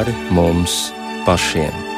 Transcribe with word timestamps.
pāri 0.00 0.14
mums 0.32 0.92
pašiem. 1.26 1.89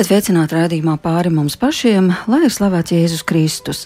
Esiet 0.00 0.14
sveicināti 0.14 0.56
raidījumā 0.56 0.94
pāri 1.04 1.28
mums 1.28 1.58
pašiem, 1.60 2.06
lai 2.32 2.38
ir 2.46 2.52
slavēts 2.54 2.94
Jēzus 2.94 3.24
Kristus. 3.28 3.82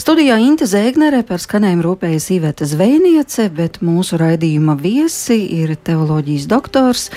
Studijā 0.00 0.38
Inte 0.40 0.64
Zēgnere 0.64 1.20
par 1.28 1.42
skanējumu 1.44 1.84
rūpējas 1.84 2.30
Iveta 2.32 2.64
Zvejniece, 2.64 3.50
bet 3.52 3.76
mūsu 3.84 4.16
raidījuma 4.16 4.78
viesi 4.80 5.36
ir 5.58 5.74
teoloģijas 5.76 6.48
doktors 6.48 7.10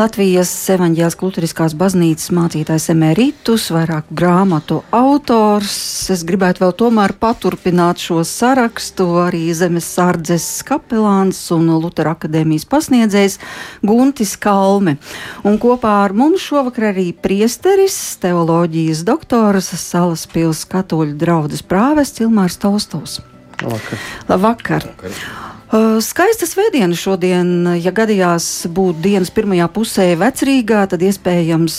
Latvijas 0.00 0.48
evaņģēlas 0.72 1.16
kultūriskās 1.20 1.74
baznīcas 1.76 2.30
mācītājs 2.32 2.86
emeritus, 2.94 3.66
vairāk 3.74 4.06
grāmatu 4.16 4.78
autors. 4.96 5.74
Es 6.14 6.22
gribētu 6.24 6.62
vēl 6.62 6.72
tomēr 6.80 7.12
paturpināt 7.20 8.00
šo 8.00 8.22
sarakstu 8.24 9.04
arī 9.26 9.42
Zemes 9.52 9.90
sardzes 9.98 10.46
kapelāns 10.64 11.42
un 11.52 11.68
Lutera 11.82 12.14
akadēmijas 12.16 12.64
pasniedzējs 12.70 13.36
Guntis 13.84 14.32
Kalme. 14.40 14.96
Un 15.44 15.60
kopā 15.60 15.98
ar 16.06 16.16
mums 16.16 16.48
šovakar 16.48 16.94
arī 16.94 17.10
priesteris, 17.12 17.98
teoloģijas 18.24 19.04
doktors, 19.04 19.68
Salas 19.84 20.24
pils 20.32 20.64
katoļu 20.70 21.20
draudzes 21.20 21.60
prāvests 21.60 22.24
Ilmārs 22.24 22.56
Tolstovs. 22.62 23.20
Labvakar. 23.60 24.08
Labvakar. 24.32 24.90
Labvakar. 24.96 25.48
Skaista 25.70 26.48
svētdiena 26.50 26.96
šodien, 26.98 27.50
ja 27.78 27.92
gadījās 27.94 28.66
būt 28.74 28.98
dienas 29.04 29.30
pirmajā 29.30 29.68
pusē 29.70 30.06
vecrīgā, 30.18 30.80
tad 30.90 31.04
iespējams 31.06 31.76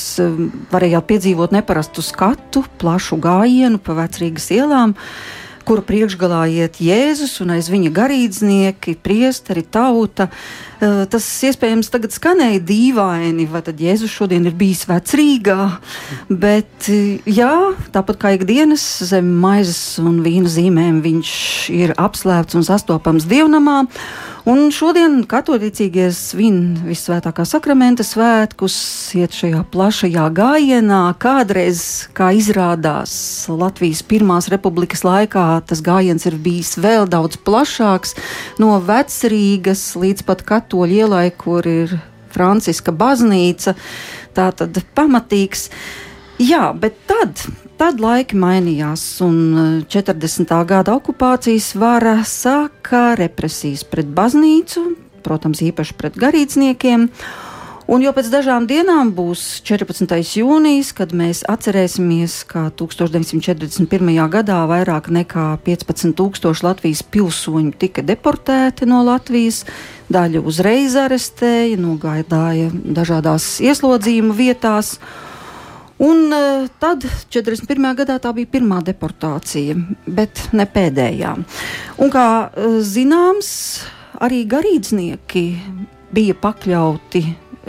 varējāt 0.71 1.09
piedzīvot 1.09 1.51
neparastu 1.51 2.03
skatu, 2.05 2.63
plašu 2.79 3.19
gājienu 3.19 3.81
pa 3.83 3.97
vecrīgas 3.99 4.47
ielām. 4.55 4.95
Uh, 4.95 5.41
kura 5.67 5.83
priekšgalā 5.85 6.41
iet 6.51 6.79
Jēzus 6.81 7.37
un 7.43 7.53
aiz 7.55 7.69
viņa 7.71 7.91
garīdznieki, 7.95 8.97
priesteri, 9.03 9.63
tauta. 9.63 10.29
Eh, 10.81 11.03
tas 11.11 11.27
iespējams 11.45 11.91
tagad 11.93 12.15
skanēja 12.15 12.61
dīvaini, 12.65 13.45
vai 13.51 13.61
tad 13.65 13.81
Jēzus 13.81 14.13
šodien 14.13 14.47
ir 14.49 14.55
bijis 14.57 14.87
vecrīgā, 14.89 15.69
bet 16.29 16.89
eh, 16.89 17.21
jā, 17.29 17.53
tāpat 17.93 18.21
kā 18.23 18.33
ikdienas 18.37 18.83
zem 19.11 19.29
maizes 19.43 19.99
un 20.01 20.23
vīna 20.25 20.49
zīmēm 20.49 21.03
viņš 21.05 21.31
ir 21.75 21.95
apslēpts 22.01 22.57
un 22.57 22.65
sastopams 22.65 23.29
dievnamā. 23.29 23.83
Un 24.41 24.71
šodien 24.73 25.19
katolicīgie 25.29 26.07
svin 26.17 26.73
visvētākā 26.81 27.43
sakramenta 27.45 28.01
svētkus, 28.01 28.73
iet 29.19 29.35
šajā 29.37 29.59
plašajā 29.69 30.23
gājienā. 30.33 31.01
Kādreiz, 31.21 31.83
kā 32.17 32.31
izrādās 32.33 33.13
Latvijas 33.53 34.01
Pirmās 34.01 34.49
republikas 34.49 35.05
laikā, 35.05 35.45
tas 35.69 35.83
gājiens 35.85 36.25
ir 36.25 36.39
bijis 36.41 36.73
vēl 36.81 37.05
daudz 37.11 37.37
plašāks, 37.45 38.15
no 38.57 38.79
vecrīgas 38.81 39.91
līdz 40.01 40.25
pat 40.25 40.41
katoļu 40.49 41.03
ielai, 41.03 41.27
kur 41.37 41.69
ir 41.69 41.93
Franciska 42.33 42.89
baznīca. 42.97 43.75
Tā 44.33 44.49
tad 44.57 44.81
pamatīgs. 44.97 45.69
Jā, 46.41 46.71
bet 46.73 46.97
tad 47.05 47.45
Tad 47.81 47.97
laiki 47.97 48.37
mainījās, 48.37 49.01
un 49.25 49.37
40. 49.89 50.43
Eh, 50.53 50.65
gada 50.69 50.93
okupācijas 50.93 51.71
vara 51.81 52.19
sāka 52.29 53.15
represijas 53.17 53.81
pret 53.89 54.05
baznīcu, 54.05 54.83
protams, 55.25 55.63
īpaši 55.65 55.95
pret 55.97 56.19
garīdzniekiem. 56.21 57.07
Un 57.89 58.05
jau 58.05 58.11
pēc 58.13 58.29
dažām 58.29 58.67
dienām 58.69 59.09
būs 59.17 59.63
14. 59.65 60.13
jūnijas, 60.37 60.91
kad 60.93 61.09
mēs 61.09 61.41
atcerēsimies, 61.49 62.35
ka 62.45 62.67
1941. 62.69 64.29
gadā 64.29 64.59
vairāk 64.69 65.09
nekā 65.09 65.47
15,000 65.65 66.61
Latvijas 66.61 67.01
pilsoņu 67.01 67.73
tika 67.81 68.05
deportēti 68.05 68.85
no 68.85 69.01
Latvijas. 69.09 69.65
Daļu 70.13 70.45
uzreiz 70.45 70.93
arestēja, 70.93 71.81
nogādāja 71.81 72.69
dažādās 72.69 73.55
ieslodzījuma 73.57 74.37
vietās. 74.37 74.99
Un 76.01 76.33
uh, 76.33 76.65
tad, 76.81 77.05
41. 77.29 77.91
gadā, 78.01 78.17
tā 78.21 78.31
bija 78.33 78.49
pirmā 78.49 78.79
deportācija, 78.85 79.75
bet 80.09 80.47
ne 80.57 80.65
pēdējā. 80.65 81.35
Un, 82.01 82.11
kā 82.13 82.27
uh, 82.49 82.79
zināms, 82.81 83.51
arī 84.17 84.41
garīdznieki 84.49 85.45
bija 86.11 86.37
pakļauti 86.41 87.21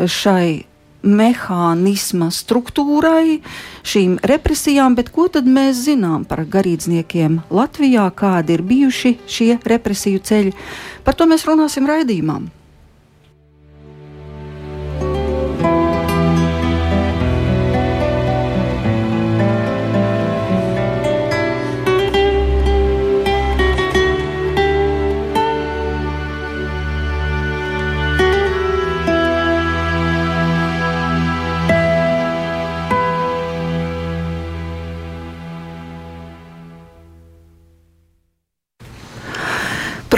šai 0.09 0.63
mehānisma 1.03 2.31
struktūrai, 2.33 3.41
šīm 3.85 4.17
represijām, 4.27 4.97
bet 4.97 5.11
ko 5.15 5.27
tad 5.33 5.49
mēs 5.51 5.85
zinām 5.89 6.25
par 6.29 6.45
garīdzniekiem 6.49 7.41
Latvijā, 7.53 8.07
kādi 8.17 8.57
ir 8.57 8.65
bijuši 8.67 9.17
šie 9.27 9.53
represiju 9.67 10.23
ceļi? 10.23 10.57
Par 11.05 11.19
to 11.19 11.29
mēs 11.29 11.47
runāsim 11.49 11.91
raidījumā. 11.91 12.41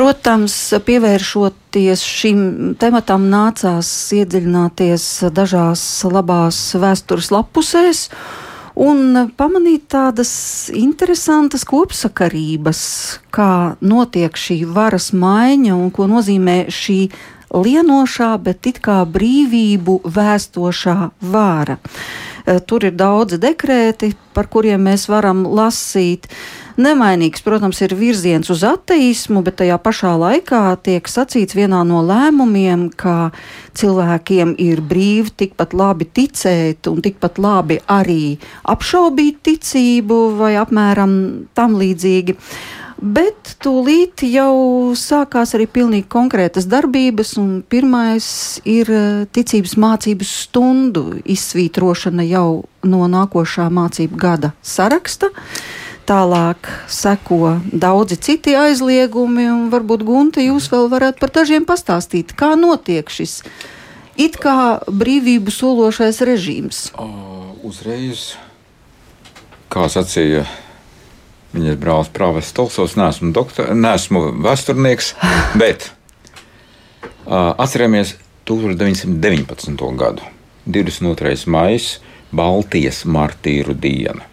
Protams, 0.05 0.55
pievēršoties 0.85 2.03
šim 2.05 2.41
tematam, 2.77 3.23
nācās 3.33 3.89
iedziļināties 4.13 5.05
dažās 5.33 5.81
labās 6.05 6.59
vēstures 6.77 7.31
lapusēs 7.33 8.03
un 8.85 9.31
pamanīt 9.41 9.87
tādas 9.95 10.35
interesantas 10.77 11.65
kopsakarības, 11.71 12.83
kā 13.33 13.79
notiek 13.81 14.37
šī 14.37 14.59
varas 14.77 15.15
maiņa 15.17 15.73
un 15.73 15.89
ko 15.89 16.05
nozīmē 16.11 16.59
šī 16.69 16.99
lienošā, 17.55 18.35
bet 18.45 18.69
it 18.69 18.83
kā 18.85 18.99
brīvību 19.09 20.03
vēstošā 20.05 20.99
vāra. 21.33 21.79
Tur 22.69 22.91
ir 22.91 22.93
daudzi 22.93 23.41
dekrēti, 23.41 24.13
par 24.37 24.53
kuriem 24.53 24.85
mēs 24.85 25.09
varam 25.09 25.47
lasīt. 25.49 26.29
Uh, 26.29 26.64
Nemainīgs, 26.75 27.39
protams, 27.47 27.79
ir 27.87 27.93
virziens 27.95 28.49
uz 28.51 28.65
ateismu, 28.67 29.45
bet 29.47 29.61
tajā 29.61 29.77
pašā 29.79 30.17
laikā 30.19 30.63
tiek 30.83 31.07
sacīts 31.07 31.55
vienā 31.55 31.85
no 31.87 32.01
lēmumiem, 32.03 32.89
ka 32.99 33.31
cilvēkiem 33.79 34.57
ir 34.59 34.83
brīvi 34.83 35.31
tikpat 35.45 35.77
labi 35.79 36.09
ticēt 36.11 36.91
un 36.91 36.99
tikpat 37.05 37.39
labi 37.39 37.79
arī 37.87 38.41
apšaubīt 38.75 39.39
ticību 39.47 40.19
vai 40.41 40.57
apmēram 40.59 41.15
tam 41.55 41.79
līdzīgi. 41.79 42.35
Bet 43.05 43.55
tūlīt 43.63 44.25
jau 44.27 44.95
sākās 44.99 45.55
arī 45.55 45.69
pilnīgi 45.71 46.09
konkrētas 46.11 46.67
darbības, 46.71 47.37
un 47.39 47.55
pirmais 47.71 48.27
ir 48.67 48.91
ticības 49.31 49.77
mācības 49.79 50.35
stundu 50.49 51.07
izsvītrošana 51.23 52.27
jau 52.27 52.65
no 52.83 53.07
nākošā 53.15 53.71
mācību 53.71 54.19
gada 54.19 54.55
saraksta. 54.63 55.31
Tālāk 56.05 56.69
seko 56.93 57.55
daudzi 57.73 58.19
citi 58.21 58.53
aizliegumi, 58.59 59.47
un 59.49 59.71
varbūt 59.73 60.05
Gunte, 60.05 60.43
jūs 60.45 60.69
vēl 60.73 60.91
varat 60.93 61.17
par 61.21 61.33
dažiem 61.33 61.65
pastāstīt, 61.65 62.35
kā 62.37 62.53
notiek 62.61 63.09
šis 63.09 63.39
it 64.21 64.39
kā 64.41 64.81
brīvību 64.87 65.53
sološais 65.53 66.21
režīms. 66.27 66.83
Uh, 66.99 67.55
uzreiz, 67.67 68.35
kā 69.73 69.89
sacīja 69.91 70.45
viņas 71.55 71.79
brālis 71.81 72.11
Prāves 72.15 72.51
Stolsovs, 72.51 72.97
neesmu, 72.99 73.33
doktor, 73.35 73.73
neesmu 73.75 74.27
vēsturnieks, 74.45 75.15
bet 75.63 75.91
uh, 77.27 77.55
atceramies 77.57 78.17
1919. 78.51 79.85
gadu, 79.99 80.27
22. 80.67 81.37
maija, 81.51 81.81
Baltijas 82.35 83.05
martīru 83.07 83.77
diena. 83.79 84.27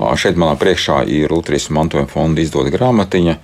Šeit 0.00 0.38
manā 0.40 0.56
priekšā 0.60 1.02
ir 1.12 1.32
Latvijas 1.32 1.68
mantojuma 1.76 2.08
fonda 2.08 2.40
izdota 2.40 2.72
grāmatiņa 2.72 3.36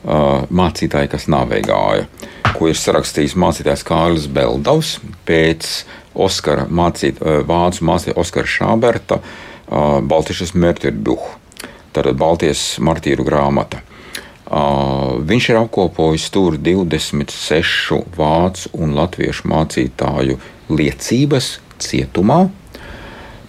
Mācītāji, 0.00 1.10
kas 1.10 1.26
navigāja, 1.28 2.06
ko 2.54 2.70
ir 2.70 2.78
sarakstījis 2.78 3.34
mācītājs 3.40 3.82
Kārlis 3.84 4.28
Beldovs, 4.30 4.94
pēc 5.28 5.66
Oskara 6.14 6.64
mācīt, 6.70 7.20
vācu 7.20 7.86
mācītāja 7.88 8.18
Oskara 8.22 8.48
Šāberta 8.48 9.18
Baltišas 9.68 10.54
Mērķirbuhu, 10.54 11.34
tātad 11.92 12.16
Baltijas 12.18 12.64
martīru 12.82 13.26
grāmata. 13.26 13.82
Uh, 14.50 15.20
viņš 15.22 15.44
ir 15.52 15.60
apkopojis 15.60 16.24
tur 16.34 16.56
26 16.58 18.00
vācu 18.16 18.72
un 18.82 18.96
latviešu 18.98 19.46
mācītāju 19.46 20.40
liecības 20.74 21.52
cietumā 21.78 22.48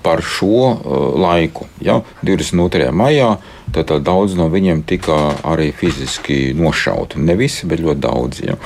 par 0.04 0.24
šo 0.26 0.72
uh, 0.72 1.02
laiku. 1.22 1.68
Ja? 1.82 2.02
22. 2.22 2.92
maijā 2.96 3.36
tad, 3.74 3.94
daudz 4.06 4.36
no 4.40 4.50
viņiem 4.52 4.86
tika 4.88 5.18
arī 5.48 5.72
fiziski 5.76 6.56
nošauti. 6.58 7.22
Ne 7.22 7.38
visi, 7.40 7.68
bet 7.70 7.84
ļoti 7.84 8.04
daudz. 8.04 8.42
Ja? 8.46 8.58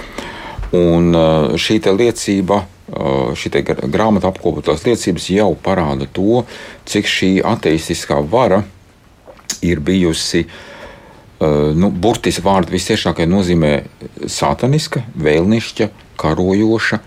Un 0.76 1.12
uh, 1.16 1.58
šī 1.60 1.82
liecība 1.96 2.64
šī 2.86 3.64
grāmata 3.90 4.30
apkopotās 4.30 4.84
liecības 4.86 5.26
jau 5.34 5.56
parāda 5.58 6.06
to, 6.14 6.44
cik 6.86 7.08
šī 7.10 7.30
ateistiskā 7.42 8.20
vara 8.30 8.62
ir 9.66 9.82
bijusi 9.82 10.44
uh, 10.46 11.74
nu, 11.76 11.90
burtiski 11.90 12.44
vārdu 12.46 12.76
visciešākajā 12.76 13.30
nozīmē 13.30 13.72
sataniska, 14.30 15.04
vēlnišķa, 15.18 15.90
karojoša, 16.22 17.02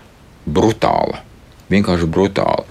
brutāla. 0.49 1.23
Vienkārši 1.69 2.09
brutāla. 2.09 2.65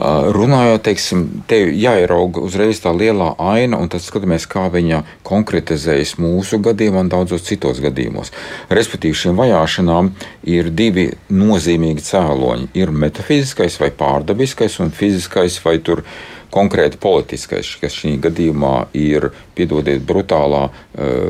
Runājot, 0.00 0.80
teiksim, 0.86 1.26
te 1.44 1.58
jāierauga 1.76 2.40
uzreiz 2.46 2.78
tā 2.80 2.92
lielā 2.96 3.34
aina, 3.36 3.76
un 3.76 3.90
tad 3.92 4.00
skatāmies, 4.00 4.46
kā 4.48 4.70
viņa 4.72 5.02
konkretizējas 5.28 6.14
mūsu 6.16 6.56
gadījumā 6.64 7.04
un 7.04 7.10
daudzos 7.12 7.44
citos 7.44 7.82
gadījumos. 7.84 8.32
Respektīvi, 8.72 9.18
šīm 9.26 9.36
vajāšanām 9.36 10.08
ir 10.48 10.72
divi 10.72 11.10
nozīmīgi 11.28 12.06
cēloņi. 12.06 12.70
Ir 12.80 12.94
metafiziskais 12.96 13.76
vai 13.82 13.92
pārdabiskais, 13.92 14.80
un 14.80 14.94
fiziskais 14.96 15.60
vai 15.66 15.76
tur 15.84 16.06
konkrēti 16.50 16.98
politiskais, 16.98 17.76
kas 17.82 18.00
šī 18.00 18.16
gadījumā 18.24 18.74
ir, 18.96 19.28
piedodiet, 19.54 20.00
brutālā 20.06 20.64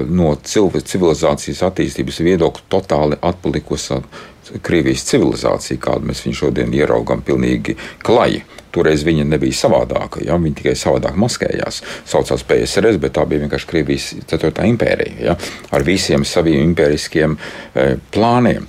no 0.08 0.34
civilizācijas 0.46 1.66
attīstības 1.66 2.22
viedokļa 2.24 2.68
totāli 2.72 3.18
atpalikusi 3.18 3.98
Krievijas 4.62 5.04
civilizācija, 5.08 5.80
kādu 5.82 6.10
mēs 6.10 6.24
viņu 6.24 6.38
šodien 6.44 6.72
ieraugām, 6.74 7.22
pilnīgi 7.26 7.76
klaji. 8.04 8.42
Toreiz 8.70 9.02
viņa 9.06 9.24
nebija 9.26 9.56
savādāka, 9.56 10.22
ja? 10.22 10.36
viņa 10.38 10.60
tikai 10.60 10.76
savādāk 10.78 11.16
maskējās. 11.18 11.80
Saucās 12.06 12.44
PSRS, 12.46 13.00
bet 13.02 13.16
tā 13.18 13.26
bija 13.26 13.42
vienkārši 13.44 13.70
Krievijas 13.70 14.08
4. 14.30 14.52
impērija 14.70 15.30
ja? 15.32 15.36
ar 15.74 15.86
visiem 15.86 16.26
saviem 16.28 16.62
impēriskiem 16.68 17.34
e, 17.34 17.88
plāniem. 18.14 18.68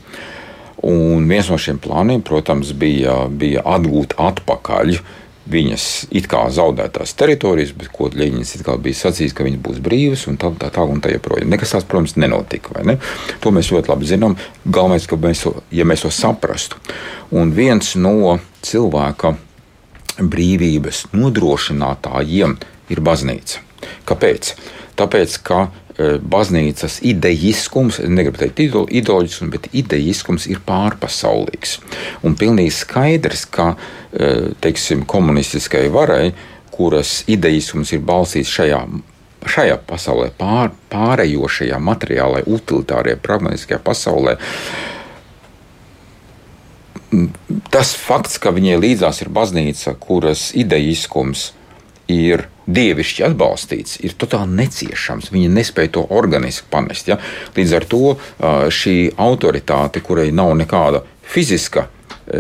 Un 0.90 1.28
viens 1.30 1.52
no 1.54 1.60
šiem 1.62 1.78
plāniem, 1.78 2.24
protams, 2.26 2.72
bija, 2.74 3.28
bija 3.30 3.62
atgūt 3.70 4.16
atpakaļ 4.18 4.96
uh, 4.96 5.10
viņas 5.50 5.86
it 6.14 6.28
kā 6.30 6.44
zaudētās 6.54 7.16
teritorijas, 7.18 7.74
bet 7.78 7.90
ko 7.94 8.10
Leņķins 8.14 8.62
bija 8.84 9.00
sacījis, 9.00 9.34
ka 9.34 9.46
viņas 9.48 9.64
būs 9.66 9.80
brīvas 9.84 10.28
un 10.30 10.38
tā, 10.42 10.52
tā, 10.60 10.70
tā 10.74 10.86
un 10.86 11.02
tā 11.02 11.14
joprojām. 11.16 11.50
Nekas 11.50 11.74
tāds, 11.76 11.88
protams, 11.90 12.16
nenotika. 12.22 12.84
Ne? 12.86 12.98
To 13.42 13.54
mēs 13.54 13.72
ļoti 13.74 13.92
labi 13.92 14.10
zinām. 14.10 14.38
Galvenais, 14.66 15.08
ka 15.10 15.18
mēs 15.18 15.46
to, 15.46 15.56
ja 15.74 15.88
mēs 15.88 16.06
to 16.06 16.14
saprastu. 16.14 16.78
Un 17.34 17.54
viens 17.58 17.96
no 17.96 18.38
cilvēka 18.62 19.36
brīvības 20.22 21.08
nodrošinātājiem 21.16 22.58
ir 22.94 23.02
baznīca. 23.02 23.64
Kāpēc? 24.06 24.54
Tāpēc, 25.00 25.38
ka 25.48 25.70
baznīcas 26.00 27.00
idejiskums, 27.08 28.00
negribu 28.08 28.40
teikt 28.42 28.62
ideoloģisks, 28.64 29.50
bet 29.52 29.68
idejiskums 29.76 30.48
ir 30.52 30.62
pārpasaulīgs. 30.68 31.80
Un 32.26 32.38
pilnīgi 32.40 32.74
skaidrs, 32.76 33.46
ka 33.52 33.74
eh, 33.74 34.52
teiksim, 34.64 35.06
komunistiskai 35.10 35.88
varai, 35.94 36.32
kuras 36.72 37.22
idejiskums 37.32 37.92
ir 37.96 38.06
balstīts 38.08 38.52
šajā 38.52 38.86
šajā 39.42 39.80
pasaulē, 39.90 40.28
pār, 40.38 40.70
pārējošajā 40.92 41.80
materiālajā, 41.82 42.46
utilitārajā, 42.46 43.18
pragmatiskajā 43.26 43.80
pasaulē. 43.82 44.36
Tas 47.74 47.96
fakts, 47.98 48.38
ka 48.38 48.54
viņai 48.54 48.78
līdzās 48.80 49.24
ir 49.24 49.32
baznīca, 49.34 49.96
kuras 50.00 50.52
idejiskums 50.54 51.50
ir 52.12 52.46
dievišķi 52.72 53.26
atbalstīts, 53.26 54.00
ir 54.06 54.16
totāli 54.20 54.56
neciešams. 54.60 55.32
Viņi 55.34 55.50
nespēja 55.56 55.96
to 55.98 56.06
organiski 56.14 56.70
panest. 56.72 57.10
Ja? 57.12 57.18
Līdz 57.56 57.74
ar 57.78 57.88
to 57.92 58.04
šī 58.82 58.96
autoritāte, 59.20 60.04
kurai 60.06 60.30
nav 60.36 60.54
nekāda 60.60 61.04
fiziska 61.34 61.88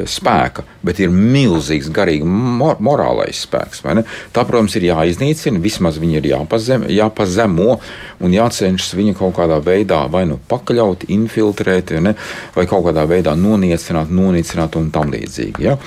spēka, 0.09 0.63
bet 0.85 1.01
ir 1.01 1.11
milzīgs 1.11 1.89
garīgi 1.93 2.27
mor 2.27 2.79
morālais 2.83 3.43
spēks. 3.45 3.83
Tā, 3.83 4.45
protams, 4.47 4.75
ir 4.79 4.87
jāiznīcina, 4.91 5.61
vismaz 5.61 5.99
viņi 6.01 6.19
ir 6.21 6.29
jāpazem, 6.31 6.87
jāpazemo 6.91 7.77
un 8.21 8.35
jācenšas 8.35 8.95
viņu 8.97 9.17
kaut 9.19 9.35
kādā 9.39 9.59
veidā 9.63 10.03
vai 10.11 10.23
nu 10.29 10.39
pakaļaut, 10.51 11.07
infiltrēt, 11.11 11.95
ne, 12.03 12.15
vai 12.55 12.67
kaut 12.69 12.87
kādā 12.87 13.05
veidā 13.09 13.35
noniecināt, 13.37 14.11
nonīcināt 14.13 14.77
un 14.79 14.89
tam 14.95 15.13
līdzīgi. 15.13 15.67
Ja? 15.67 15.77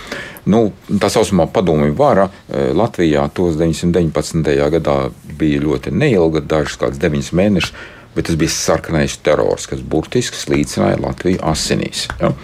Nu, 0.51 0.67
tā 1.01 1.09
saucamā 1.09 1.47
padomju 1.53 1.95
vara 1.97 2.27
e, 2.29 2.67
Latvijā 2.77 3.25
1919. 3.33 4.51
gadā 4.75 4.97
bija 5.39 5.63
ļoti 5.65 5.93
neilga, 5.95 6.45
dažas 6.45 6.77
kādas 6.81 7.01
deviņas 7.01 7.31
mēnešus, 7.39 7.73
bet 8.15 8.29
tas 8.29 8.37
bija 8.39 8.53
sarkanais 8.53 9.17
terors, 9.25 9.67
kas 9.71 9.81
burtiski 9.81 10.39
slīcināja 10.39 11.01
Latviju 11.03 11.41
asinīs. 11.49 12.07
Ja? 12.21 12.35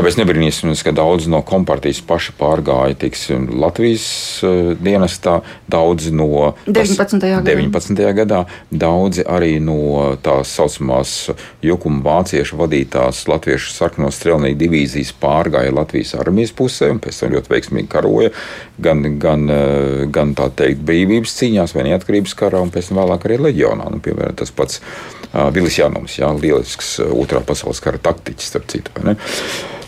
Tāpēc 0.00 0.16
nebrīnīsimies, 0.16 0.80
ka 0.80 0.94
daudz 0.96 1.26
no 1.28 1.42
kompartijas 1.44 1.98
paši 2.08 2.32
pārgāja 2.38 2.96
tiksim, 3.02 3.42
Latvijas 3.60 4.04
uh, 4.48 4.70
dienestā, 4.80 5.34
daudzi 5.68 6.08
no 6.16 6.54
19. 6.64 7.18
gadā. 7.20 7.42
19. 7.44 8.00
gadā, 8.16 8.38
daudzi 8.72 9.26
arī 9.28 9.58
no 9.60 10.14
tās 10.24 10.54
saucamās 10.56 11.12
jukuma 11.60 12.00
vāciešu 12.06 12.56
vadītās 12.62 13.26
latviešu 13.28 13.74
sarkano 13.74 14.08
strelnieku 14.08 14.56
divīzijas 14.62 15.10
pārgāja 15.20 15.74
Latvijas 15.76 16.14
armijas 16.16 16.54
pusē 16.56 16.88
un 16.94 17.02
pēc 17.04 17.18
tam 17.20 17.34
ļoti 17.34 17.52
veiksmīgi 17.52 17.92
karoja 17.92 18.32
gan, 18.80 19.04
gan, 19.20 19.44
uh, 19.52 20.06
gan 20.08 20.32
tā 20.38 20.48
teikt 20.62 20.80
brīvības 20.88 21.34
cīņās 21.42 21.76
vai 21.76 21.84
neatkarības 21.90 22.38
karā 22.40 22.62
un 22.64 22.72
pēc 22.72 22.88
tam 22.88 23.02
vēlāk 23.02 23.28
arī 23.28 23.36
leģionā. 23.50 23.92
Nu, 23.92 24.00
piemēram, 24.00 24.40
tas 24.40 24.48
pats 24.48 24.80
uh, 24.80 25.50
Vilis 25.52 25.76
Jānums, 25.76 26.16
jā, 26.22 26.32
lielisks 26.40 26.96
otrā 27.04 27.44
pasaules 27.44 27.84
kara 27.84 28.00
taktiķis, 28.00 28.48
starp 28.54 28.72
citu. 28.72 28.96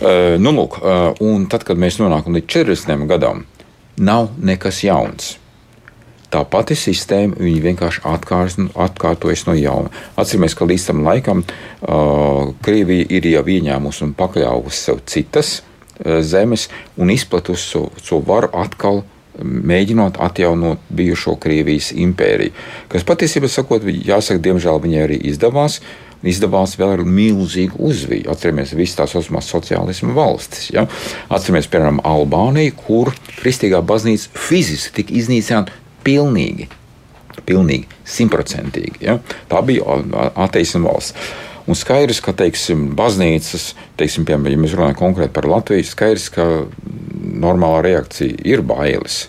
Uh, 0.02 0.34
nu, 0.42 0.50
lūk, 0.56 0.80
uh, 0.82 1.12
un 1.22 1.46
tad, 1.46 1.62
kad 1.68 1.78
mēs 1.78 2.00
nonākam 2.00 2.34
līdz 2.34 2.48
40 2.50 3.06
gadam, 3.06 3.44
nav 4.02 4.32
nekas 4.42 4.80
jauns. 4.82 5.36
Tā 6.32 6.40
pati 6.48 6.74
sistēma 6.74 7.36
vienkārši 7.38 8.02
atkārs, 8.08 8.56
atkārtojas 8.72 9.44
no 9.46 9.54
jauna. 9.54 9.92
Atcerieties, 10.16 10.56
ka 10.58 10.66
līdz 10.66 10.88
tam 10.88 11.04
laikam 11.06 11.44
uh, 11.44 12.50
Krievija 12.64 13.06
ir 13.14 13.28
jau 13.30 13.44
ieņēmusi 13.54 14.06
un 14.08 14.14
pakļāvusi 14.18 14.80
sev 14.88 15.02
citas 15.06 15.58
uh, 15.60 16.18
zemes 16.24 16.66
un 16.96 17.12
izplatusi 17.14 17.68
šo 17.68 17.86
so, 17.92 18.02
so 18.02 18.22
varu 18.26 18.50
atkal 18.58 19.04
mēģinot 19.38 20.18
atjaunot 20.20 20.80
bijušo 20.90 21.36
Krievijas 21.40 21.92
impēriju. 21.94 22.52
Kas 22.92 23.06
patiesībā 23.06 23.48
sakot, 23.48 23.86
jāsaka, 23.86 24.42
diemžēl 24.42 24.82
viņai 24.82 25.04
arī 25.06 25.20
izdevās 25.30 25.80
izdevās 26.28 26.76
vēl 26.78 26.96
ar 26.96 27.04
milzīgu 27.06 27.80
uzviju. 27.82 28.30
Atcerieties, 28.32 28.74
visas 28.78 28.98
tās 29.00 29.16
osmās 29.18 29.50
sociālisma 29.52 30.14
valstis. 30.16 30.70
Ja? 30.74 30.86
Atcerieties, 31.32 31.70
piemēram, 31.72 32.02
Albāniju, 32.06 32.76
kur 32.84 33.12
kristīgā 33.40 33.82
baznīca 33.86 34.30
fiziski 34.48 35.00
tika 35.00 35.16
iznīcināta 35.22 35.74
pilnīgi. 36.06 36.68
Pilnīgi, 37.48 37.88
simtprocentīgi. 38.06 39.02
Ja? 39.06 39.18
Tā 39.50 39.62
bija 39.66 39.98
ateisma 40.44 40.92
valsts. 40.92 41.32
Un 41.62 41.78
skaidrs, 41.78 42.18
ka 42.22 42.34
teiksim, 42.34 42.88
baznīcas, 42.98 43.68
teiksim, 43.98 44.26
piemēram, 44.26 44.56
ja 44.56 44.62
mēs 44.64 44.72
runājam 44.74 44.98
konkrēti 44.98 45.34
par 45.36 45.46
Latviju, 45.46 45.86
skaidrs, 45.86 46.26
ka 46.34 46.46
normālā 47.42 47.84
reakcija 47.86 48.42
ir 48.50 48.64
bailes 48.66 49.28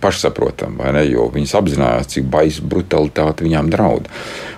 pašsaprotami, 0.00 0.78
vai 0.80 0.92
ne? 0.96 1.04
Jo 1.08 1.28
viņas 1.32 1.54
apzinājās, 1.60 2.10
cik 2.14 2.28
baisa 2.30 2.64
brutalitāte 2.66 3.46
viņām 3.46 3.70
draud. 3.72 4.10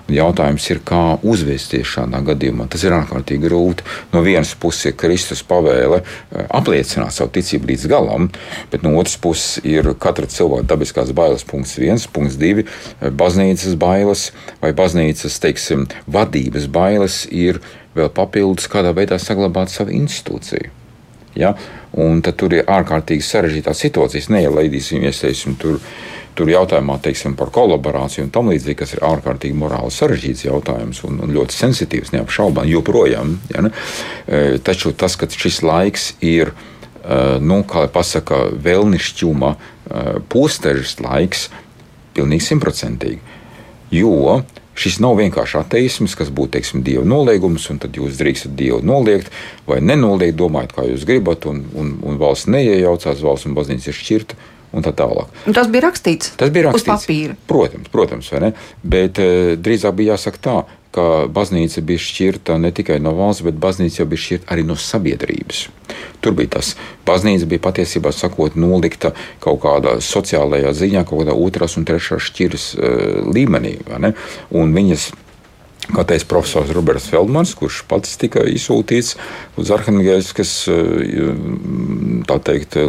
Un 0.08 0.16
jautājums 0.16 0.64
ir, 0.72 0.80
kā 0.88 1.18
uzvesties 1.20 1.90
šādā 1.90 2.22
gadījumā. 2.24 2.64
Tas 2.72 2.84
ir 2.86 2.94
ārkārtīgi 2.96 3.44
grūti. 3.44 3.84
No 4.14 4.22
vienas 4.24 4.54
puses 4.56 4.88
ir 4.88 4.96
Kristus 4.96 5.42
pavēle 5.44 6.00
eh, 6.00 6.46
apliecināt 6.48 7.12
savu 7.12 7.32
ticību 7.34 7.68
līdz 7.72 7.84
galam, 7.92 8.30
bet 8.72 8.86
no 8.86 8.94
otras 8.96 9.18
puses 9.20 9.60
ir 9.68 9.90
katra 10.00 10.30
cilvēka 10.32 10.70
dabiskās 10.72 11.12
bailes. 11.16 11.44
Punkts 11.48 11.76
viens, 11.80 12.08
punkts 12.08 12.40
divi 12.40 12.64
eh,- 12.64 13.10
baznīcas 13.20 13.76
bailes 13.76 14.30
vai 14.62 14.72
baznīcas 14.72 15.38
teiksim, 15.44 15.86
vadības 16.08 16.70
bailes 16.72 17.26
ir 17.28 17.60
vēl 17.98 18.08
papildus 18.14 18.68
kādā 18.70 18.94
veidā 18.96 19.20
saglabāt 19.20 19.68
savu 19.68 19.92
institūciju. 19.92 20.72
Ja? 21.38 21.52
Un 21.98 22.22
tad 22.22 22.36
tur 22.38 22.54
ir 22.54 22.68
ārkārtīgi 22.70 23.24
sarežģītā 23.26 23.74
situācija. 23.74 24.30
Neielaidīsim, 24.36 25.02
iesaistīsim 25.08 25.58
tur 25.58 25.80
tur 26.38 26.50
jautājumā 26.52 27.00
teiksim, 27.02 27.34
par 27.38 27.50
kolaborāciju 27.54 28.28
un 28.28 28.32
tam 28.34 28.50
līdzīgi, 28.52 28.78
kas 28.78 28.94
ir 28.94 29.02
ārkārtīgi 29.08 29.58
morāli 29.58 29.90
sarežģīts 29.90 30.44
jautājums 30.46 31.00
un, 31.08 31.18
un 31.24 31.32
ļoti 31.34 31.56
sensitīvs, 31.56 32.12
neapšaubām, 32.14 32.68
joprojām. 32.70 33.34
Ja, 33.50 33.64
ne? 33.66 33.72
Taču 34.64 34.94
tas, 34.98 35.18
ka 35.18 35.26
šis 35.32 35.64
laiks 35.66 36.12
ir 36.22 36.52
nu, 37.42 37.62
kā 37.66 37.86
jau 37.86 37.92
pasaka, 37.94 38.44
vēlnišķuma 38.66 39.50
postežas 40.30 40.98
laiks, 41.02 41.48
pilnīgi 42.14 42.46
simtprocentīgi. 42.52 43.36
Jo 43.94 44.40
šis 44.78 45.00
nav 45.02 45.18
vienkārši 45.18 45.58
ateisms, 45.60 46.14
kas 46.18 46.30
būtu 46.34 46.56
teiksim, 46.56 46.84
dieva 46.86 47.04
noliegums, 47.08 47.66
un 47.72 47.80
tad 47.82 47.96
jūs 47.98 48.18
drīkstat 48.20 48.54
dievu 48.58 48.80
noliegt 48.86 49.32
vai 49.66 49.80
nenoliegt, 49.84 50.38
domājot, 50.38 50.76
kā 50.76 50.86
jūs 50.88 51.06
gribat, 51.08 51.48
un, 51.50 51.64
un, 51.78 51.96
un 52.06 52.20
valsts 52.20 52.50
neiejaucās, 52.52 53.24
valsts 53.24 53.50
un 53.50 53.58
baznīca 53.58 53.90
ir 53.90 53.98
šķirta. 53.98 54.38
Un 54.68 54.84
tā 54.84 54.92
tālāk. 54.92 55.30
Un 55.48 55.56
tas 55.56 55.70
bija 55.72 55.86
rakstīts. 55.86 56.34
Tas 56.36 56.50
bija 56.52 56.68
rakstīts. 56.68 56.84
Uz 56.84 57.06
papīra. 57.06 57.36
Protams, 57.48 57.88
protams, 57.92 58.32
bet 58.84 59.20
e, 59.22 59.56
drīzāk 59.56 59.96
bija 59.96 60.16
jāsaka 60.16 60.42
tā, 60.44 60.56
ka 60.92 61.04
baznīca 61.32 61.82
bija 61.84 62.02
šķirta 62.02 62.56
ne 62.60 62.70
tikai 62.74 62.98
no 63.00 63.14
valsts, 63.16 63.44
bet 63.46 63.56
baznīca 63.60 64.02
jau 64.02 64.08
bija 64.10 64.24
šķirta 64.24 64.52
arī 64.52 64.64
no 64.68 64.76
sabiedrības. 64.80 65.62
Tur 66.24 66.36
bija 66.36 66.58
tas. 66.58 66.74
Baznīca 67.08 67.48
bija 67.48 67.64
patiesībā 67.68 68.12
sakot, 68.12 68.58
nolikta 68.60 69.14
kaut 69.44 69.62
kādā 69.64 69.98
sociālajā 70.04 70.74
ziņā, 70.76 71.04
kaut 71.08 71.22
kādā 71.22 71.36
otrās 71.36 71.78
un 71.80 71.88
trešās 71.88 72.28
šķiras 72.28 72.68
uh, 72.76 73.08
līmenī. 73.28 73.78
Un 74.58 74.76
viņas 74.76 75.10
Kā 75.88 76.04
teica 76.04 76.28
profesors 76.28 76.72
Roberts 76.76 77.08
Feldmans, 77.08 77.54
kurš 77.56 77.82
pats 77.88 78.18
tika 78.20 78.42
izsūtīts 78.44 79.14
uz 79.60 79.70
Arhangelskas 79.72 80.52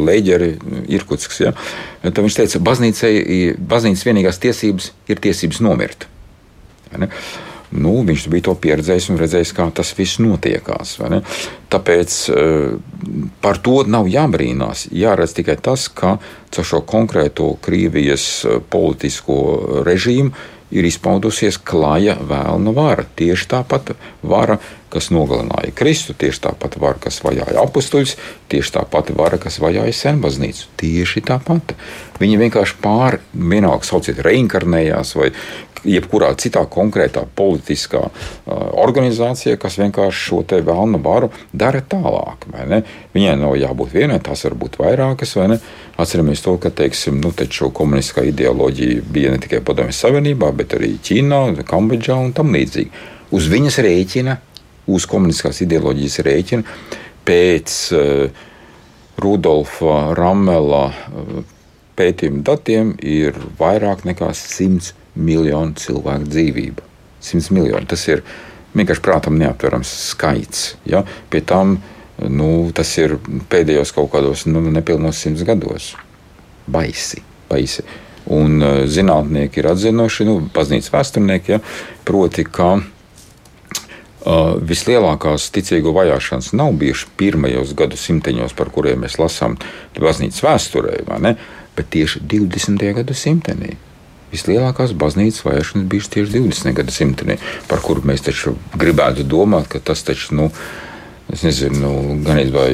leģeri 0.10 0.50
Irkutskas, 0.92 1.40
ja, 1.46 1.54
tad 2.04 2.24
viņš 2.26 2.40
teica, 2.42 2.60
ka 2.60 2.66
baznīcas 3.72 4.08
vienīgās 4.08 4.42
tiesības 4.44 4.92
ir 5.08 5.24
tiesības 5.24 5.64
nomirt. 5.64 6.10
Ja, 6.92 7.08
Nu, 7.70 8.00
viņš 8.02 8.26
bija 8.34 8.48
to 8.48 8.56
pieredzējis 8.58 9.12
un 9.14 9.20
redzējis, 9.22 9.52
kā 9.54 9.68
tas 9.78 9.92
viss 9.94 10.18
notiekās. 10.22 10.96
Tāpēc 11.70 12.16
eh, 12.34 12.72
par 13.44 13.60
to 13.62 13.84
nav 13.86 14.10
jābrīnās. 14.10 14.88
Jāredz 14.90 15.36
tikai 15.38 15.60
tas, 15.62 15.86
ka 15.94 16.18
caur 16.50 16.66
šo 16.66 16.82
konkrēto 16.90 17.52
Krievijas 17.62 18.26
eh, 18.46 18.58
politisko 18.74 19.38
režīmu 19.86 20.34
ir 20.72 20.86
izpaudusies 20.86 21.58
klaja 21.58 22.16
vēlna 22.20 22.74
vara. 22.76 23.06
Tieši 23.18 23.48
tāpat 23.54 23.94
vara, 24.22 24.60
kas 24.94 25.10
nogalināja 25.14 25.74
Kristu, 25.76 26.16
tieši 26.18 26.44
tāpat 26.48 26.78
vara, 26.82 26.98
kas 27.02 27.20
vajāja 27.26 27.62
apstuļus, 27.62 28.16
tieši 28.52 28.76
tāpat 28.78 29.12
vara, 29.18 29.40
kas 29.42 29.60
vajāja 29.62 29.96
senbaznīcu. 29.96 30.70
Tieši 30.82 31.26
tāpat. 31.30 31.76
Viņi 32.22 32.40
vienkārši 32.44 32.80
pār, 32.84 33.20
vienalga 33.34 33.88
sauciet, 33.88 34.22
reinkarnējās 34.26 35.16
vai 35.18 35.32
jebkurā 35.88 36.32
citā 36.40 36.64
konkrētā 36.70 37.24
politiskā 37.36 38.02
uh, 38.10 38.14
organizācijā, 38.84 39.58
kas 39.62 39.80
vienkārši 39.82 40.26
šo 40.26 40.42
te 40.48 40.60
vēlnu 40.66 41.02
varu 41.04 41.32
dara 41.54 41.82
tālāk. 41.82 42.48
Viņai 43.16 43.36
nav 43.40 43.56
jābūt 43.60 43.94
vienai, 43.96 44.20
tās 44.24 44.46
var 44.48 44.58
būt 44.60 44.80
vairākas. 44.82 45.36
Atceramies 46.00 46.44
to, 46.46 46.56
ka 46.62 46.72
teiksim, 46.72 47.20
nu, 47.24 47.34
komunistiskā 47.76 48.24
ideoloģija 48.30 49.06
bija 49.12 49.34
ne 49.34 49.42
tikai 49.44 49.62
Padomju 49.66 49.96
Savienībā, 49.96 50.52
bet 50.56 50.76
arī 50.78 50.94
Ķīnā, 51.04 51.42
Kambodžā 51.68 52.20
un 52.20 52.34
tam 52.36 52.54
līdzīgi. 52.56 52.92
Uz 53.36 53.50
viņas 53.52 53.80
rēķina, 53.86 54.40
uz 54.90 55.06
komunistiskās 55.10 55.62
ideoloģijas 55.66 56.20
rēķina 56.26 56.78
pēc 57.28 57.78
uh, 57.94 58.46
Rudolfa 59.20 60.00
Ramela 60.18 60.88
uh, 60.90 61.42
pētījuma 62.00 62.44
datiem 62.48 62.94
ir 63.04 63.36
vairāk 63.60 64.06
nekā 64.08 64.32
simts 64.38 64.94
miljonu 65.20 65.76
cilvēku 65.80 66.30
dzīvību. 66.32 66.86
100 67.22 67.52
miljoni. 67.56 67.88
Tas 67.90 68.06
ir 68.08 68.24
vienkārši 68.78 69.04
prātam 69.04 69.40
neaptverams 69.40 69.92
skaits. 70.12 70.76
Ja? 70.88 71.04
Pie 71.30 71.42
tam 71.46 71.78
nu, 72.28 72.70
tas 72.76 72.92
ir 73.00 73.18
pēdējos 73.52 73.94
kaut 73.96 74.12
kādos 74.14 74.46
nu, 74.50 74.62
nepilnos 74.72 75.22
simts 75.24 75.46
gados. 75.48 75.94
Baisi, 76.70 77.24
baisi. 77.50 77.86
Un 78.30 78.60
uh, 78.62 78.84
zinātnieki 78.86 79.62
ir 79.62 79.72
atzinuši, 79.72 80.28
nu, 80.28 80.38
baznīcas 80.54 80.92
vēsturnieki, 80.94 81.56
ja, 81.56 81.60
proti, 82.06 82.44
ka 82.46 82.76
uh, 82.78 82.84
vislielākās 84.70 85.48
ticīgo 85.56 85.96
vajāšanas 85.96 86.52
nav 86.60 86.76
bijušas 86.82 87.16
pirmajos 87.18 87.74
gadsimteņos, 87.80 88.54
par 88.60 88.70
kuriem 88.76 89.06
mēs 89.08 89.18
lasām 89.22 89.58
baznīcas 89.98 90.44
vēsturē, 90.46 91.00
bet 91.80 91.94
tieši 91.96 92.22
20. 92.30 92.86
gadsimtenī 93.00 93.78
vislielākās 94.34 94.94
baznīcas 94.98 95.46
vajāšanas 95.46 95.88
bijušas 95.90 96.14
tieši 96.16 96.36
20. 96.38 96.74
gadsimtenī, 96.78 97.40
par 97.70 97.82
kuru 97.86 98.06
mēs 98.08 98.26
taču 98.26 98.56
gribētu 98.78 99.26
domāt, 99.28 99.70
ka 99.72 99.82
tas 99.84 100.04
taču, 100.06 100.36
nu, 100.38 100.50
es 101.34 101.46
nezinu, 101.46 101.80
nu, 101.82 102.20
gan 102.26 102.42
vai 102.54 102.72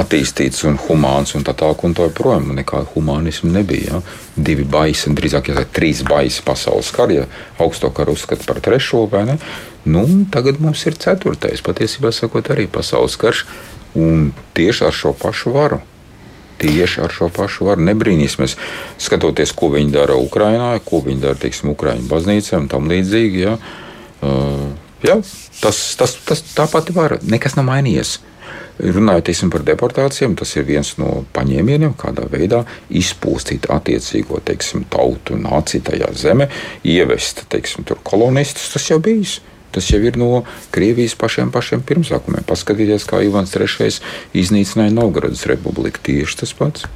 attīstīts 0.00 0.64
un 0.68 0.78
humāns 0.80 1.34
un 1.36 1.44
tā 1.44 1.52
tālāk, 1.56 1.84
un 1.84 1.94
tā 1.96 2.08
joprojām 2.08 2.54
nekāda 2.56 2.88
humānisma 2.94 3.52
nebija. 3.58 3.98
Ja? 3.98 4.02
Divi 4.48 4.64
baisi, 4.64 5.12
drīzāk 5.12 5.52
jāsaka, 5.52 5.74
trīs 5.76 6.02
baisi 6.08 6.44
pasaules 6.46 6.90
kari, 6.94 7.20
ja 7.20 7.28
augsto 7.60 7.90
karu 7.94 8.16
uzskata 8.16 8.46
par 8.48 8.62
trešo 8.64 9.04
vai 9.12 9.26
ne. 9.28 9.38
Nu, 9.84 10.06
tagad 10.32 10.62
mums 10.64 10.86
ir 10.88 10.96
ceturtais, 10.96 11.60
patiesībā 11.64 12.14
sakot, 12.16 12.48
arī 12.54 12.64
pasaules 12.72 13.18
karš, 13.20 13.44
un 14.00 14.30
tieši 14.56 14.88
ar 14.88 14.96
šo 14.96 15.12
pašu 15.20 15.52
varu 15.54 15.82
tieši 16.64 17.04
ar 17.04 17.12
šo 17.12 17.30
pašu 17.34 17.68
varu. 17.68 17.84
Nebrīnīsimies, 17.84 18.56
skatoties, 19.02 19.52
ko 19.56 19.70
viņi 19.74 19.94
dara 19.94 20.16
Ukrajinā, 20.20 20.72
ko 20.86 21.02
viņi 21.04 21.24
dara 21.26 21.40
teiksim, 21.40 21.74
Ukraiņu 21.74 22.08
baznīcām 22.10 22.64
un 22.64 22.70
tam 22.72 22.88
līdzīgi. 22.90 23.42
Ja. 23.44 23.56
Uh, 24.24 24.70
ja, 25.04 25.18
tas, 25.60 25.82
tas, 26.00 26.16
tas 26.24 26.44
tā 26.54 26.68
pati 26.70 26.96
vara, 26.96 27.20
nekas 27.22 27.58
nav 27.58 27.68
mainījies. 27.68 28.18
Runājot 28.74 29.28
teiksim, 29.28 29.52
par 29.54 29.62
deportācijām, 29.62 30.32
tas 30.34 30.50
ir 30.56 30.64
viens 30.66 30.96
no 30.98 31.20
paņēmieniem, 31.36 31.92
kādā 31.98 32.24
veidā 32.30 32.64
izpūstīt 32.90 33.68
attiecīgo 33.70 34.40
teiksim, 34.48 34.82
tautu, 34.90 35.38
nāciju 35.38 35.84
tajā 35.92 36.10
zemē, 36.18 36.48
ievest 36.90 37.44
teiksim, 37.54 37.86
kolonistus. 38.02 38.72
Tas 38.74 38.88
jau 38.90 38.98
bijis. 39.02 39.38
Tas 39.74 39.88
jau 39.90 39.98
ir 40.06 40.18
no 40.20 40.44
Krievijas 40.74 41.16
pašiem, 41.18 41.50
pašiem 41.54 41.82
pirmsākumiem. 41.86 42.44
Paskatieties, 42.46 43.06
kā 43.10 43.24
Ivans 43.26 43.54
III 43.56 43.90
iznīcināja 44.38 44.94
Novgorodas 44.94 45.46
republiku. 45.50 46.02
Tieši 46.06 46.44
tas 46.44 46.54
pats. 46.58 46.86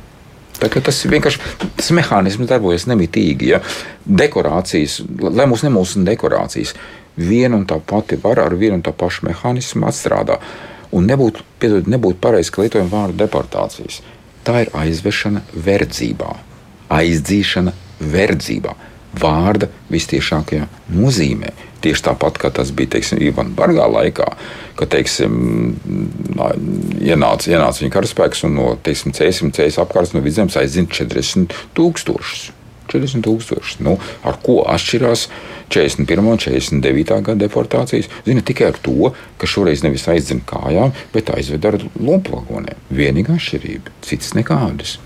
Tas 0.59 1.05
vienkārši 1.07 1.43
tas 1.79 1.91
mehānisms 1.95 2.49
darbojas 2.51 2.89
nemitīgi. 2.91 3.53
Ja? 3.53 3.61
Dekorācijas, 4.07 5.01
lai 5.23 5.47
mums 5.47 5.63
nemūsina 5.67 6.09
dekorācijas, 6.11 6.75
viena 7.19 7.59
un 7.59 7.67
tā 7.67 7.79
pati 7.79 8.19
vara 8.23 8.47
ar 8.47 8.57
vienu 8.59 8.79
un 8.79 8.85
tā 8.87 8.95
pašu 8.95 9.29
mehānismu 9.29 9.87
atstrādā. 9.91 10.39
Un 10.95 11.07
nebūtu, 11.07 11.45
piedod, 11.61 11.91
nebūtu 11.91 12.19
pareizi, 12.23 12.51
ka 12.55 12.65
lietojam 12.65 12.91
vārdu 12.91 13.19
deportācijas. 13.21 14.01
Tā 14.47 14.65
ir 14.65 14.71
aizvešana 14.73 15.43
verdzībā, 15.67 16.31
aizdzīšana 16.95 17.75
verdzībā, 18.01 18.75
vārda 19.21 19.69
vistiešākajā 19.93 20.69
nozīmē. 20.97 21.53
Tieši 21.85 22.05
tāpat 22.09 22.41
kā 22.43 22.51
tas 22.55 22.73
bija 22.75 22.97
teiksim, 22.97 23.21
Ivana 23.23 23.55
Bargā 23.55 23.87
laikā, 23.87 24.27
kad 24.79 24.91
teiksim, 24.91 25.77
ienāca, 26.99 27.53
ienāca 27.53 27.85
viņa 27.85 27.95
karaspēks 27.95 28.45
un 28.49 28.57
no 28.59 28.69
teiksim, 28.83 29.15
cēsim, 29.15 29.53
cēsim 29.55 29.85
apkārt 29.85 30.15
no 30.17 30.23
vidzemes 30.25 30.59
aizdzina 30.59 30.91
40 30.91 31.55
tūkstošus. 31.79 32.49
40 32.89 33.25
tūkstoši. 33.27 33.83
Nu, 33.85 33.99
ar 34.27 34.39
ko 34.43 34.63
atšķirās 34.73 35.27
41. 35.69 36.25
un 36.25 36.41
49. 36.41 37.19
gada 37.27 37.37
deportācijas? 37.43 38.09
Zina 38.27 38.45
tikai 38.45 38.71
ar 38.73 38.79
to, 38.83 39.13
ka 39.39 39.51
šoreiz 39.51 39.85
nevis 39.85 40.09
aizdzina 40.11 40.47
kājām, 40.49 40.95
bet 41.15 41.35
aizved 41.35 41.69
ar 41.69 41.77
lompagoniem. 42.01 42.81
Vienīgā 42.89 43.37
atšķirība, 43.37 43.93
citas 44.09 44.33
nekādas. 44.39 44.97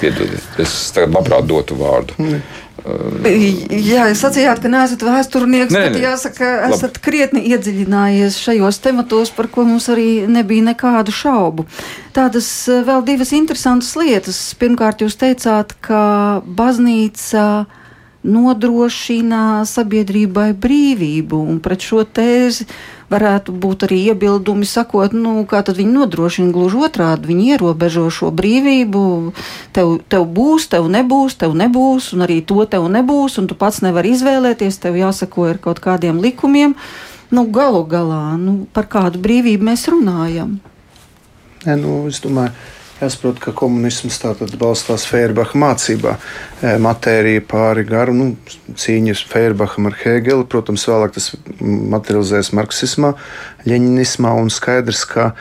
Piedodiet, 0.00 0.44
es 0.62 0.74
tagad 0.94 1.14
labprāt 1.16 1.48
dotu 1.48 1.78
vārdu. 1.78 2.16
Mm. 2.18 2.42
Jā, 2.84 4.10
jūs 4.10 4.20
sacījāt, 4.20 4.58
ka 4.60 4.68
neesat 4.68 5.00
vēsturnieks, 5.06 5.72
nē, 5.72 5.84
bet 5.94 6.02
jāsaka, 6.02 6.48
esat 6.66 6.98
Labi. 6.98 7.02
krietni 7.06 7.40
iedziļinājies 7.54 8.36
šajos 8.44 8.80
tematos, 8.84 9.30
par 9.32 9.48
ko 9.48 9.64
mums 9.64 9.86
arī 9.92 10.26
nebija 10.28 10.66
nekādu 10.66 11.14
šaubu. 11.14 11.64
Tādas 12.16 12.48
eh, 12.68 12.82
vēl 12.84 13.06
divas 13.06 13.32
interesantas 13.32 13.94
lietas. 13.96 14.42
Pirmkārt, 14.60 15.00
jūs 15.00 15.16
teicāt, 15.16 15.72
ka 15.80 16.42
baznīca 16.44 17.64
nodrošina 18.24 19.64
sabiedrībai 19.68 20.50
brīvību, 20.52 21.40
un 21.54 21.64
pret 21.64 21.84
šo 21.88 22.04
tēzi 22.04 22.68
varētu 23.14 23.54
būt 23.62 23.86
arī 23.86 24.00
iebildumi, 24.10 24.66
sakot, 24.68 25.14
nu, 25.16 25.36
kā 25.48 25.62
tad 25.66 25.78
viņi 25.78 25.94
nodrošina 25.94 26.52
gluži 26.54 26.82
otrādi, 26.88 27.30
viņi 27.30 27.54
ierobežo 27.54 28.04
šo 28.12 28.28
brīvību, 28.34 29.04
tev, 29.76 29.96
tev 30.10 30.26
būs, 30.36 30.68
tev 30.74 30.90
nebūs, 30.92 31.38
tev 31.40 31.56
nebūs, 31.58 32.12
un 32.16 32.26
arī 32.26 32.40
to 32.44 32.66
tev 32.68 32.90
nebūs, 32.92 33.38
un 33.40 33.48
tu 33.50 33.56
pats 33.58 33.80
nevari 33.86 34.12
izvēlēties, 34.18 34.82
tev 34.82 34.98
jāsako 35.00 35.48
ar 35.54 35.62
kaut 35.62 35.82
kādiem 35.84 36.20
likumiem. 36.24 36.76
Nu, 37.34 37.46
galu 37.50 37.82
galā, 37.88 38.36
nu, 38.38 38.64
par 38.74 38.86
kādu 38.90 39.22
brīvību 39.22 39.70
mēs 39.70 39.88
runājam? 39.90 40.58
Ne, 41.64 41.76
nu, 41.80 42.02
es 42.10 42.20
domāju, 42.22 42.52
Jāsaprot, 43.00 43.40
ka 43.42 43.50
komunisms 43.56 44.20
balstās 44.60 45.04
Fērbaka 45.10 45.58
mācībā. 45.58 46.14
Matērija 46.80 47.42
pāri 47.50 47.82
garu, 47.88 48.14
nu, 48.14 48.26
cīņas 48.78 49.24
Fērbakam 49.32 49.90
ar 49.90 49.98
Hēgeli. 49.98 50.46
Protams, 50.50 50.86
vēlāk 50.88 51.16
tas 51.16 51.32
materializēs 51.60 52.52
marksismā, 52.54 53.16
ļeņinismā 53.66 54.34
un 54.38 54.52
skaidrs, 54.54 55.02
ka 55.10 55.32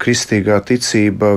kristīgā 0.00 0.56
ticība 0.66 1.34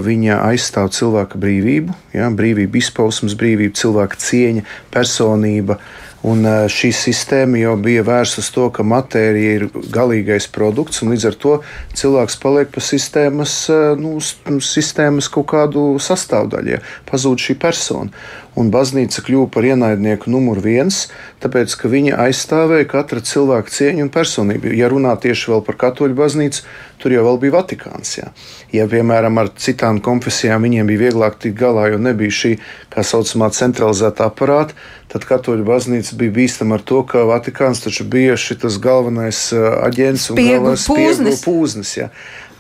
aizstāv 0.47 0.89
cilvēka 0.95 1.37
brīvību, 1.37 1.93
ja, 2.15 2.31
brīvību 2.33 2.79
izpausmes, 2.79 3.35
brīvību, 3.37 3.75
cilvēka 3.77 4.17
cieņa, 4.23 4.63
personība. 4.95 5.77
Un 6.23 6.45
šī 6.71 6.93
sistēma 6.95 7.59
jau 7.59 7.73
bija 7.83 8.03
vērsta 8.07 8.39
uz 8.39 8.47
to, 8.55 8.69
ka 8.71 8.85
matērija 8.87 9.55
ir 9.57 9.65
galīgais 9.91 10.47
produkts, 10.55 11.01
un 11.03 11.11
līdz 11.11 11.25
ar 11.27 11.35
to 11.35 11.55
cilvēks 11.99 12.37
paliek 12.39 12.71
pa 12.71 12.83
sistēmas, 12.83 13.57
nu, 13.99 14.15
sistēmas 14.63 15.27
kaut 15.33 15.49
kādu 15.51 15.83
sastāvdaļu. 15.99 16.79
Pazūd 17.09 17.43
šī 17.43 17.57
persona 17.59 18.15
un 18.55 18.69
baznīca 18.71 19.23
kļuva 19.25 19.49
par 19.51 19.67
ienaidnieku 19.67 20.31
numur 20.31 20.61
viens, 20.63 21.07
tāpēc 21.43 21.75
ka 21.79 21.91
viņa 21.91 22.19
aizstāvēja 22.27 22.87
katra 22.91 23.23
cilvēka 23.25 23.73
cieņu 23.73 24.05
un 24.05 24.13
personību. 24.13 24.71
Ja 24.77 24.87
runā 24.93 25.15
tieši 25.19 25.59
par 25.65 25.79
katoļu 25.87 26.15
baznīcu, 26.17 26.63
tur 27.03 27.15
jau 27.17 27.35
bija 27.41 27.57
Vatikāns. 27.57 28.15
Jā. 28.17 28.31
Ja, 28.71 28.87
piemēram, 28.89 29.37
ar 29.41 29.51
citām 29.59 29.99
konfesijām 30.03 30.63
viņiem 30.63 30.87
bija 30.89 31.03
vieglāk 31.09 31.37
tikt 31.43 31.59
galā, 31.59 31.89
jo 31.91 31.99
nebija 32.01 32.33
šī 32.33 32.53
tā 32.93 33.03
saucamā 33.03 33.51
centralizēta 33.53 34.29
aparāta, 34.31 34.77
tad 35.11 35.27
katoļu 35.29 35.67
baznīca 35.67 36.17
bija 36.17 36.35
bīstama 36.39 36.79
ar 36.79 36.87
to, 36.87 37.03
ka 37.05 37.27
Vatikāns 37.29 37.83
taču 37.83 38.07
bija 38.09 38.39
šis 38.39 38.79
galvenais 38.81 39.45
aģents 39.53 40.31
un 40.31 40.41
galvenais 40.41 40.87
pūznis. 40.89 41.45
pūznis 41.45 41.95
jā. 41.99 42.09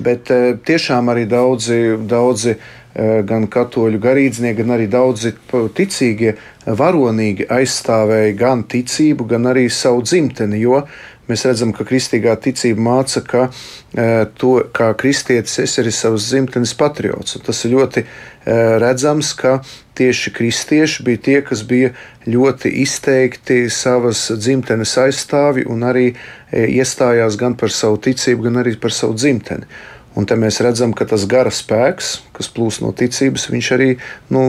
Bet 0.03 0.29
tiešām 0.67 1.11
arī 1.13 1.27
daudzi, 1.29 1.79
daudzi 2.09 2.57
gan 2.93 3.47
katoļu 3.49 3.97
garīdznieki, 4.01 4.59
gan 4.59 4.75
arī 4.75 4.85
daudzi 4.91 5.31
ticīgie 5.49 6.35
varonīgi 6.65 7.47
aizstāvēja 7.49 8.35
gan 8.37 8.61
ticību, 8.69 9.25
gan 9.31 9.49
arī 9.49 9.65
savu 9.73 10.03
dzimteni. 10.05 10.61
Jo 10.61 10.83
mēs 11.29 11.45
redzam, 11.47 11.71
ka 11.75 11.85
kristīgā 11.87 12.35
ticība 12.43 12.83
māca, 12.83 13.23
ka 13.25 13.43
eh, 13.47 14.25
to, 14.39 14.55
kā 14.75 14.91
kristietis 14.99 15.59
es 15.63 15.77
arī 15.81 15.93
savas 15.95 16.27
dzimtenes 16.29 16.75
patriots. 16.79 17.37
Un 17.37 17.45
tas 17.47 17.63
ir 17.63 17.75
ļoti 17.75 18.03
eh, 18.03 18.75
redzams, 18.83 19.33
ka 19.39 19.59
tieši 19.97 20.33
kristieši 20.33 21.05
bija 21.05 21.23
tie, 21.27 21.39
kas 21.45 21.63
bija 21.69 21.93
ļoti 22.27 22.71
izteikti 22.81 23.63
savas 23.69 24.25
dzimtenes 24.33 24.95
aizstāvi 24.97 25.67
un 25.69 25.85
arī 25.85 26.07
iestājās 26.53 27.37
gan 27.37 27.53
par 27.57 27.73
savu 27.73 27.99
ticību, 28.01 28.47
gan 28.47 28.61
arī 28.63 28.73
par 28.81 28.93
savu 28.93 29.13
dzimteni. 29.17 29.69
Un 30.13 30.27
te 30.29 30.35
mēs 30.37 30.59
redzam, 30.61 30.91
ka 30.93 31.07
tas 31.09 31.25
gara 31.29 31.49
spēks, 31.53 32.11
kas 32.37 32.49
plūst 32.53 32.83
no 32.83 32.91
ticības, 32.93 33.47
viņš 33.49 33.69
arī 33.73 33.87
nu, 34.33 34.43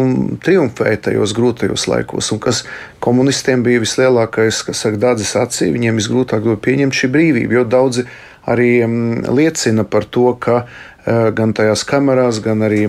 triumfēja 0.45 1.01
tajos 1.09 1.33
grūtajos 1.37 1.87
laikos. 1.89 2.29
Un 2.35 2.43
kas 2.45 2.65
komunistiem 3.05 3.65
bija 3.65 3.81
vislielākais, 3.81 4.61
kas 4.67 4.85
saka, 4.85 5.01
dārdzis 5.01 5.33
acī, 5.41 5.71
viņiem 5.73 6.01
visgrūtāk 6.01 6.45
bija 6.45 6.61
pieņemt 6.69 6.99
šī 7.01 7.11
brīvība, 7.17 7.59
jo 7.59 7.65
daudzi 7.65 8.05
arī 8.45 8.71
mm, 8.85 9.31
liecina 9.33 9.87
par 9.89 10.05
to, 10.05 10.35
ka 10.37 10.65
eh, 10.67 11.31
gan 11.33 11.57
tajās 11.57 11.87
kamerās, 11.89 12.43
gan 12.45 12.67
arī 12.69 12.85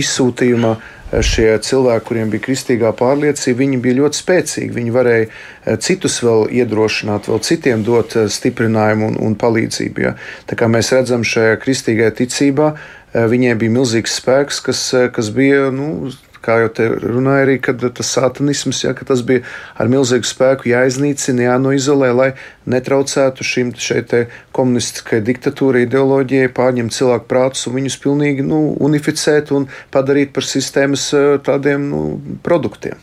izsūtījumā 0.00 0.76
šie 1.12 1.54
cilvēki, 1.62 2.04
kuriem 2.08 2.30
bija 2.32 2.44
kristīgā 2.48 2.90
pārliecība, 2.96 3.60
viņi 3.62 3.80
bija 3.82 3.98
ļoti 4.00 4.20
spēcīgi. 4.20 4.74
Viņi 4.74 4.94
varēja 4.94 5.26
eh, 5.28 5.78
citus 5.82 6.18
vēl 6.24 6.46
iedrošināt, 6.60 7.30
vēl 7.30 7.42
citiem 7.46 7.84
dot 7.86 8.16
eh, 8.18 8.28
stiprinājumu 8.32 9.12
un, 9.12 9.18
un 9.28 9.36
palīdzību. 9.38 10.02
Ja. 10.02 10.14
Tā 10.50 10.58
kā 10.58 10.68
mēs 10.70 10.92
redzam 10.94 11.24
šajā 11.26 11.58
kristīgajā 11.62 12.16
ticībā, 12.22 12.72
eh, 12.74 13.28
viņiem 13.30 13.62
bija 13.62 13.76
milzīgs 13.78 14.18
spēks, 14.20 14.62
kas, 14.66 14.82
kas 15.14 15.30
bija 15.34 15.70
nu, 15.74 16.10
kā 16.46 16.60
jau 16.62 16.70
te 16.78 16.86
runāja 17.02 17.46
arī, 17.46 17.56
kad 17.62 17.82
tas 17.82 18.12
satanisms, 18.14 18.84
ja, 18.84 18.94
ka 18.96 19.06
tas 19.08 19.22
bija 19.26 19.42
ar 19.76 19.90
milzīgu 19.90 20.28
spēku 20.28 20.70
jāiznīcina, 20.70 21.48
jānoizolē, 21.48 22.10
lai 22.14 22.28
netraucētu 22.70 23.46
šim 23.46 23.72
šeit 23.80 24.14
komunistiskai 24.56 25.20
diktatūrai, 25.26 25.86
ideoloģijai 25.86 26.52
pārņemt 26.56 26.94
cilvēku 26.96 27.28
prātus 27.30 27.66
un 27.68 27.78
viņus 27.80 27.98
pilnīgi 28.02 28.46
nu, 28.46 28.60
unificēt 28.86 29.52
un 29.56 29.68
padarīt 29.94 30.34
par 30.36 30.46
sistēmas 30.46 31.08
eh, 31.16 31.28
tādiem 31.46 31.90
nu, 31.90 32.02
produktiem. 32.46 33.02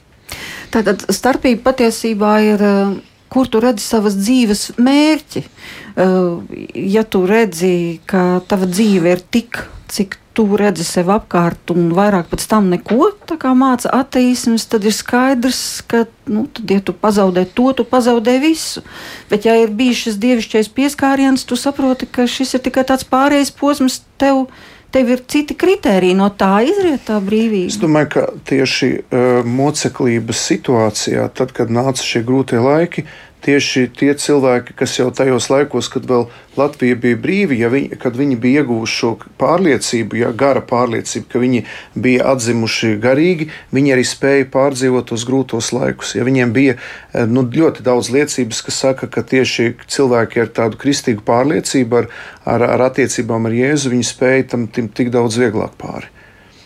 Tātad 0.74 1.06
starpība 1.14 1.70
patiesībā 1.70 2.34
ir 2.48 2.64
eh, 2.66 2.96
kur 3.34 3.50
tu 3.50 3.62
redzi 3.64 3.86
savas 3.86 4.18
dzīves 4.20 4.66
mērķi. 4.82 5.44
Eh, 5.44 6.58
ja 6.96 7.06
tu 7.06 7.26
redzi, 7.30 8.00
ka 8.10 8.42
tava 8.50 8.70
dzīve 8.70 9.16
ir 9.18 9.24
tik, 9.34 9.64
cik 9.94 10.20
tu 10.34 10.46
redzi 10.58 10.86
sev 10.86 11.12
apkārt 11.14 11.72
un 11.74 11.92
vairāk 11.94 12.32
pēc 12.32 12.46
tam 12.50 12.70
neko 12.74 13.12
māca 13.54 13.92
attīstības, 13.94 14.66
tad 14.70 14.86
ir 14.86 14.94
skaidrs, 14.96 15.84
ka, 15.88 16.06
nu, 16.28 16.46
tad, 16.48 16.70
ja 16.70 16.82
tu 16.82 16.94
pazaudē 16.94 17.46
to, 17.46 17.72
tu 17.74 17.86
pazaudē 17.86 18.40
visu. 18.42 18.84
Bet, 19.30 19.46
ja 19.46 19.56
ir 19.60 19.70
bijis 19.70 20.06
šis 20.08 20.20
dievišķais 20.22 20.70
pieskāriens, 20.74 21.46
tu 21.46 21.58
saproti, 21.60 22.10
ka 22.10 22.28
šis 22.28 22.56
ir 22.58 22.64
tikai 22.66 22.86
tāds 22.90 23.06
pārējais 23.06 23.54
posms 23.58 24.04
tev. 24.18 24.48
Tev 24.94 25.08
ir 25.10 25.24
citi 25.26 25.56
kriteriji, 25.58 26.14
no 26.14 26.28
tā 26.30 26.60
izriet 26.70 27.08
tā 27.08 27.16
brīvība. 27.18 27.72
Es 27.72 27.80
domāju, 27.82 28.10
ka 28.14 28.26
tieši 28.46 28.90
uh, 28.94 29.40
moceklības 29.42 30.44
situācijā, 30.52 31.24
tad, 31.34 31.50
kad 31.58 31.74
nāca 31.74 32.06
šie 32.06 32.22
grūtie 32.22 32.60
laiki, 32.62 33.08
tieši 33.44 33.90
tie 33.98 34.14
cilvēki, 34.18 34.76
kas 34.80 34.96
jau 35.00 35.10
tajos 35.16 35.50
laikos, 35.52 35.90
kad 35.92 36.08
vēl 36.10 36.28
Latvija 36.58 36.96
bija 37.02 37.18
brīva, 37.18 37.56
ja 37.58 37.70
viņi, 37.74 37.98
kad 38.02 38.18
viņi 38.18 38.38
bija 38.42 38.62
ieguvuši 38.62 38.98
šo 39.00 39.12
pārliecību, 39.42 40.20
ja 40.22 40.32
gara 40.38 40.62
pārliecību, 40.70 41.28
ka 41.32 41.42
viņi 41.42 41.64
bija 42.06 42.28
atzimuši 42.34 42.94
garīgi, 43.04 43.50
viņi 43.74 43.96
arī 43.96 44.06
spēja 44.08 44.50
pārdzīvot 44.54 45.10
tos 45.10 45.26
grūtos 45.30 45.72
laikus. 45.74 46.14
Ja 46.18 46.28
viņiem 46.28 46.54
bija 46.56 46.78
eh, 46.78 47.26
nu, 47.30 47.46
ļoti 47.50 47.86
daudz 47.86 48.12
liecības, 48.14 48.64
kas 48.68 48.82
saka, 48.86 49.10
ka 49.10 49.26
tieši 49.26 49.74
cilvēki 49.88 50.46
ar 50.46 50.54
tādu 50.62 50.80
kristīgu 50.82 51.26
pārliecību, 51.28 52.04
ar, 52.04 52.12
ar, 52.46 52.68
ar 52.76 52.88
attiecībām 52.92 53.50
ar 53.50 53.62
Jēzu, 53.64 53.94
viņi 53.96 54.12
spēja 54.14 54.52
tam 54.56 54.68
tik 54.70 55.10
daudz 55.14 55.42
vieglāk 55.42 55.74
pāri. 55.82 56.14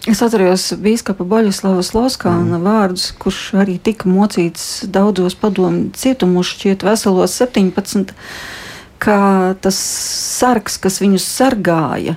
Es 0.07 0.21
atceros 0.23 0.69
biskupa 0.79 1.25
Boļislava 1.27 1.81
Sloskāna 1.83 2.55
mm. 2.55 2.63
vārdus, 2.63 3.09
kurš 3.19 3.41
arī 3.59 3.75
tika 3.83 4.07
mocīts 4.07 4.85
daudzos 4.87 5.35
padomu 5.35 5.89
cietumos, 5.99 6.53
šķiet 6.53 6.85
veselos 6.87 7.35
17, 7.35 8.13
ka 9.03 9.17
tas 9.59 9.81
sargs, 10.39 10.77
kas 10.79 11.01
viņus 11.03 11.27
sargāja, 11.27 12.15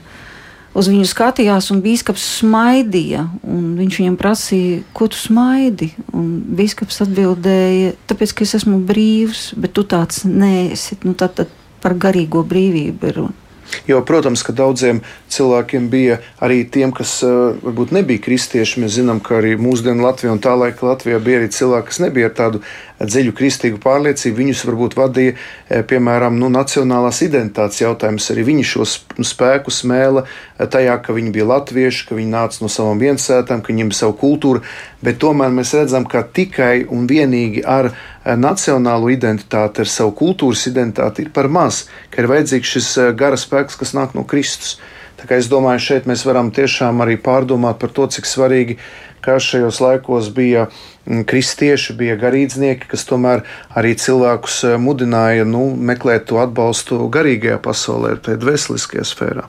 uz 0.71 0.87
viņu 0.87 1.09
skatījās, 1.11 1.73
un 1.75 1.83
biskups 1.83 2.29
smaidīja. 2.39 3.27
Viņš 3.43 4.01
viņam 4.05 4.21
prasīja, 4.23 4.85
ko 4.95 5.11
tu 5.11 5.19
smaidi? 5.19 5.91
Un 6.15 6.31
biskups 6.61 7.03
atbildēja, 7.03 7.97
tāpēc, 8.07 8.37
ka 8.39 8.47
es 8.47 8.55
esmu 8.63 8.79
brīvs, 8.87 9.49
bet 9.59 9.75
tu 9.75 9.83
tāds 9.83 10.23
neesi. 10.31 11.01
Nu, 11.03 11.19
tad, 11.19 11.35
tad 11.43 11.51
par 11.83 11.99
garīgo 11.99 12.47
brīvību 12.47 13.11
ir 13.11 13.25
runa. 13.25 13.50
Jo, 13.87 14.01
protams, 14.07 14.43
ka 14.47 14.55
daudziem 14.57 15.01
cilvēkiem 15.31 15.89
bija 15.91 16.19
arī 16.43 16.63
tiem, 16.65 16.93
kas 16.97 17.21
uh, 17.27 17.57
varbūt 17.63 17.95
nebija 17.97 18.23
kristieši. 18.23 18.83
Mēs 18.85 18.99
zinām, 18.99 19.23
ka 19.25 19.39
arī 19.41 19.57
mūsdienu 19.61 20.05
Latvijā 20.05 20.35
un 20.35 20.43
tā 20.43 20.55
laika 20.59 20.89
Latvijā 20.91 21.21
bija 21.23 21.41
arī 21.41 21.51
cilvēki, 21.55 21.89
kas 21.91 22.01
nebija 22.03 22.31
ar 22.31 22.37
tādu 22.39 22.63
dziļu 23.01 23.33
kristīgu 23.37 23.81
pārliecību. 23.83 24.37
Viņus 24.43 24.65
varbūt 24.69 24.97
vadīja, 24.99 25.37
e, 25.69 25.83
piemēram, 25.89 26.37
nu, 26.41 26.51
nacionālās 26.53 27.23
identitātes 27.25 27.81
jautājums. 27.81 28.29
Arī 28.33 28.45
viņi 28.51 28.67
šo 28.73 28.87
spēku 28.87 29.73
smēla 29.73 30.27
tajā, 30.61 30.99
ka 31.01 31.17
viņi 31.17 31.33
bija 31.35 31.49
latvieši, 31.49 32.07
ka 32.09 32.19
viņi 32.19 32.35
nāca 32.35 32.65
no 32.65 32.69
savām 32.73 33.01
viensētām, 33.01 33.63
ka 33.63 33.73
viņiem 33.73 33.93
bija 33.93 34.03
sava 34.03 34.17
kultūra. 34.21 34.65
Bet 35.01 35.21
tomēr 35.23 35.53
mēs 35.55 35.73
redzam, 35.79 36.05
ka 36.05 36.23
tikai 36.23 36.85
un 36.93 37.09
vienīgi 37.09 37.65
ar 37.65 37.95
e, 38.31 38.39
nacionālo 38.39 39.11
identitāti, 39.13 39.83
ar 39.83 39.91
savu 39.91 40.15
kultūras 40.23 40.65
identitāti 40.71 41.27
ir 41.27 41.35
par 41.35 41.51
maz, 41.51 41.85
ka 42.11 42.23
ir 42.23 42.31
vajadzīgs 42.31 42.75
šis 42.77 42.89
gara 43.19 43.39
spēks, 43.41 43.79
kas 43.81 43.95
nāk 43.99 44.15
no 44.15 44.25
Kristus. 44.25 44.79
Tā 45.21 45.29
kā 45.29 45.37
es 45.37 45.51
domāju, 45.53 45.83
šeit 45.85 46.07
mēs 46.09 46.25
varam 46.25 46.49
tiešām 46.55 47.03
arī 47.05 47.19
pārdomāt 47.21 47.83
par 47.83 47.93
to, 47.93 48.07
cik 48.09 48.25
svarīgi, 48.25 48.79
ka 49.21 49.37
šajos 49.37 49.83
laikos 49.85 50.31
bija 50.33 50.71
Mm, 51.11 51.25
kristieši, 51.25 51.95
bija 51.97 52.15
garīdznieki, 52.21 52.87
kas 52.91 53.07
tomēr 53.09 53.41
arī 53.75 53.95
cilvēkus 53.99 54.59
eh, 54.69 54.77
mudināja 54.79 55.47
nu, 55.49 55.65
meklēt 55.75 56.29
to 56.29 56.39
atbalstu 56.43 57.01
garīgajā 57.11 57.57
pasaulē, 57.65 58.19
tajā 58.21 58.39
dvēseliskajā 58.43 59.07
sfērā. 59.09 59.47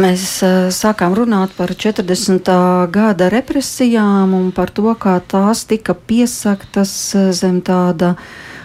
Mēs 0.00 0.22
uh, 0.44 0.68
sākām 0.72 1.12
runāt 1.16 1.52
par 1.56 1.70
40. 1.72 2.48
gada 2.92 3.26
represijām 3.32 4.32
un 4.36 4.50
par 4.56 4.72
to, 4.76 4.90
kā 5.00 5.18
tās 5.24 5.66
tika 5.68 5.92
piesaktas 5.96 6.92
zem 7.36 7.62
tāda 7.64 8.14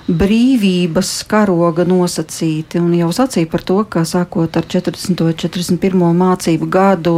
brīvības 0.07 1.11
karoga 1.29 1.85
nosacīti. 1.87 2.79
Un 2.81 2.93
jau 2.97 3.09
sacīja 3.15 3.49
par 3.51 3.63
to, 3.67 3.77
ka 3.85 4.03
sākot 4.07 4.57
ar 4.57 4.65
40. 4.65 5.21
un 5.25 5.35
41. 5.37 6.01
mācību 6.21 6.69
gadu 6.71 7.15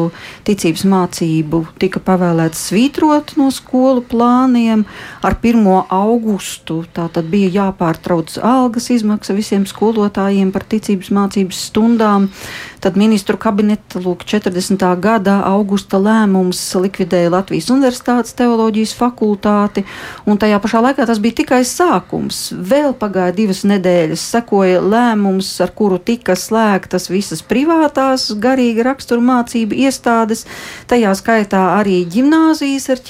ticības 0.47 0.83
mācību 0.89 1.63
tika 1.81 2.01
pavēlēts 2.03 2.67
svītrot 2.69 3.35
no 3.39 3.49
skolu 3.53 4.03
plāniem. 4.09 4.85
Ar 5.23 5.37
1. 5.39 5.63
augustu 5.93 6.81
tātad 6.95 7.29
bija 7.31 7.51
jāpārtrauc 7.61 8.35
algas 8.43 8.89
izmaksa 8.93 9.35
visiem 9.37 9.67
skolotājiem 9.69 10.51
par 10.53 10.67
ticības 10.67 11.11
mācības 11.15 11.63
stundām. 11.69 12.29
Tad 12.83 12.99
ministru 12.99 13.37
kabineta 13.39 14.01
lūk, 14.03 14.25
40. 14.27 14.83
gada 14.99 15.39
augusta 15.47 16.01
lēmums 16.01 16.59
likvidēja 16.83 17.31
Latvijas 17.31 17.69
Universitātes 17.71 18.35
teoloģijas 18.35 18.91
fakultāti, 18.97 19.85
un 20.27 20.39
tajā 20.41 20.59
pašā 20.63 20.83
laikā 20.83 21.07
tas 21.07 21.21
bija 21.23 21.39
tikai 21.39 21.61
sākums. 21.67 22.49
Vēl 22.73 22.95
pagāja 22.97 23.33
divas 23.37 23.59
nedēļas, 23.69 24.21
sekoja 24.33 24.79
lēmums, 24.81 25.49
ar 25.61 25.69
kuru 25.77 25.99
tika 26.01 26.33
slēgtas 26.39 27.05
visas 27.11 27.43
privātās 27.45 28.31
garīga 28.41 28.87
rakstura 28.87 29.21
mācību 29.21 29.77
iestādes, 29.83 30.41
tajā 30.89 31.11
skaitā 31.19 31.61
arī 31.75 31.99
ģimnāzijas 32.15 32.89
ar 32.95 33.03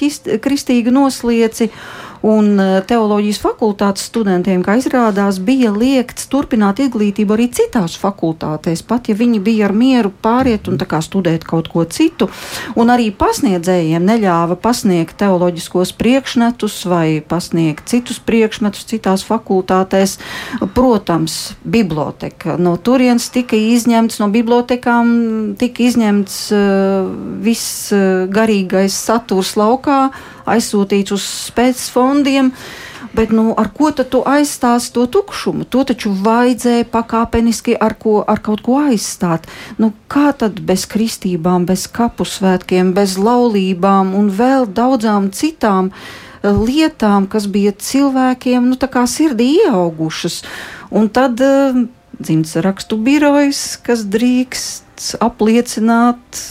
kristīgu 0.44 0.92
noslieci. 0.92 1.70
Un 2.24 2.54
e, 2.56 2.66
teoloģijas 2.88 3.38
fakultātes 3.42 4.06
studentiem, 4.08 4.62
kā 4.64 4.78
izrādās, 4.80 5.36
bija 5.44 5.72
liekts 5.74 6.30
turpināt 6.32 6.80
izglītību 6.80 7.36
arī 7.36 7.50
citās 7.52 7.98
fakultātēs, 8.00 8.80
pat 8.88 9.10
ja 9.10 9.16
viņi 9.18 9.42
bija 9.44 9.68
ar 9.68 9.74
mieru 9.76 10.12
pāriet 10.24 10.70
un 10.70 10.80
studēt 10.80 11.44
kaut 11.44 11.68
ko 11.68 11.84
citu. 11.84 12.30
Un 12.80 12.88
arī 12.94 13.10
pasniedzējiem 13.12 14.04
neļāva 14.08 14.56
pasniegt 14.56 15.18
teoloģiskos 15.20 15.92
priekšmetus 16.00 16.78
vai 16.88 17.20
pasniegt 17.20 17.88
citus 17.92 18.20
priekšmetus 18.24 18.86
citās 18.88 19.24
fakultātēs. 19.28 20.16
Protams, 20.74 21.54
biblioteka. 21.64 22.56
No 22.56 22.76
turienes 22.76 23.28
tika 23.34 23.56
izņemts, 23.58 24.20
no 24.22 24.30
bibliotekām 24.32 25.56
tika 25.60 25.84
izņemts 25.84 26.38
uh, 26.54 27.10
viss 27.44 27.92
uh, 27.92 28.24
garīgais 28.32 28.96
saturs 28.96 29.58
laukā 29.60 30.08
aizsūtīts 30.50 31.14
uz 31.14 31.28
spēcas 31.50 31.88
fondiem. 31.94 32.52
Bet 33.14 33.30
nu, 33.30 33.52
ar 33.54 33.68
ko 33.70 33.92
tad 33.94 34.08
tu 34.10 34.24
aizstāsi 34.26 34.90
to 34.94 35.04
tukšumu? 35.06 35.68
To 35.70 35.84
taču 35.86 36.10
vajadzēja 36.24 36.88
pakāpeniski 36.90 37.76
ar, 37.78 37.94
ko, 37.94 38.16
ar 38.26 38.42
kaut 38.42 38.64
ko 38.66 38.80
aizstāt. 38.82 39.46
Nu, 39.78 39.92
kā 40.10 40.32
tad 40.34 40.58
bez 40.66 40.88
kristībām, 40.90 41.62
bez 41.68 41.86
kapu 41.86 42.26
svētkiem, 42.26 42.90
bez 42.96 43.14
laulībām 43.20 44.16
un 44.18 44.32
vēl 44.34 44.66
daudzām 44.66 45.30
citām 45.30 45.92
eh, 45.92 46.50
lietām, 46.50 47.28
kas 47.30 47.46
bija 47.46 47.76
cilvēkiem 47.78 48.66
nu, 48.72 48.80
sirdī 49.06 49.52
ieaugušas? 49.62 50.42
Un 50.94 51.06
tad 51.14 51.38
uh, 51.42 51.86
dzimts 52.18 52.56
rakstu 52.62 52.98
birojas, 52.98 53.76
kas 53.82 54.04
drīkst 54.10 55.16
apliecināt 55.22 56.42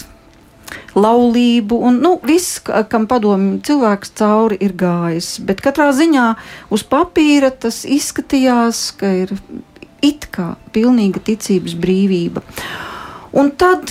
laulību, 0.96 1.80
un 1.90 2.00
nu, 2.04 2.16
viss, 2.26 2.62
kam 2.64 3.08
padomju 3.10 3.60
cilvēks 3.68 4.14
cauri 4.20 4.60
ir 4.64 4.76
gājis. 4.80 5.36
Bet 5.46 5.64
katrā 5.66 5.92
ziņā 5.96 6.28
uz 6.74 6.86
papīra 6.88 7.52
tas 7.52 7.84
izskatījās, 7.86 8.86
ka 9.00 9.12
ir 9.24 9.36
it 10.04 10.28
kā 10.36 10.54
pilnīga 10.76 11.24
ticības 11.24 11.78
brīvība. 11.80 12.44
Un 13.34 13.54
tad 13.58 13.90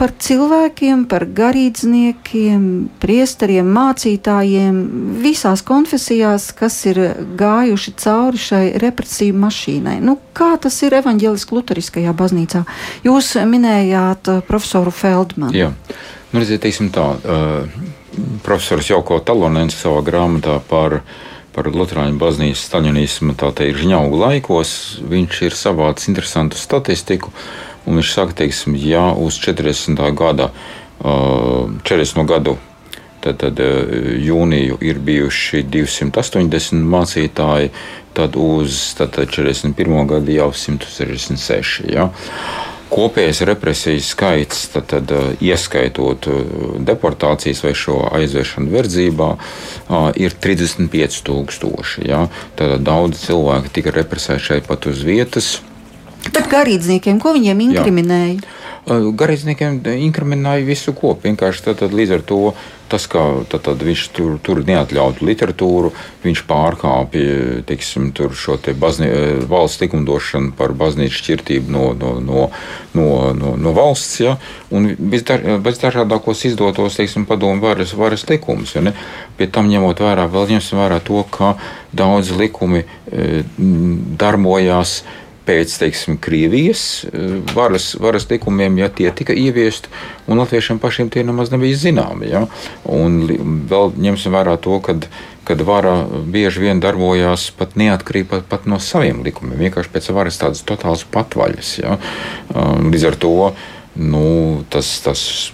par 0.00 0.10
cilvēkiem, 0.18 1.04
par 1.10 1.26
garīdzniekiem, 1.30 2.62
priesteriem, 3.02 3.68
mācītājiem 3.76 4.78
visās 5.22 5.62
konfesijās, 5.66 6.48
kas 6.58 6.80
ir 6.90 7.00
gājuši 7.38 7.94
cauri 8.02 8.40
šai 8.42 8.64
represīvu 8.82 9.38
mašīnai. 9.44 10.00
Nu, 10.02 10.16
kā 10.34 10.54
tas 10.60 10.80
ir 10.82 10.98
evaņģēliskajā 10.98 11.60
luteriskajā 11.60 12.14
baznīcā? 12.18 12.64
Jūs 13.06 13.34
minējāt 13.46 14.32
uh, 14.32 14.42
profesoru 14.48 14.94
Feldmanu. 14.94 15.54
Jā. 15.54 15.70
Nu, 16.32 16.42
redziet, 16.42 16.66
tā, 16.94 17.06
uh, 17.14 17.84
profesors 18.42 18.90
Jauko 18.90 19.20
Talonens 19.22 19.78
savā 19.78 20.02
grāmatā 20.06 20.58
par 20.68 21.02
par 21.54 21.68
Lutāņu 21.70 22.18
baznīcas 22.18 22.64
staļinismu, 22.66 23.36
tā 23.38 23.52
teikt, 23.54 23.78
žņaugu 23.84 24.18
laikos, 24.18 24.72
viņš 25.06 25.42
ir 25.46 25.54
savācis 25.54 26.10
interesantu 26.10 26.58
statistiku, 26.58 27.30
Un 27.84 28.00
viņš 28.00 28.12
saka, 28.14 28.38
teiksim, 28.44 28.76
ja 28.80 29.10
uz 29.12 29.36
40. 29.42 30.00
gada, 30.16 30.50
40. 31.00 32.24
gadu 32.28 32.56
tad, 33.24 33.40
tad 33.40 33.60
jūniju 34.20 34.78
ir 34.84 35.00
bijuši 35.04 35.64
280 35.72 36.84
mācītāji, 36.94 37.72
tad 38.14 38.36
uz 38.40 38.94
tad 38.98 39.16
41. 39.16 40.06
gadu 40.10 40.36
jau 40.36 40.50
166. 40.52 41.88
Ja? 41.92 42.10
Kopējais 42.94 43.40
represijas 43.48 44.12
skaits, 44.12 44.68
tad, 44.70 44.86
tad, 44.92 45.12
ieskaitot 45.42 46.28
deportācijas 46.86 47.64
vai 47.64 47.72
šo 47.74 47.98
aizviešanu 48.20 48.70
verdzībā, 48.70 49.30
ir 50.20 50.36
35,000. 50.46 52.04
Ja? 52.06 52.26
Tad 52.58 52.84
daudz 52.86 53.24
cilvēku 53.26 53.72
tika 53.74 53.94
represēti 53.96 54.52
šeit 54.52 54.68
pat 54.70 54.86
uz 54.90 55.02
vietas. 55.06 55.56
Bet 56.32 56.48
garīdzniekiem, 56.52 57.18
ko 57.20 57.34
viņiem 57.36 57.60
inkriminēja? 57.68 58.38
Jā. 58.38 59.00
Garīdzniekiem 59.16 59.80
inkriminēja 60.08 60.64
visu 60.66 60.92
kopā. 60.96 61.30
Vienkārši 61.30 61.68
tad, 61.68 61.78
tad 61.80 61.94
līdz 61.96 62.18
ar 62.18 62.24
to 62.28 62.40
tas, 62.88 63.06
ka 63.10 63.20
tad, 63.50 63.64
tad 63.64 63.82
viņš 63.82 64.02
tur, 64.14 64.34
tur 64.44 64.60
neatļautu 64.66 65.24
literatūru, 65.26 65.90
viņš 66.24 66.42
pārkāpja 66.48 67.62
teiksim, 67.68 68.10
šo 68.36 68.58
te 68.62 68.74
bazni, 68.76 69.08
valsts 69.50 69.82
likumdošanu 69.82 70.52
par 70.58 70.74
baznīcas 70.78 71.18
šķirtību 71.22 71.74
no, 71.74 71.86
no, 71.98 72.12
no, 72.22 72.44
no, 72.94 73.08
no, 73.36 73.54
no 73.60 73.74
valsts, 73.76 74.20
ja, 74.22 74.36
visdažādākos 74.70 76.44
izdotos 76.50 77.00
teiksim, 77.00 77.26
padomu 77.28 77.64
varas, 77.64 77.96
varas 77.98 78.26
likumus. 78.30 78.76
Ja, 78.76 78.94
Pie 79.34 79.48
tam 79.50 79.66
ņemot 79.66 79.98
vērā, 80.04 80.28
vēl 80.30 80.54
ņemsim 80.54 80.78
vērā 80.78 81.00
to, 81.02 81.24
ka 81.34 81.56
daudz 81.94 82.30
likumi 82.38 82.84
e, 82.84 83.42
darbojās 84.20 85.00
pēc 85.44 85.76
teiksim, 85.80 86.18
Krievijas 86.22 87.04
eh, 87.08 87.36
varas, 87.54 87.92
varas 88.00 88.28
likumiem, 88.30 88.78
ja 88.82 88.88
tie 88.88 89.10
tika 89.14 89.36
ieviesti, 89.36 89.92
un 90.28 90.40
latviešiem 90.42 90.80
pašiem 90.82 91.12
tie 91.12 91.24
nemaz 91.26 91.52
nebija 91.54 91.78
zināmi. 91.80 92.32
Ja? 92.32 92.46
Un 92.90 93.22
vēl 93.70 93.94
ņemsim 94.08 94.34
vērā 94.34 94.58
to, 94.62 94.80
ka 94.84 94.98
kad 95.44 95.60
vara 95.60 96.06
bieži 96.08 96.62
vien 96.62 96.78
darbojās 96.80 97.50
pat 97.58 97.74
neatkarīgi 97.76 98.30
pat, 98.30 98.46
pat 98.48 98.64
no 98.70 98.78
saviem 98.80 99.20
likumiem, 99.26 99.58
vienkārši 99.60 99.92
pēc 99.92 100.08
varas 100.16 100.40
tādas 100.40 100.64
totālas 100.64 101.04
patvaļas. 101.12 101.72
Ja? 101.82 101.98
Līdz 102.80 103.04
ar 103.10 103.18
to 103.20 103.34
nu, 103.94 104.64
tas, 104.70 105.00
tas 105.04 105.52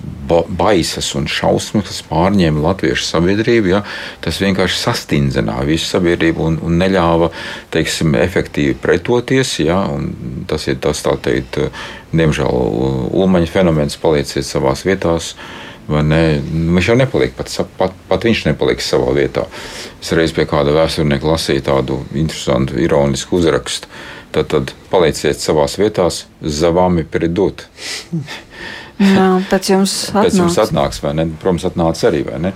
baisas 0.49 1.11
un 1.19 1.27
šausmas, 1.29 1.85
kas 1.89 2.01
pārņēma 2.09 2.63
latviešu 2.65 3.05
sabiedrību, 3.05 3.73
ja, 3.75 3.81
tas 4.25 4.41
vienkārši 4.41 4.79
sastindzināja 4.81 5.69
visu 5.69 5.91
sabiedrību 5.91 6.47
un, 6.49 6.59
un 6.65 6.79
neļāva 6.81 7.31
teiksim, 7.75 8.15
efektīvi 8.17 8.79
pretoties. 8.81 9.59
Ja, 9.61 9.83
tas 10.49 10.69
ir 10.73 10.81
tas, 10.81 11.03
tā 11.05 11.17
teikt, 11.21 11.61
diemžēl 12.17 13.11
ulmaņa 13.11 13.51
fenomens 13.53 14.01
palieciet 14.01 14.49
savās 14.49 14.87
vietās. 14.89 15.35
Viņš 15.91 16.87
jau 16.93 16.95
nepaliek, 16.95 17.33
pat, 17.35 17.51
pat, 17.77 17.95
pat 18.09 18.25
viņš 18.25 18.45
nepaliek 18.47 18.81
savā 18.85 19.11
vietā. 19.17 19.49
Es 20.01 20.13
reiz 20.15 20.33
pie 20.33 20.47
kāda 20.49 20.73
vēsturnieka 20.77 21.27
lasīju 21.27 21.67
tādu 21.67 21.99
interesantu, 22.15 22.79
ironisku 22.79 23.41
uzrakstu 23.41 23.91
Tad, 24.31 24.47
tad 24.53 24.75
palieciet 24.93 25.43
savā 25.43 25.67
vietā, 25.79 26.07
zavāmi 26.41 27.03
pridot. 27.03 27.67
Jā, 29.01 29.27
pēc 29.49 29.71
jums 29.73 29.95
atnāks. 30.11 30.25
Pēc 30.27 30.39
jums 30.43 30.59
atnāks, 30.61 30.99
vai 31.01 31.15
ne? 31.17 31.25
Protams, 31.41 31.65
atnāca 31.71 32.09
arī, 32.11 32.21
vai 32.27 32.41
ne? 32.45 32.51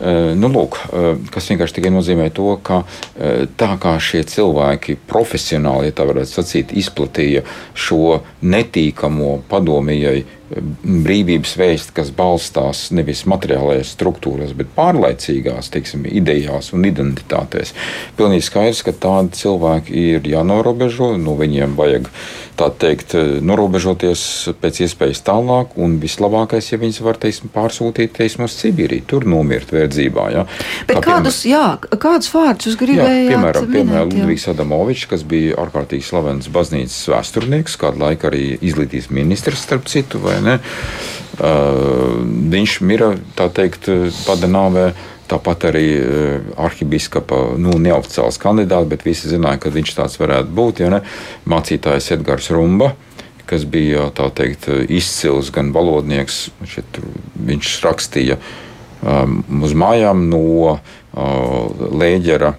Uh, 0.00 0.32
nu, 0.38 0.50
lūk, 0.50 0.78
uh, 0.88 1.06
kas 1.32 1.46
vienkārši 1.52 1.78
tikai 1.78 1.92
nozīmē 1.94 2.26
to, 2.34 2.48
ka 2.66 2.80
uh, 2.82 3.44
tā 3.60 3.70
kā 3.82 3.94
šie 4.02 4.24
cilvēki 4.32 4.98
profesionāli, 5.10 5.92
ja 5.92 5.96
tā 6.00 6.08
varētu 6.10 6.34
sacīt, 6.40 6.74
izplatīja 6.82 7.44
šo 7.78 8.18
netīkamo 8.42 9.36
padomījai 9.50 10.24
brīvības 10.52 11.54
vēsti, 11.56 11.94
kas 11.96 12.10
balstās 12.14 12.86
nevis 12.94 13.24
materiālajās 13.30 13.94
struktūrās, 13.96 14.52
bet 14.56 14.72
pārlaicīgās 14.76 15.70
teiksim, 15.72 16.04
idejās 16.04 16.72
un 16.76 16.84
identitātēs. 16.84 17.72
Pilnīgi 18.18 18.44
skaidrs, 18.50 18.82
ka 18.84 18.92
tādi 19.06 19.40
cilvēki 19.40 19.94
ir 20.14 20.28
jānorobežo, 20.28 21.14
no 21.20 21.38
viņiem 21.40 21.78
vajag 21.78 22.10
tā 22.58 22.68
teikt, 22.70 23.16
norobežoties 23.42 24.20
pēc 24.62 24.84
iespējas 24.84 25.24
tālāk, 25.26 25.74
un 25.80 25.96
vislabākais, 26.02 26.70
ja 26.70 26.78
viņas 26.78 27.00
var 27.02 27.18
teiksim, 27.22 27.50
pārsūtīt 27.54 28.14
teiksim, 28.14 28.44
uz 28.46 28.54
Sibīriju, 28.60 29.06
tur 29.10 29.26
nomirt 29.26 29.72
verdzībā. 29.74 30.28
Ja? 30.34 30.44
Bet 30.86 31.00
Kā 31.00 31.16
kādus, 31.16 31.40
piemēram, 31.42 31.88
jā, 31.88 31.98
kādus 32.04 32.30
vārdus 32.34 32.68
jūs 32.68 32.78
gribējāt? 32.78 33.24
Jā, 33.24 33.32
piemēram, 33.32 33.68
piemēram 33.74 34.12
Ludvigs 34.12 34.46
Adamovičs, 34.52 35.08
kas 35.10 35.26
bija 35.26 35.58
ārkārtīgi 35.64 36.06
slavens 36.06 36.50
baznīcas 36.54 37.00
vēsturnieks, 37.10 37.78
kādu 37.80 38.04
laiku 38.04 38.30
arī 38.30 38.44
izglītības 38.60 39.10
ministrs, 39.14 39.64
starp 39.66 39.90
citu, 39.90 40.22
vai 40.34 40.44
ne? 40.44 40.60
Uh, 41.34 42.20
viņš 42.52 42.78
mira, 42.86 43.14
tā 43.34 43.48
teikt, 43.50 43.88
pada 44.26 44.50
nāvē 44.50 44.92
Tāpat 45.24 45.70
arī 45.70 45.86
arhibīskapa 46.60 47.54
nu, 47.60 47.78
neoficiāls 47.80 48.36
kandidāts, 48.42 48.88
bet 48.90 49.06
visi 49.06 49.30
zināja, 49.30 49.62
ka 49.62 49.72
viņš 49.72 49.94
tāds 49.96 50.18
varētu 50.20 50.52
būt. 50.52 50.82
Ja 50.84 50.90
ne? 50.92 51.00
Mācītājs 51.48 52.10
Edgars 52.18 52.50
Rumba, 52.52 52.92
kas 53.48 53.64
bija 53.68 54.10
teikt, 54.12 54.68
izcils 54.92 55.48
gan 55.54 55.72
valodnieks, 55.72 56.50
šeit, 56.68 57.00
viņš 57.48 57.72
rakstīja 57.86 58.36
um, 59.00 59.40
uz 59.64 59.72
mājām 59.76 60.26
no 60.28 60.44
uh, 60.74 61.88
Lēģera 61.88 62.54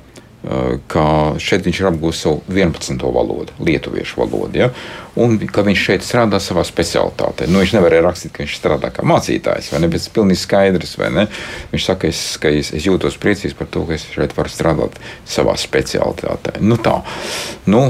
ka 0.92 1.06
šeit 1.42 1.66
viņš 1.66 1.80
ir 1.82 1.88
apgūlis 1.90 2.20
savu 2.22 2.42
11. 2.52 3.02
valodu, 3.16 3.56
lietuviešu 3.66 4.20
valodu, 4.22 4.60
ja? 4.60 4.70
un 5.18 5.40
ka 5.40 5.64
viņš 5.66 5.84
šeit 5.88 6.06
strādā 6.06 6.38
savā 6.44 6.62
specialitātē. 6.68 7.48
Nu, 7.50 7.62
viņš 7.64 7.74
nevarēja 7.78 8.04
rakstīt, 8.06 8.34
ka 8.36 8.44
viņš 8.44 8.58
strādā 8.60 8.92
kā 8.94 9.06
mācītājs, 9.08 9.72
vai 9.74 9.82
ne? 9.82 9.90
Bet 9.90 10.04
tas 10.04 10.10
ir 10.10 10.16
pilnīgi 10.18 10.42
skaidrs? 10.44 10.96
Viņš 11.72 11.88
saka, 11.88 12.12
es, 12.12 12.22
ka 12.42 12.52
es, 12.52 12.74
es 12.76 12.86
jūtos 12.86 13.18
priecīgs 13.22 13.56
par 13.58 13.72
to, 13.72 13.86
ka 13.88 13.96
es 13.96 14.06
šeit 14.12 14.36
varu 14.38 14.52
strādāt 14.52 15.00
savā 15.24 15.56
specialitātē. 15.58 16.60
Nu, 16.62 16.78
tā. 16.78 17.00
Nu, 17.72 17.88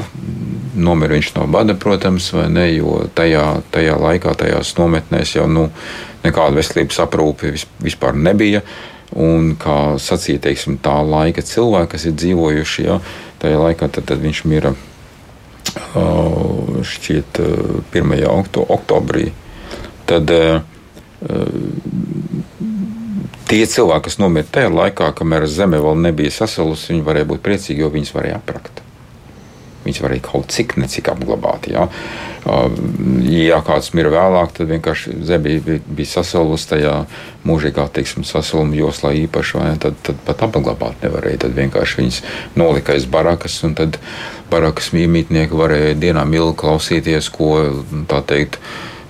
nomira 0.78 1.18
viņš 1.18 1.34
no 1.40 1.50
bada, 1.52 1.76
protams, 1.76 2.32
ne? 2.54 2.70
Jo 2.76 3.02
tajā, 3.18 3.46
tajā 3.74 4.00
laikā, 4.00 4.38
tajās 4.38 4.76
nometnēs 4.80 5.36
jau 5.40 5.50
nu, 5.50 5.72
nekāda 6.26 6.62
veselības 6.62 7.02
aprūpe 7.04 7.56
vispār 7.84 8.16
nebija. 8.18 8.64
Un, 9.14 9.54
kā 9.62 9.96
sacīja 10.02 10.42
teiksim, 10.48 10.80
tā 10.82 10.98
laika 11.06 11.44
cilvēki, 11.46 11.92
kas 11.94 12.06
ir 12.10 12.16
dzīvojuši 12.18 12.86
ja, 12.88 13.00
tajā 13.40 13.60
laikā, 13.62 13.88
tad, 13.94 14.10
tad 14.10 14.24
viņš 14.24 14.44
mira 14.50 14.74
šķiet 16.86 17.40
1. 17.94 18.16
oktobrī. 18.66 19.30
Tad 20.10 20.32
tie 23.50 23.62
cilvēki, 23.70 24.06
kas 24.08 24.20
nomira 24.22 24.48
tajā 24.58 24.72
laikā, 24.74 25.12
kamēr 25.18 25.48
zeme 25.50 25.80
vēl 25.84 26.02
nebija 26.08 26.34
sasalusi, 26.34 26.92
viņi 26.94 27.06
varēja 27.06 27.30
būt 27.30 27.44
priecīgi, 27.46 27.86
jo 27.86 27.92
viņus 27.94 28.14
varēja 28.16 28.40
aprakt. 28.42 28.82
Viņus 29.86 30.02
varēja 30.02 30.26
kaut 30.26 30.54
cik 30.54 30.78
necik 30.82 31.12
apglabāt. 31.14 31.70
Ja, 31.72 31.88
ja 32.46 33.60
kāds 33.66 33.92
mirra 33.98 34.12
vēlāk, 34.14 34.54
tad 34.58 34.70
vienkārši 34.70 35.16
zeme 35.26 35.58
bija, 35.66 35.80
bija 35.86 36.12
sasalusi 36.12 36.70
tajā 36.76 36.96
mūžīgā 37.46 37.88
sasaluma 38.06 38.78
joslā 38.78 39.14
īpaši, 39.26 39.58
vai, 39.58 39.70
tad, 39.82 39.98
tad 40.06 40.20
pat 40.28 40.44
apglabāt 40.46 41.02
nevarēja. 41.06 41.46
Tad 41.46 41.56
vienkārši 41.58 42.02
viņas 42.02 42.22
nolika 42.56 42.94
aiz 42.94 43.06
barakas, 43.10 43.58
un 43.66 43.74
tad 43.78 43.98
barakas 44.52 44.92
mīmītnieki 44.94 45.58
varēja 45.58 45.96
dienām 45.98 46.34
ilgi 46.38 46.60
klausīties, 46.62 47.32
ko 47.34 47.52
tā 48.10 48.22
teikt 48.22 48.60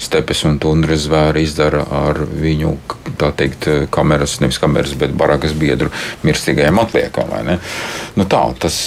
stepes 0.01 0.43
un 0.47 0.58
tundras 0.62 1.05
zvēri 1.05 1.45
izdara 1.45 1.84
ar 1.93 2.19
viņu, 2.27 2.71
tā 3.19 3.31
teikt, 3.38 3.67
kameras, 3.93 4.38
nevis 4.43 4.60
kameras, 4.62 4.95
bet 4.99 5.13
barakas 5.17 5.55
biedru 5.58 5.91
mirstīgajām 6.25 6.81
atliekām. 6.84 7.36
Nu 8.15 8.27
tā, 8.31 8.41
tas 8.60 8.79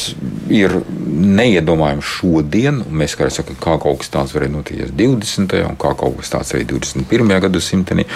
ir 0.52 0.78
neiedomājami 1.08 2.04
šodien, 2.04 2.82
un 2.84 2.98
mēs 3.02 3.16
kā 3.18 3.30
sakām, 3.32 3.60
kā 3.62 3.78
kaut 3.82 4.02
kas 4.02 4.12
tāds 4.14 4.34
varēja 4.36 4.54
notikt 4.56 4.96
20. 4.98 5.56
un 5.68 5.78
kā 5.80 5.94
kaut 5.98 6.18
kas 6.20 6.34
tāds 6.34 6.52
arī 6.56 6.68
21. 6.68 7.38
gadsimtenī. 7.46 8.08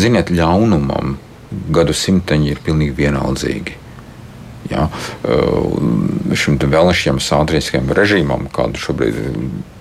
Ziniet, 0.00 0.32
ļaunumam 0.34 1.16
gadsimteņi 1.76 2.52
ir 2.54 2.64
pilnīgi 2.64 2.98
vienaldzīgi 3.02 3.78
ja, 4.72 4.88
šim 6.34 6.58
vēlēšanām 6.62 7.20
sātriskajam 7.22 7.92
režīmam, 7.96 8.48
kādu 8.54 8.80
šobrīd 8.80 9.20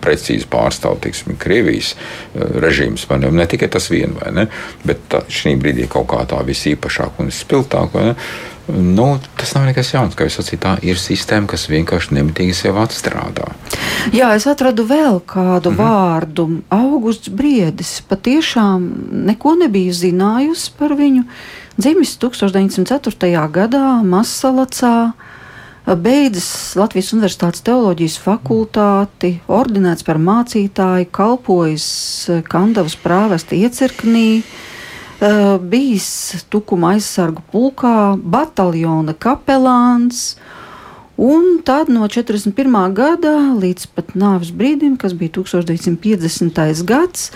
precīzi 0.02 0.48
pārstāv 0.52 1.00
tiksim, 1.04 1.38
Krievijas 1.40 1.96
režīms. 2.36 3.08
Ne, 3.22 3.32
ne 3.42 3.50
tikai 3.50 3.70
tas 3.72 3.90
vien, 3.94 4.18
ne, 4.36 4.48
bet 4.88 5.20
šī 5.32 5.56
brīdī 5.62 5.90
kaut 5.92 6.10
kā 6.14 6.24
tā 6.30 6.42
visīpašāk 6.48 7.22
un 7.22 7.32
spilgtāk. 7.36 8.00
Nu, 8.72 9.20
tas 9.36 9.54
nav 9.56 9.66
nekas 9.68 9.90
jauns. 9.94 10.16
Kā 10.16 10.28
jau 10.28 10.36
sacīju, 10.38 10.60
tā 10.62 10.76
ir 10.86 11.00
sistēma, 11.02 11.50
kas 11.50 11.66
vienkārši 11.72 12.16
nemitīgi 12.16 12.54
sev 12.56 12.78
atstrādā. 12.80 13.50
Jā, 14.16 14.32
es 14.38 14.46
atradu 14.48 14.86
vēl 14.88 15.20
kādu 15.26 15.72
mm 15.72 15.78
-hmm. 15.78 15.82
vārdu. 15.82 16.62
Augusts 16.70 17.30
Briedis 17.30 18.02
patiešām 18.08 18.92
neko 19.28 19.56
nebija 19.56 19.94
zinājusi 19.94 20.72
par 20.78 20.96
viņu. 20.96 21.24
Dzimis 21.80 22.18
1904. 22.20 23.48
gadā 23.48 24.02
Masalacā, 24.04 25.14
beidzis 25.88 26.76
Latvijas 26.76 27.14
Universitātes 27.16 27.64
teoloģijas 27.64 28.18
fakultāti, 28.20 29.38
ordinēts 29.48 30.04
par 30.04 30.20
mācītāju, 30.20 31.08
kalpojis 31.16 31.88
Kandavas 32.52 32.98
prāvesta 33.00 33.56
iecirknī, 33.56 34.44
bijis 35.72 36.44
Tukuma 36.52 36.98
aizsargu 36.98 37.46
pulkā, 37.54 38.20
bataljona 38.20 39.16
kapelāns. 39.16 40.34
Un 41.22 41.60
tad 41.64 41.90
no 41.94 42.08
41. 42.10 42.94
gada 42.98 43.32
līdz 43.54 43.84
pat 43.94 44.16
nāves 44.18 44.50
brīdim, 44.58 44.96
kas 44.98 45.14
bija 45.14 45.36
1950. 45.36 46.82
gads, 46.90 47.28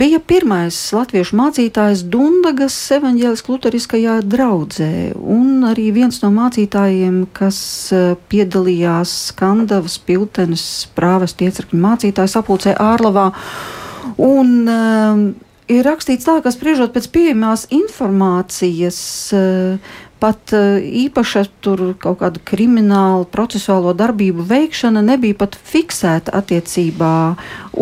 bija 0.00 0.18
pirmais 0.18 0.74
latviešu 0.90 1.38
mācītājs 1.38 2.02
Dundagas 2.10 2.74
evaņģēliskajā 2.96 3.54
luteriskajā 3.54 4.16
draudzē, 4.26 4.90
un 5.22 5.62
arī 5.70 5.92
viens 5.94 6.18
no 6.24 6.32
mācītājiem, 6.34 7.28
kas 7.36 7.60
e, 7.94 8.02
piedalījās 8.26 9.14
Skandavas 9.30 10.00
piltenes 10.02 10.66
prāvest 10.98 11.46
iecirkņu 11.46 11.78
mācītāju 11.86 12.34
sapulcē 12.34 12.74
Ārlavā. 12.74 13.28
Un, 14.18 14.50
um, 14.66 15.22
ir 15.70 15.86
rakstīts 15.86 16.26
tā, 16.26 16.40
ka 16.42 16.50
spriežot 16.50 16.90
pēc 16.94 17.06
pieejamās 17.14 17.68
informācijas, 17.74 18.98
uh, 19.30 19.96
pat 20.22 20.52
uh, 20.56 20.76
īpaša 20.80 21.44
tur 21.64 21.82
kaut 22.02 22.20
kāda 22.22 22.42
krimināla 22.48 23.26
procesuālo 23.30 23.94
darbību 23.96 24.44
veikšana 24.46 25.02
nebija 25.04 25.38
pat 25.38 25.56
fiksēta 25.56 26.34
attiecībā 26.38 27.14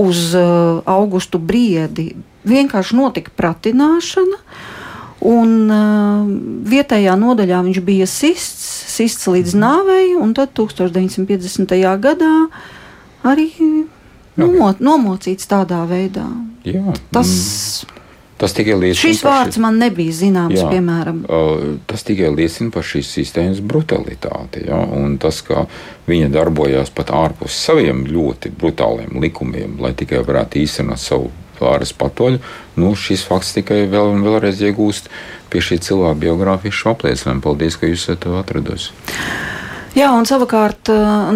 uz 0.04 0.30
uh, 0.38 0.80
augustu 0.84 1.38
briedi. 1.38 2.12
Vienkārši 2.44 2.98
notika 2.98 3.32
pratināšana. 3.36 4.40
Un 5.24 5.52
uh, 5.72 6.26
vietējā 6.68 7.14
nodaļā 7.16 7.62
viņš 7.64 7.82
bija 7.86 8.08
sists, 8.10 8.64
sists 8.92 9.24
līdz 9.30 9.54
nāvei, 9.56 10.12
un 10.20 10.34
tad 10.36 10.52
1950. 10.58 11.72
gadā 12.02 12.34
arī 13.24 13.48
nomot, 14.36 14.82
nomocīts 14.84 15.48
tādā 15.48 15.80
veidā. 15.88 16.26
Jā. 16.68 16.92
Tas 17.14 17.30
mm. 17.30 18.03
Tas 18.38 18.50
tikai 18.56 18.74
liecina 18.74 18.98
Šis 18.98 19.20
vārds 19.22 19.58
šī... 19.58 19.62
man 19.62 19.76
nebija 19.78 20.14
zināms, 20.16 20.58
jā, 20.58 20.66
piemēram. 20.72 21.20
Tas 21.86 22.02
tikai 22.06 22.32
liecina 22.34 22.74
par 22.74 22.86
šīs 22.86 23.12
sistēmas 23.20 23.62
brutalitāti. 23.62 24.64
Ja? 24.66 24.80
Un 24.82 25.16
tas, 25.22 25.38
ka 25.46 25.68
viņa 26.10 26.32
darbojās 26.34 26.90
pat 26.94 27.12
ārpus 27.14 27.54
saviem 27.54 28.02
ļoti 28.10 28.50
brutāliem 28.58 29.14
likumiem, 29.22 29.78
lai 29.82 29.94
tikai 29.94 30.24
varētu 30.26 30.64
īstenot 30.64 31.00
savu 31.00 31.30
vāras 31.60 31.94
patoļu, 31.94 32.40
nu, 32.82 32.90
šis 32.98 33.22
fakts 33.28 33.54
tikai 33.54 33.84
vēl 33.90 34.10
un 34.16 34.24
vēlreiz 34.26 34.58
iegūst 34.66 35.06
pie 35.52 35.62
šī 35.62 35.78
cilvēka 35.86 36.18
biogrāfijas 36.26 36.82
apliecinājumu. 36.90 37.44
Paldies, 37.44 37.78
ka 37.78 37.90
jūs 37.90 38.08
to 38.18 38.34
atradusi. 38.40 38.90
Jā, 39.94 40.08
un 40.10 40.26
savukārt 40.26 40.88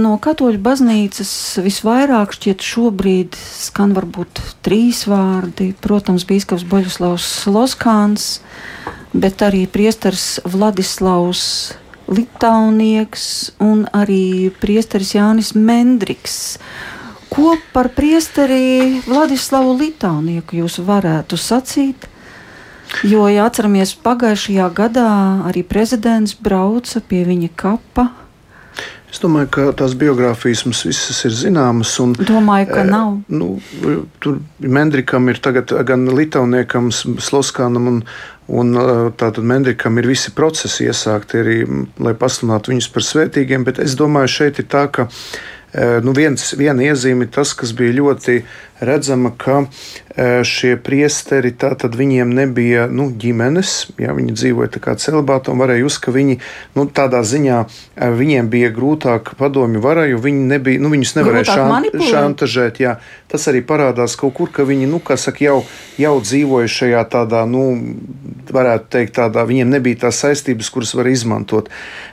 no 0.02 0.16
katoļu 0.18 0.58
baznīcas 0.58 1.30
visvairāk 1.62 2.32
šķiet 2.34 2.64
šobrīd 2.66 3.38
skan 3.38 3.92
varbūt 3.94 4.40
trīs 4.66 5.04
vārdi. 5.06 5.68
Protams, 5.78 6.24
bīskaps 6.26 6.64
Boļuslavs 6.66 7.28
Loskāns, 7.54 8.26
bet 9.14 9.46
arī 9.46 9.62
priestars 9.70 10.40
Vladislavs 10.42 11.44
Litaunieks 12.10 13.30
un 13.62 13.86
arī 13.94 14.50
priesteris 14.58 15.14
Jānis 15.14 15.54
Mendriks. 15.54 16.58
Ko 17.30 17.54
par 17.70 17.92
priesteri 17.94 18.98
Vladislavu 19.06 19.78
Litaunieku 19.78 20.64
jūs 20.64 20.82
varētu 20.82 21.38
sacīt? 21.38 22.10
Jo, 23.06 23.28
ja 23.30 23.46
atceramies, 23.46 23.94
pagājušajā 24.02 24.72
gadā 24.74 25.10
arī 25.46 25.62
prezidents 25.62 26.34
brauca 26.34 26.98
pie 27.06 27.22
viņa 27.28 27.54
kapa 27.54 28.10
Es 29.08 29.22
domāju, 29.22 29.48
ka 29.54 29.66
tās 29.72 29.94
biogrāfijas 29.96 30.66
mums 30.66 30.82
visas 30.84 31.22
ir 31.24 31.32
zināmas. 31.32 31.94
Un, 32.02 32.12
domāju, 32.18 32.68
ka 32.74 32.84
nav. 32.84 33.14
E, 33.24 33.38
nu, 33.40 33.50
tur 34.20 34.40
Mendrikam 34.60 35.30
ir 35.32 35.40
tagad 35.44 35.72
gan 35.88 36.04
Litāniekam, 36.12 36.90
Sloskānam 36.92 37.88
un, 37.88 38.00
un 38.52 38.80
tātad 39.16 39.44
Mendrikam 39.48 39.96
ir 40.00 40.10
visi 40.12 40.34
procesi 40.36 40.90
iesākti 40.90 41.40
arī, 41.40 41.60
lai 42.04 42.16
pasludinātu 42.20 42.74
viņus 42.74 42.90
par 42.92 43.06
svētīgiem, 43.08 43.64
bet 43.68 43.80
es 43.84 43.96
domāju, 43.96 44.34
šeit 44.40 44.60
ir 44.60 44.68
tā, 44.68 44.88
ka 44.92 45.08
Nu, 46.02 46.14
viens, 46.16 46.54
viena 46.56 46.80
iezīme 46.80 47.26
tas, 47.28 47.50
kas 47.52 47.74
bija 47.76 47.92
ļoti 47.98 48.38
redzama, 48.80 49.32
ka 49.36 49.64
šie 50.42 50.74
priesteri, 50.82 51.52
tātad 51.54 51.94
viņiem 51.94 52.30
nebija 52.34 52.88
nu, 52.90 53.06
ģimenes, 53.14 53.92
ja 54.02 54.14
viņi 54.16 54.34
dzīvoja 54.34 54.72
tā 54.74 54.82
kā 54.82 54.96
celibātā 54.98 55.52
un 55.54 55.62
varēja 55.62 55.86
uzskatīt, 55.86 55.98
ka 56.08 56.14
viņi 56.14 56.36
nu, 56.78 56.86
tādā 56.94 57.20
ziņā 57.26 57.58
viņiem 58.18 58.48
bija 58.50 58.70
grūtāk 58.74 59.34
padomju 59.38 59.82
varai, 59.82 60.08
jo 60.12 60.20
viņi 60.22 60.46
nebija, 60.52 60.82
nu, 60.82 60.90
viņus 60.94 61.14
nevarēja 61.18 61.56
šant, 61.58 61.98
šantažēt. 62.08 62.78
Jā. 62.82 62.96
Tas 63.28 63.44
arī 63.50 63.60
parādās 63.66 64.14
kaut 64.18 64.36
kur, 64.38 64.50
ka 64.54 64.64
viņi, 64.66 64.86
nu, 64.88 65.02
kā 65.04 65.18
saka, 65.20 65.42
jau, 65.44 65.56
jau 66.00 66.14
dzīvoja 66.22 66.70
šajā 66.72 67.02
tādā, 67.12 67.42
nu, 67.50 67.64
varētu 68.54 68.88
teikt, 68.94 69.16
tādā, 69.18 69.44
viņiem 69.48 69.74
nebija 69.74 70.06
tās 70.06 70.22
saistības, 70.24 70.70
kuras 70.72 70.94
var 70.96 71.10
izmantot. 71.10 71.68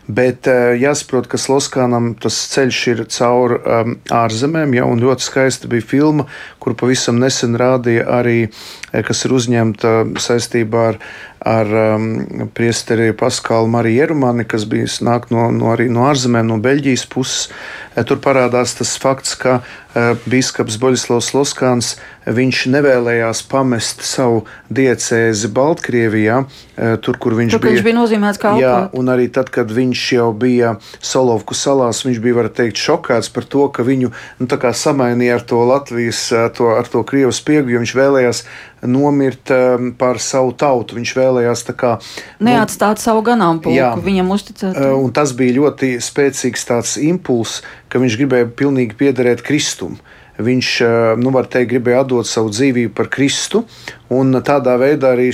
Bet 0.06 0.50
jāsaprot, 0.78 1.30
ka 1.32 1.40
Sloskānam 1.42 2.12
tas 2.22 2.36
ceļš 2.52 2.82
ir 2.92 3.06
caur 3.16 3.56
um, 3.58 3.96
ārzemēm, 4.14 4.76
ja, 4.78 4.90
un 4.90 5.02
ļoti 5.02 5.26
skaista 5.26 5.72
bija 5.72 5.86
filma, 5.86 6.28
kur 6.60 6.76
pavisam 6.80 7.20
nesen 7.22 7.58
rādīja 7.60 8.08
arī, 8.20 8.48
kas 8.92 9.26
ir 9.26 9.36
uzņemta 9.36 9.96
saistībā 10.22 10.86
ar 10.94 11.00
ar 11.46 11.70
um, 11.70 12.50
priesteri 12.58 13.12
Paskālu 13.14 13.70
Mariju 13.70 14.02
Jerumani, 14.02 14.48
kas 14.50 14.66
bija 14.66 14.90
nāk 15.06 15.30
no, 15.30 15.52
no, 15.54 15.70
arī 15.76 15.86
no 15.94 16.08
ārzemēm, 16.10 16.48
no 16.50 16.58
Beļģijas 16.62 17.06
puses. 17.12 17.52
E, 17.96 18.02
tur 18.04 18.18
parādās 18.20 18.74
tas 18.76 18.96
fakts, 19.00 19.36
ka 19.40 19.60
uh, 19.62 20.18
biskups 20.26 20.80
Boļislavs 20.82 21.30
Loskāns 21.38 21.94
viņš 22.26 22.64
nevēlējās 22.74 23.44
pamest 23.52 24.02
savu 24.04 24.42
diecēzi 24.74 25.52
Baltkrievijā, 25.54 26.42
uh, 26.42 26.98
tur, 27.06 27.22
kur 27.22 27.38
viņš 27.38 27.54
tur, 27.54 27.64
bija. 27.64 27.78
Viņš 27.78 27.86
bija 27.86 28.00
nozīmēts 28.02 28.42
kā 28.42 28.58
jā, 28.60 28.76
un 28.98 29.14
arī 29.14 29.30
tad, 29.30 29.54
kad 29.54 29.70
viņš 29.70 30.06
jau 30.18 30.32
bija 30.34 30.76
Solovku 30.98 31.54
salās, 31.54 32.02
viņš 32.10 32.24
bija, 32.26 32.40
var 32.42 32.50
teikt, 32.58 32.82
šokēts 32.82 33.30
par 33.38 33.46
to, 33.46 33.70
ka 33.70 33.86
viņu 33.86 34.10
nu, 34.42 34.50
samainīja 34.50 35.38
ar 35.38 35.46
to 35.46 35.62
Latvijas, 35.70 36.26
to, 36.58 36.74
ar 36.74 36.90
to 36.90 37.06
Krievu 37.06 37.32
spiegu, 37.36 37.76
jo 37.76 37.86
viņš 37.86 37.96
vēlējās 38.02 38.48
nomirt 38.90 39.52
um, 39.54 39.92
par 39.98 40.20
savu 40.24 40.54
tautu. 40.58 40.98
Viņš 41.00 41.14
vēlējās 41.18 41.66
kā, 41.78 41.96
nu, 42.40 42.50
neatstāt 42.50 43.02
savu 43.04 43.24
ganāmpulku, 43.26 44.04
viņam 44.06 44.34
uzticēt. 44.36 44.76
Uh, 44.76 44.96
un 45.00 45.14
tas 45.16 45.36
bija 45.38 45.58
ļoti 45.60 45.96
spēcīgs 46.04 46.68
tāds 46.70 46.98
impulss, 47.02 47.64
ka 47.90 48.02
viņš 48.02 48.20
gribēja 48.22 48.52
pilnīgi 48.58 48.98
piederēt 49.00 49.44
Kristum. 49.46 50.00
Viņš, 50.36 50.72
uh, 50.84 51.12
nu, 51.20 51.32
var 51.32 51.48
teikt, 51.48 51.72
gribēja 51.72 52.04
atdot 52.04 52.28
savu 52.28 52.52
dzīvību 52.52 52.96
par 52.96 53.08
Kristu, 53.14 53.64
un 54.12 54.36
tādā 54.44 54.76
veidā 54.82 55.14
arī 55.16 55.30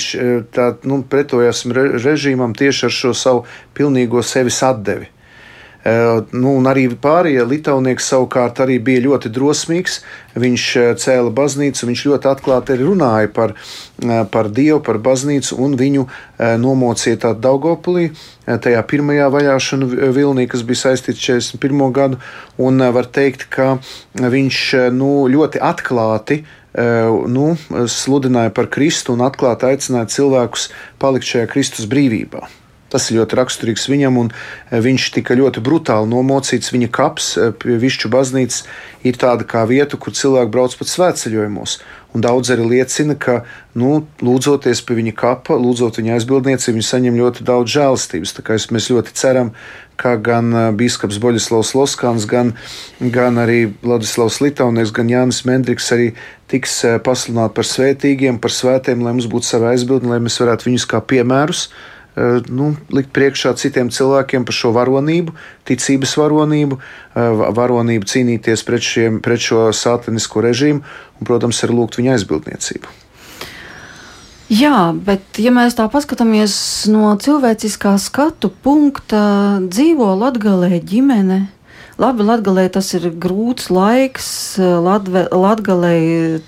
tā, 0.53 0.67
nu, 0.85 1.01
pretojās 1.09 1.63
režīmam 2.03 2.53
tieši 2.57 2.85
ar 2.87 2.93
šo 2.99 3.15
savu 3.17 3.47
pilnīgo 3.77 4.21
sevis 4.25 4.61
atdevi. 4.65 5.09
Eh, 5.83 6.23
nu, 6.37 6.51
un 6.59 6.67
arī 6.69 6.83
pārējie 7.01 7.41
Lietuvnieki 7.49 8.03
savukārt 8.05 8.59
arī 8.61 8.77
bija 8.85 9.01
ļoti 9.07 9.31
drosmīgs. 9.33 10.01
Viņš 10.37 10.65
eh, 10.77 10.89
cēla 11.01 11.31
baznīcu, 11.33 11.87
viņš 11.89 12.03
ļoti 12.11 12.29
atklāti 12.29 12.75
arī 12.75 12.85
runāja 12.85 13.31
par, 13.33 13.55
eh, 13.55 14.21
par 14.29 14.51
Dievu, 14.53 14.77
par 14.85 15.01
baznīcu, 15.01 15.57
un 15.57 15.77
viņu 15.79 16.05
nomocīja 16.41 17.19
tādā 17.21 17.37
Daugopulī, 17.43 18.07
tajā 18.49 18.79
pirmajā 18.89 19.27
vajāšanu 19.29 19.89
vilnī, 20.15 20.47
kas 20.49 20.63
bija 20.65 20.79
saistīts 20.79 21.21
41. 21.21 21.91
gadu. 21.93 22.17
Un 22.57 22.81
var 22.93 23.05
teikt, 23.13 23.45
ka 23.53 23.75
viņš 24.17 24.61
nu, 24.97 25.11
ļoti 25.29 25.61
atklāti 25.61 26.39
nu, 26.73 27.45
sludināja 27.69 28.49
par 28.57 28.71
Kristu 28.73 29.13
un 29.13 29.21
atklāti 29.27 29.69
aicināja 29.69 30.09
cilvēkus 30.17 30.71
palikt 30.97 31.29
šajā 31.29 31.51
Kristus 31.53 31.85
brīvībā. 31.85 32.60
Tas 32.91 33.07
ir 33.07 33.21
ļoti 33.21 33.37
raksturīgs 33.39 33.87
viņam, 33.87 34.17
un 34.19 34.29
e, 34.33 34.79
viņš 34.83 35.07
tika 35.15 35.37
ļoti 35.39 35.63
brutāli 35.63 36.09
nomocīts. 36.11 36.73
Viņa 36.75 36.89
kaps 36.91 37.29
e, 37.39 37.47
pie 37.55 37.77
Višķu 37.79 38.11
baznīcas 38.11 38.65
ir 39.07 39.19
tāda 39.19 39.47
kā 39.47 39.63
vieta, 39.69 39.95
kur 39.95 40.11
cilvēki 40.15 40.51
brauc 40.51 40.75
pat 40.75 40.91
svētceļojumos. 40.91 41.77
Un 42.11 42.25
daudz 42.25 42.51
arī 42.51 42.65
liecina, 42.73 43.15
ka, 43.15 43.45
nu, 43.79 44.01
lūdzoties 44.19 44.81
pie 44.83 44.97
viņa 44.97 45.13
kapa, 45.15 45.55
lūdzot 45.55 46.01
viņa 46.01 46.17
aizbildniecību, 46.17 46.81
viņi 46.81 46.87
saņem 46.89 47.21
ļoti 47.21 47.47
daudz 47.47 47.71
žēlastības. 47.77 48.35
Tā 48.35 48.43
kā 48.43 48.59
mēs 48.75 48.89
ļoti 48.91 49.15
ceram, 49.15 49.53
ka 49.95 50.17
gan 50.19 50.51
e, 50.51 50.65
biskups 50.83 51.21
Boļislavs 51.23 51.71
Loskāns, 51.77 52.27
gan, 52.27 52.51
gan 52.99 53.39
arī 53.39 53.69
Vladislavs 53.85 54.41
Litānais, 54.43 54.91
gan 54.91 55.07
Jānis 55.07 55.45
Mendriks 55.47 55.87
arī 55.95 56.11
tiks 56.51 56.81
pasludināti 57.07 57.55
par 57.55 57.71
svētīgiem, 57.71 58.43
par 58.43 58.51
svētiem, 58.51 58.99
lai 58.99 59.15
mums 59.15 59.31
būtu 59.31 59.47
sava 59.47 59.71
aizbildne, 59.71 60.11
lai 60.11 60.19
mēs 60.27 60.41
varētu 60.43 60.67
viņus 60.67 60.89
kā 60.91 60.99
piemērus 60.99 61.69
nu, 62.51 62.73
likt 62.91 63.13
priekšā 63.15 63.53
citiem 63.55 63.87
cilvēkiem 63.87 64.43
par 64.43 64.55
šo 64.55 64.73
varonību, 64.75 65.31
ticības 65.67 66.17
varonību, 66.19 66.79
eh, 67.15 67.43
varonību 67.55 68.03
cīnīties 68.03 68.65
pret, 68.67 68.83
šiem, 68.83 69.21
pret 69.23 69.39
šo 69.39 69.69
satanisko 69.71 70.43
režīmu 70.43 70.81
un, 70.83 71.23
protams, 71.23 71.63
arī 71.63 71.77
lūgt 71.77 72.01
viņa 72.01 72.17
aizbildniecību. 72.17 72.91
Jā, 74.51 74.91
bet, 74.91 75.39
ja 75.39 75.51
mēs 75.55 75.77
tā 75.79 75.87
paskatāmies 75.87 76.89
no 76.91 77.15
cilvēciskā 77.15 77.95
skatu 77.95 78.51
punkta, 78.51 79.63
dzīvo 79.63 80.11
Latvijā 80.19 80.81
ģimene. 80.83 81.47
Labi, 81.97 82.25
Latvijā 82.27 82.67
tas 82.75 82.91
ir 82.93 83.07
grūts 83.15 83.71
laiks. 83.71 84.59
Latvijā 84.59 85.31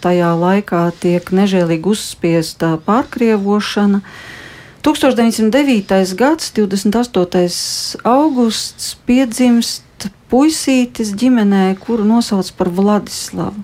tajā 0.04 0.36
laikā 0.36 0.84
tiek 1.00 1.32
nežēlīgi 1.32 1.88
uzspiesta 1.96 2.76
pārkrievošana. 2.84 4.04
Uh, 4.04 4.43
1909. 4.84 6.16
gads, 6.20 6.52
28. 6.52 8.00
augusts, 8.04 8.98
piedzimst 9.08 10.10
puisītis 10.28 11.14
ģimenē, 11.16 11.78
kuru 11.80 12.04
nosauc 12.04 12.50
par 12.58 12.68
Vladislavu. 12.68 13.64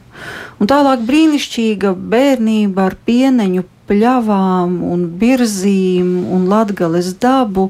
Un 0.63 0.69
tālāk 0.71 1.03
brīnišķīga 1.03 1.91
bērnība 2.13 2.85
ar 2.87 2.95
pieneņu 3.03 3.65
pļavām 3.89 4.77
un 4.85 5.03
birzīm 5.19 6.13
un 6.31 6.47
latgales 6.47 7.11
dabu 7.19 7.67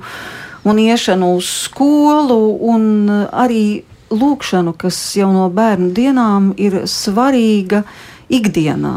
un 0.68 0.82
iešanu 0.84 1.32
uz 1.40 1.50
skolu 1.66 2.42
un 2.70 3.10
arī 3.32 3.82
lūkšanu, 4.14 4.76
kas 4.78 4.98
jau 5.18 5.32
no 5.34 5.48
bērnu 5.54 5.90
dienām 5.98 6.54
ir 6.58 6.84
svarīga 6.86 7.82
ikdienā. 8.30 8.96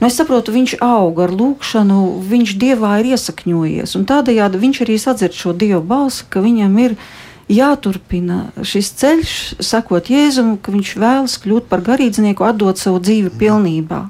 Nu, 0.00 0.06
es 0.08 0.18
saprotu, 0.18 0.54
viņš 0.54 0.76
aug 0.82 1.20
ar 1.22 1.32
lūkšanu, 1.32 1.98
viņš 2.28 2.54
dievā 2.60 2.96
ir 3.00 3.12
iesakņojies. 3.14 3.94
Tādējādi 4.08 4.62
viņš 4.62 4.82
arī 4.84 4.96
sadzird 5.00 5.36
šo 5.38 5.54
dievu 5.56 5.82
balsi, 5.86 6.26
ka 6.28 6.42
viņam 6.44 6.74
ir 6.82 6.96
jāturpina 7.52 8.50
šis 8.66 8.90
ceļš, 8.98 9.36
sakot 9.62 10.10
Jēzum, 10.10 10.56
ka 10.62 10.74
viņš 10.74 10.96
vēlas 10.98 11.38
kļūt 11.42 11.68
par 11.70 11.84
garīdznieku, 11.86 12.46
atdot 12.46 12.80
savu 12.80 13.00
dzīvi 13.02 13.32
pilnībā. 13.38 14.04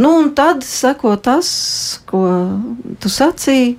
Nu, 0.00 0.14
un 0.22 0.30
tad 0.32 0.64
sako 0.64 1.14
tas, 1.20 1.48
ko 2.08 2.24
tu 3.02 3.10
sacīji, 3.12 3.74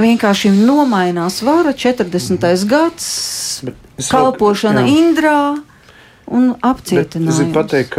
vienkārši 0.00 0.52
nomainās 0.54 1.42
vara 1.44 1.74
40. 1.76 2.46
gads, 2.68 3.08
kalpošana 4.08 4.86
jā. 4.86 4.94
Indrā 5.02 5.40
un 6.26 6.54
apcietinājums. 6.64 7.42
Gribu 7.42 7.58
pateikt, 7.60 7.98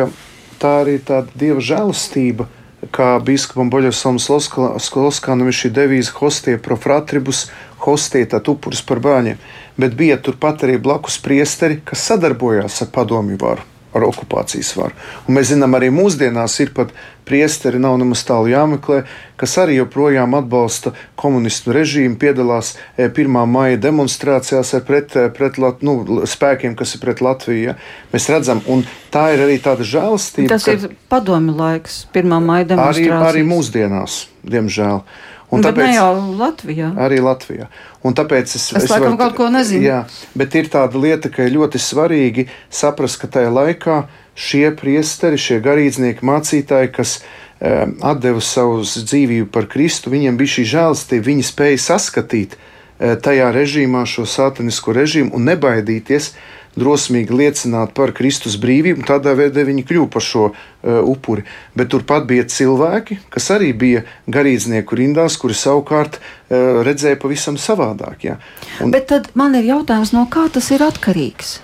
tā 0.62 0.74
arī 0.84 0.98
tāda 1.04 1.32
dieva 1.36 1.64
žēlastība. 1.64 2.48
Kā 2.94 3.16
biskupam 3.26 3.72
Boļovam 3.74 4.20
Skoloskānam 4.22 5.50
ir 5.50 5.58
šī 5.60 5.72
devīze 5.74 6.14
hostie 6.20 6.58
pro 6.62 6.78
fratribus, 6.78 7.48
hostie 7.86 8.26
tad 8.30 8.48
upuris 8.52 8.84
par 8.86 9.02
bērniem, 9.04 9.42
bet 9.82 9.98
bija 9.98 10.20
turpat 10.22 10.68
arī 10.68 10.78
blakus 10.78 11.18
priesteri, 11.22 11.82
kas 11.84 12.06
sadarbojās 12.12 12.84
ar 12.86 12.94
padomju 12.94 13.42
varu 13.42 13.77
ar 13.98 14.08
okupācijas 14.08 14.74
varu. 14.78 14.96
Un 15.28 15.38
mēs 15.38 15.52
zinām, 15.52 15.76
arī 15.78 15.90
mūsdienās 15.94 16.58
ir 16.64 16.74
pat 16.76 16.94
priesteri, 17.28 17.80
nav 17.84 17.98
nemaz 18.00 18.24
tālu 18.28 18.48
jāmeklē, 18.52 19.02
kas 19.40 19.58
arī 19.60 19.78
joprojām 19.82 20.38
atbalsta 20.38 20.94
komunistu 21.20 21.74
režīmu, 21.76 22.16
piedalās 22.22 22.76
1. 22.96 23.12
E, 23.12 23.46
maija 23.52 23.80
demonstrācijās 23.84 24.74
ar 24.78 24.86
pret, 24.88 25.16
e, 25.20 25.28
pret 25.36 25.60
nu, 25.84 25.98
spēkiem, 26.30 26.78
kas 26.80 26.96
ir 26.96 27.04
pret 27.04 27.24
Latviju. 27.26 27.72
Ja? 27.72 27.78
Mēs 28.14 28.30
redzam, 28.32 28.64
un 28.72 28.86
tā 29.14 29.30
ir 29.36 29.44
arī 29.48 29.60
tāda 29.64 29.88
žēlastība. 29.88 30.54
Tas 30.56 30.68
ir 30.72 30.92
padomi 31.12 31.56
laiks, 31.58 32.06
1. 32.16 32.38
maija 32.40 32.72
demonstrācijas. 32.72 33.18
Arī, 33.20 33.42
arī 33.44 33.48
mūsdienās, 33.50 34.22
diemžēl. 34.48 35.04
Un 35.48 35.64
bet 35.64 35.72
tāpēc, 35.72 35.88
ne 35.88 35.96
jau 35.96 36.36
Latvijā. 36.36 36.90
Arī 37.00 37.22
Latvijā. 37.24 37.70
Un 38.04 38.16
tāpēc 38.18 38.52
es, 38.52 38.66
es, 38.74 38.84
es 38.84 38.92
laikam 38.92 39.16
varu, 39.16 39.20
kaut 39.22 39.38
ko 39.38 39.50
nezinu. 39.54 39.86
Jā, 39.86 40.00
bet 40.36 40.56
ir 40.60 40.68
tāda 40.72 41.00
lieta, 41.00 41.32
ka 41.32 41.48
ļoti 41.48 41.80
svarīgi 41.80 42.48
saprast, 42.68 43.22
ka 43.22 43.30
tajā 43.32 43.54
laikā 43.56 44.02
šie 44.38 44.68
priesteri, 44.76 45.40
šie 45.40 45.62
garīdznieki, 45.64 46.26
mācītāji, 46.28 46.92
kas 47.00 47.18
um, 47.22 47.96
atdeva 48.12 48.44
savu 48.44 48.84
dzīvību 48.84 49.48
par 49.56 49.70
Kristu, 49.72 50.12
viņiem 50.12 50.40
bija 50.40 50.58
šī 50.58 50.68
žēlastība, 50.74 51.30
viņi 51.32 51.48
spēja 51.48 51.80
saskatīt 51.86 52.58
uh, 52.60 53.16
tajā 53.24 53.48
režīmā 53.56 54.04
šo 54.10 54.28
satanisko 54.28 55.00
režīmu 55.00 55.32
un 55.38 55.48
nebaidīties 55.48 56.34
drosmīgi 56.78 57.34
liecināt 57.34 57.94
par 57.98 58.14
Kristus 58.16 58.58
brīvību, 58.62 59.06
tādā 59.08 59.34
veidā 59.38 59.66
viņi 59.68 59.86
kļuva 59.88 60.10
par 60.14 60.26
šo 60.26 60.44
uh, 60.50 61.00
upuri. 61.02 61.46
Bet 61.78 61.92
turpat 61.94 62.28
bija 62.30 62.46
cilvēki, 62.50 63.20
kas 63.34 63.50
arī 63.56 63.72
bija 63.78 64.04
garīdznieku 64.32 65.00
rindās, 65.00 65.40
kuri 65.42 65.58
savukārt 65.58 66.20
uh, 66.20 66.84
redzēja 66.88 67.20
pavisam 67.22 67.58
savādāk. 67.62 68.28
Ja. 68.30 68.38
Un... 68.84 68.94
Bet 68.94 69.10
tad 69.12 69.32
man 69.38 69.58
ir 69.58 69.68
jautājums, 69.72 70.14
no 70.16 70.28
kā 70.32 70.48
tas 70.54 70.70
ir 70.76 70.86
atkarīgs? 70.86 71.58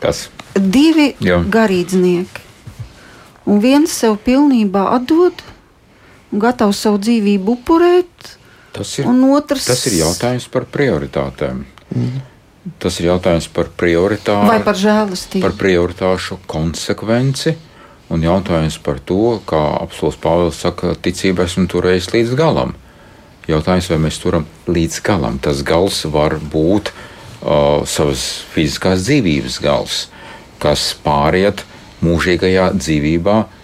Kas? 0.00 0.28
Divi 0.56 1.12
Jā. 1.22 1.42
garīdznieki. 1.46 2.48
un 3.50 3.60
viens 3.60 3.90
sev 3.90 4.16
pilnībā 4.24 4.82
atdod 4.96 5.42
un 6.30 6.42
gatavs 6.42 6.80
savu 6.84 7.00
dzīvību 7.02 7.56
upurēt, 7.58 8.36
Tas 8.72 8.92
ir, 8.98 9.06
un 9.10 9.24
otrs 9.34 9.66
tas 9.66 9.80
ir 9.90 9.98
jautājums 9.98 10.46
par 10.52 10.66
prioritātēm. 10.70 11.64
Mm. 11.90 12.20
Tas 12.80 12.98
ir 13.00 13.08
jautājums 13.08 13.48
par 13.48 13.70
prioritāti. 13.72 14.48
vai 14.48 14.60
par 14.64 14.76
žēlastību. 14.76 15.40
par 15.40 15.54
prioritāšu 15.56 16.38
konsekvenci 16.46 17.54
un 18.10 18.22
jautājums 18.22 18.76
par 18.84 18.98
to, 19.00 19.40
kā 19.46 19.60
apelsīns 19.80 20.18
Pāvils 20.20 20.60
saka, 20.60 20.94
ticība 20.94 21.46
esmu 21.48 21.66
turējis 21.70 22.10
līdz 22.12 22.34
galam. 22.36 22.74
Jautājums, 23.48 23.88
vai 23.90 23.98
mēs 23.98 24.18
turam 24.22 24.44
līdz 24.68 25.00
galam. 25.02 25.38
Tas 25.38 25.62
gals 25.62 26.04
var 26.04 26.36
būt 26.38 26.92
uh, 26.92 27.86
savas 27.86 28.44
fiziskās 28.52 29.06
dzīvības 29.06 29.56
gals, 29.64 30.08
kas 30.60 30.92
pāriet 31.02 31.64
mūžīgajā 32.04 32.70
dzīvībā, 32.76 33.38
Dieva 33.40 33.59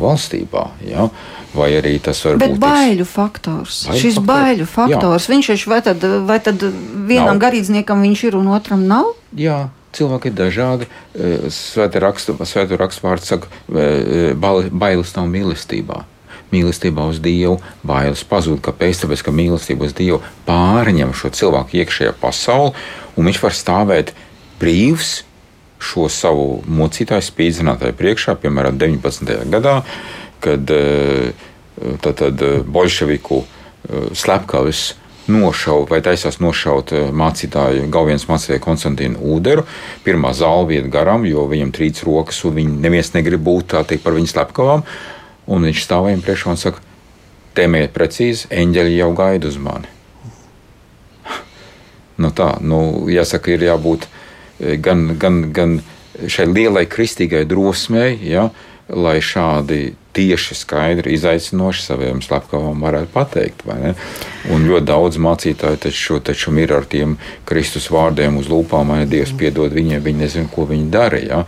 valstībā. 0.00 0.68
Ja? 0.86 1.08
Vai 1.54 1.70
arī 1.78 2.00
tas 2.02 2.18
var 2.24 2.36
Bet 2.42 2.56
būt 2.56 2.60
baiļu 2.64 3.04
faktors. 3.06 3.84
Baiļu 3.86 4.00
Šis 4.00 4.16
faktors? 4.18 4.26
baiļu 4.26 4.66
faktors, 4.66 5.28
viņš 5.30 5.50
ir 5.54 5.64
vai 5.70 5.80
tad, 5.86 6.02
vai 6.26 6.38
tad 6.42 6.62
vienam 7.06 7.36
Nav. 7.38 7.42
garīdzniekam 7.44 8.02
viņš 8.02 8.24
ir 8.28 8.36
un 8.36 8.48
otram 8.48 8.82
nav? 8.90 9.12
Jā, 9.36 9.68
cilvēki 9.94 10.26
ir 10.32 10.34
dažādi. 10.34 10.88
Eh, 11.14 11.46
Svētā 11.48 12.00
rakstu, 12.02 12.34
rakstu 12.76 13.00
vārds 13.06 13.24
saka, 13.30 13.46
eh, 13.70 14.34
bail- 14.34 14.70
bailes 14.70 15.14
nav 15.16 15.26
mīlestībā. 15.30 16.02
Mīlestībā 16.52 17.08
uz 17.08 17.18
Dievu 17.20 17.60
bailes 17.84 18.24
pazūd. 18.24 18.60
Kāpēc? 18.60 19.02
Tāpēc, 19.06 19.22
ka 19.24 19.30
mīlestība 19.30 19.86
uz 19.86 19.92
Dievu 19.92 20.20
pārņem 20.46 21.12
šo 21.14 21.30
cilvēku 21.30 21.84
iekšējā 21.84 22.14
pasauli, 22.20 22.72
un 23.16 23.24
viņš 23.26 23.40
var 23.42 23.50
stāvēt 23.50 24.08
brīvs 24.60 25.22
šo 25.84 26.08
savu 26.12 26.62
mocītāju 26.66 27.28
spīdzinātāju 27.28 27.96
priekšā, 27.98 28.36
piemēram, 28.40 28.78
19. 28.80 29.34
gadā, 29.52 29.80
kad 30.44 30.70
eh, 30.74 31.32
tad, 32.00 32.14
tad 32.20 32.42
eh, 32.42 32.60
bolševiku 32.66 33.42
eh, 33.44 34.12
slepkavas 34.14 34.94
nošauja 35.26 35.86
vai 35.88 36.00
taisās 36.04 36.38
nošaut 36.40 36.92
eh, 36.92 37.08
mācītāju, 37.12 37.88
galvenais 37.92 38.26
mācītāju 38.28 38.62
Konstantīnu 38.64 39.20
Uderu. 39.34 39.64
Pirmā 40.04 40.34
zāle 40.36 40.68
vieta 40.74 40.90
garām, 40.92 41.24
jo 41.28 41.46
viņam 41.50 41.72
trīc 41.74 42.02
rokas, 42.06 42.42
un 42.44 42.58
viņi 42.58 42.80
neviens 42.84 43.14
negrib 43.16 43.44
būt 43.44 43.72
tā 43.74 43.84
teikt 43.88 44.04
par 44.04 44.16
viņu 44.18 44.32
slepkavām. 44.34 44.84
Un 45.46 45.68
viņš 45.68 45.84
stāv 45.84 46.08
viņam 46.08 46.24
priekšā 46.24 46.52
un 46.52 46.60
saka, 46.60 46.84
temiet 47.56 47.94
precīzi, 47.94 48.48
eņģeļi 48.52 48.98
jau 48.98 49.10
gaida 49.16 49.50
uz 49.50 49.60
mani. 49.60 49.90
Nu 52.14 52.30
tā, 52.30 52.52
nu, 52.62 53.08
jāsaka, 53.10 53.56
ir 53.56 53.64
jābūt 53.66 54.04
eh, 54.06 54.23
gan, 54.58 55.08
gan, 55.18 55.42
gan 55.52 55.80
šai 56.30 56.46
lielai 56.50 56.86
kristīgai 56.90 57.44
drosmei, 57.48 58.14
ja, 58.22 58.48
lai 58.88 59.18
šādi 59.24 59.94
tieši, 60.14 60.54
skaidri, 60.54 61.14
izaicinoši 61.16 61.82
saviem 61.82 62.20
slepkavām 62.22 62.82
varētu 62.84 63.10
pateikt. 63.14 63.64
Un 64.52 64.66
ļoti 64.68 64.86
daudz 64.86 65.18
mācītāju 65.18 65.80
taču, 65.88 66.20
taču 66.22 66.54
ir 66.60 66.74
ar 66.76 66.86
tiem 66.86 67.16
Kristus 67.48 67.90
vārdiem 67.90 68.38
uz 68.38 68.50
lūpām, 68.52 68.92
vai 68.94 69.08
Dievs 69.10 69.34
piedod 69.38 69.74
viņiem, 69.74 70.04
viņi 70.04 70.22
nezina, 70.22 70.50
ko 70.52 70.68
viņi 70.70 70.90
dara. 70.92 71.42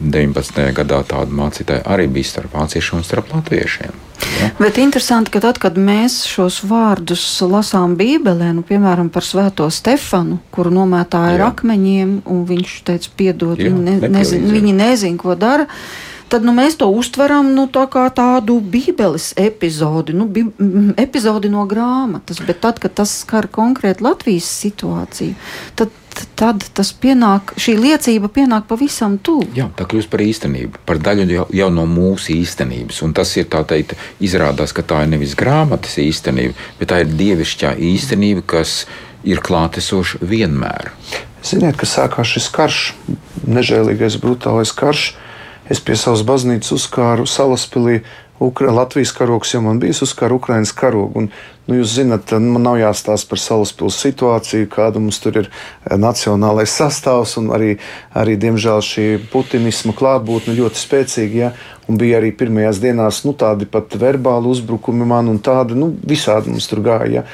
Ja? 0.00 0.10
19. 0.10 0.72
gadā 0.74 1.02
tāda 1.06 1.30
mācītāja 1.30 1.84
arī 1.86 2.08
bija 2.10 2.32
starp 2.32 2.56
vāciešiem 2.58 2.98
un 2.98 3.06
starp 3.06 3.30
latviešiem. 3.34 4.00
Ja? 4.40 4.48
Bet 4.58 4.78
interesanti, 4.82 5.30
ka 5.34 5.42
tad, 5.44 5.60
kad 5.62 5.78
mēs 5.78 6.24
šos 6.28 6.62
vārdus 6.66 7.22
lasām 7.46 7.94
Bībelē, 7.98 8.52
nu, 8.56 8.64
piemēram, 8.66 9.10
par 9.14 9.26
Svēto 9.26 9.68
Stefanu, 9.70 10.40
kuru 10.54 10.72
nomētāja 10.74 11.38
ar 11.38 11.46
akmeņiem, 11.52 12.18
un 12.26 12.42
viņš 12.48 12.74
teica, 12.88 13.14
piedod, 13.16 13.60
Jā, 13.60 13.70
viņi, 13.70 13.84
ne, 13.86 14.10
nezin, 14.18 14.50
viņi 14.50 14.74
nezin, 14.80 15.20
ko 15.20 15.38
dara. 15.38 15.68
Tad 16.32 16.42
nu, 16.42 16.54
mēs 16.56 16.74
to 16.80 16.88
uztveram 16.90 17.52
nu, 17.54 17.68
tā 17.70 17.84
kā 17.92 18.08
tādu 18.10 18.56
Bībeles 18.58 19.34
epizodi, 19.38 20.16
nu, 20.16 20.26
bi 20.26 20.42
epizodi 20.98 21.50
no 21.52 21.62
grāmatas. 21.70 22.40
Bet 22.42 22.62
tad, 22.64 22.80
kad 22.82 22.96
tas 22.98 23.12
skar 23.22 23.46
konkrēti 23.52 24.02
Latvijas 24.02 24.48
situāciju, 24.64 25.36
tad, 25.78 25.92
tad 26.38 26.64
tas 26.76 26.90
pienāk, 26.96 27.54
šī 27.60 27.76
liecība 27.80 28.30
pienāk 28.32 28.66
pavisam 28.70 29.16
tuvu. 29.18 29.46
Jā, 29.56 29.68
tā 29.78 29.86
kļūst 29.90 30.10
par 30.12 30.22
īstenību, 30.24 30.82
par 30.88 31.00
daļu 31.02 31.26
jau, 31.30 31.46
jau 31.54 31.70
no 31.74 31.86
mūsu 31.90 32.34
īstenības. 32.36 33.00
Un 33.06 33.14
tas 33.16 33.32
ir 33.40 33.48
tā 33.52 33.64
teikt, 33.68 33.96
izrādās, 34.24 34.74
ka 34.76 34.84
tā 34.86 35.02
ir 35.04 35.12
nevis 35.14 35.36
grāmatas 35.38 35.98
īstenība, 36.02 36.56
bet 36.80 36.92
tā 36.92 37.02
ir 37.04 37.14
dievišķā 37.18 37.76
īstenība, 37.92 38.44
kas 38.54 38.84
ir 39.24 39.40
klātesoša 39.44 40.20
vienmēr. 40.24 40.92
Ziniet, 41.44 41.76
ka 41.76 41.88
sākās 41.88 42.34
šis 42.36 42.48
karš, 42.52 42.82
nežēlīgais, 43.44 44.20
brutālais 44.22 44.72
karš. 44.72 45.12
Es 45.68 45.80
pie 45.80 45.96
savas 45.96 46.24
baznīcas 46.24 46.72
uzkāru 46.76 47.24
salaspīlī. 47.28 48.02
Ukra, 48.42 48.72
Latvijas 48.74 49.12
karogs 49.16 49.54
jau 49.54 49.62
man 49.64 49.78
bija 49.80 49.94
uzkāra 50.04 50.36
Ukraiņas 50.36 50.72
karogu. 50.76 51.28
Nu, 51.64 51.78
jūs 51.78 51.94
zināt, 51.96 52.28
man 52.44 52.60
nav 52.60 52.74
jāstāsta 52.76 53.30
par 53.30 53.40
salaspils 53.40 53.96
situāciju, 54.02 54.68
kāda 54.68 55.00
mums 55.00 55.16
tur 55.24 55.38
ir 55.40 55.46
eh, 55.48 55.94
nacionālais 55.96 56.74
sastāvs 56.76 57.38
un 57.40 57.48
arī, 57.56 57.70
arī 58.12 58.34
diemžēl, 58.40 58.82
šī 58.84 59.06
putinisma 59.32 59.94
klātbūtne 59.96 60.58
ļoti 60.58 60.82
spēcīga. 60.82 61.38
Ja? 61.38 61.54
Un 61.88 61.96
bija 62.00 62.18
arī 62.20 62.34
pirmajās 62.36 62.82
dienās 62.84 63.22
nu, 63.24 63.32
tādi 63.40 63.64
pat 63.68 63.96
verbāli 64.00 64.52
uzbrukumi 64.52 65.08
man, 65.08 65.28
un 65.32 65.40
tādi 65.44 65.76
nu, 65.76 65.90
visādi 66.04 66.52
mums 66.52 66.68
tur 66.68 66.84
gāja. 66.84 67.22
Ja? 67.22 67.24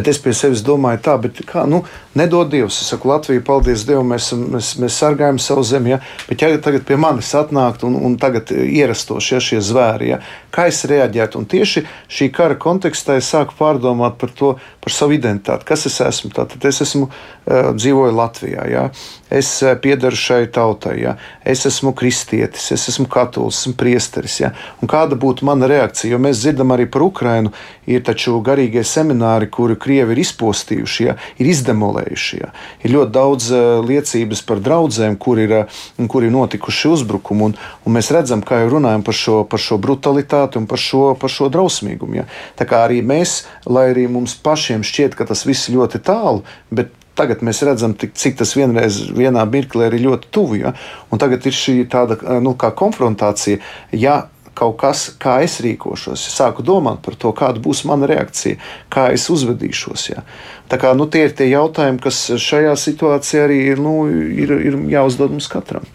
Bet 0.00 0.08
es 0.08 0.16
pie 0.16 0.32
sevis 0.32 0.62
domāju, 0.64 0.96
tā, 1.04 1.14
kā, 1.44 1.66
nu, 1.68 1.82
nedod 2.16 2.48
Dievs. 2.48 2.78
Es 2.80 2.88
saku, 2.88 3.10
Latvija, 3.10 3.42
paldies 3.44 3.82
Dievam, 3.84 4.14
mēs, 4.14 4.30
mēs, 4.32 4.70
mēs 4.80 4.94
sargājam 4.96 5.36
savu 5.36 5.60
zemi. 5.68 5.92
Ja? 5.92 5.98
Bet, 6.24 6.40
ja 6.40 6.56
tagad 6.56 6.86
pie 6.88 6.96
manis 6.96 7.34
atnāktu 7.36 7.84
un, 7.90 7.98
un 8.08 8.14
tagad 8.16 8.48
ierastos 8.48 9.28
ja, 9.28 9.42
šie 9.44 9.60
zvēri, 9.60 10.14
ja? 10.14 10.20
kā 10.48 10.70
es 10.70 10.80
reaģētu? 10.88 11.36
Un 11.36 11.44
tieši 11.52 11.82
šī 12.08 12.30
kara 12.32 12.56
kontekstā 12.56 13.18
es 13.20 13.28
sāku 13.28 13.52
pārdomāt 13.58 14.16
par 14.16 14.32
to, 14.38 14.54
par 14.80 14.94
savu 14.94 15.18
identitāti. 15.18 15.68
Kas 15.68 15.84
es 15.90 16.00
esmu? 16.00 16.32
Tātad 16.32 16.64
es 16.70 16.80
esmu 16.86 17.10
uh, 17.10 17.70
dzīvoju 17.76 18.16
Latvijā, 18.16 18.64
ja? 18.72 18.86
es 19.28 19.52
uh, 19.60 19.74
piedaru 19.84 20.16
šai 20.16 20.46
tautai, 20.54 20.96
ja? 21.02 21.14
es 21.44 21.66
esmu 21.68 21.92
kristietis, 21.92 22.70
es 22.72 22.88
esmu 22.94 23.04
katolis, 23.12 23.60
esmu 23.66 23.76
priesteris. 23.76 24.40
Ja? 24.46 24.54
Un 24.80 24.88
kāda 24.88 25.20
būtu 25.20 25.44
mana 25.44 25.68
reakcija? 25.68 26.14
Jo 26.16 26.24
mēs 26.24 26.40
dzirdam 26.40 26.72
arī 26.72 26.88
par 26.88 27.04
Ukrajinu, 27.04 27.52
ir 27.90 28.02
taču 28.06 28.38
garīgie 28.44 28.82
semināri, 28.86 29.50
kuri 29.52 29.76
Krievi 29.90 30.14
ir 30.14 30.20
izpostījuši, 30.22 31.06
ja? 31.08 31.16
ir 31.42 31.48
izdemolējuši. 31.50 32.36
Ja? 32.38 32.52
Ir 32.84 32.92
ļoti 32.94 33.14
daudz 33.16 33.48
uh, 33.50 33.62
liecības 33.82 34.44
par 34.46 34.62
draugiem, 34.62 35.16
kur 35.18 35.40
ir, 35.42 35.54
uh, 35.64 35.80
kur 36.10 36.22
ir 36.22 36.30
notikuši 36.30 36.92
uzbrukumi, 36.94 37.48
un, 37.48 37.56
un 37.58 37.96
mēs 37.96 38.12
redzam, 38.14 38.44
kā 38.46 38.62
jau 38.62 38.70
runājam 38.76 39.02
par 39.06 39.18
šo, 39.18 39.40
par 39.50 39.62
šo 39.62 39.80
brutalitāti 39.82 40.60
un 40.60 40.70
par 40.70 40.78
šo, 40.78 41.02
par 41.18 41.34
šo 41.34 41.50
drausmīgumu. 41.50 42.20
Ja? 42.20 42.28
Tā 42.60 42.68
kā 42.70 42.84
arī 42.86 43.02
mēs, 43.02 43.40
lai 43.66 43.88
arī 43.90 44.06
mums 44.12 44.36
pašiem 44.38 44.86
šķiet, 44.86 45.18
ka 45.18 45.26
tas 45.32 45.42
viss 45.48 45.66
ir 45.66 45.80
ļoti 45.80 46.04
tālu, 46.06 46.46
bet 46.70 46.94
Tagad 47.18 47.42
mēs 47.44 47.58
redzam, 47.66 47.92
cik 47.98 48.38
tas 48.38 48.54
vienreiz, 48.56 48.94
vienā 49.12 49.42
mirklī 49.50 49.90
ir 49.90 49.96
ļoti 50.06 50.30
tuvu. 50.32 50.60
Ja? 50.62 50.70
Un 51.12 51.20
tagad 51.20 51.44
ir 51.44 51.52
šī 51.52 51.82
tāda 51.90 52.16
nu, 52.40 52.54
kā 52.56 52.70
konfrontācija. 52.78 53.58
Ja 53.92 54.14
kaut 54.58 54.78
kas, 54.80 55.06
kā 55.20 55.38
es 55.44 55.58
rīkošos, 55.64 56.26
ja 56.28 56.34
sāku 56.34 56.64
domāt 56.66 57.02
par 57.04 57.16
to, 57.20 57.32
kāda 57.36 57.62
būs 57.62 57.84
mana 57.88 58.08
reakcija, 58.10 58.58
kā 58.92 59.10
es 59.14 59.28
uzvedīšos. 59.32 60.08
Ja? 60.12 60.24
Tā 60.70 60.80
kā, 60.80 60.92
nu, 60.96 61.06
tie 61.10 61.26
ir 61.28 61.36
tie 61.36 61.50
jautājumi, 61.52 62.02
kas 62.02 62.26
šajā 62.40 62.74
situācijā 62.78 63.46
arī 63.48 63.62
nu, 63.80 63.94
ir, 64.10 64.54
ir 64.70 64.82
jāuzdod 64.92 65.34
mums 65.34 65.50
katram. 65.50 65.86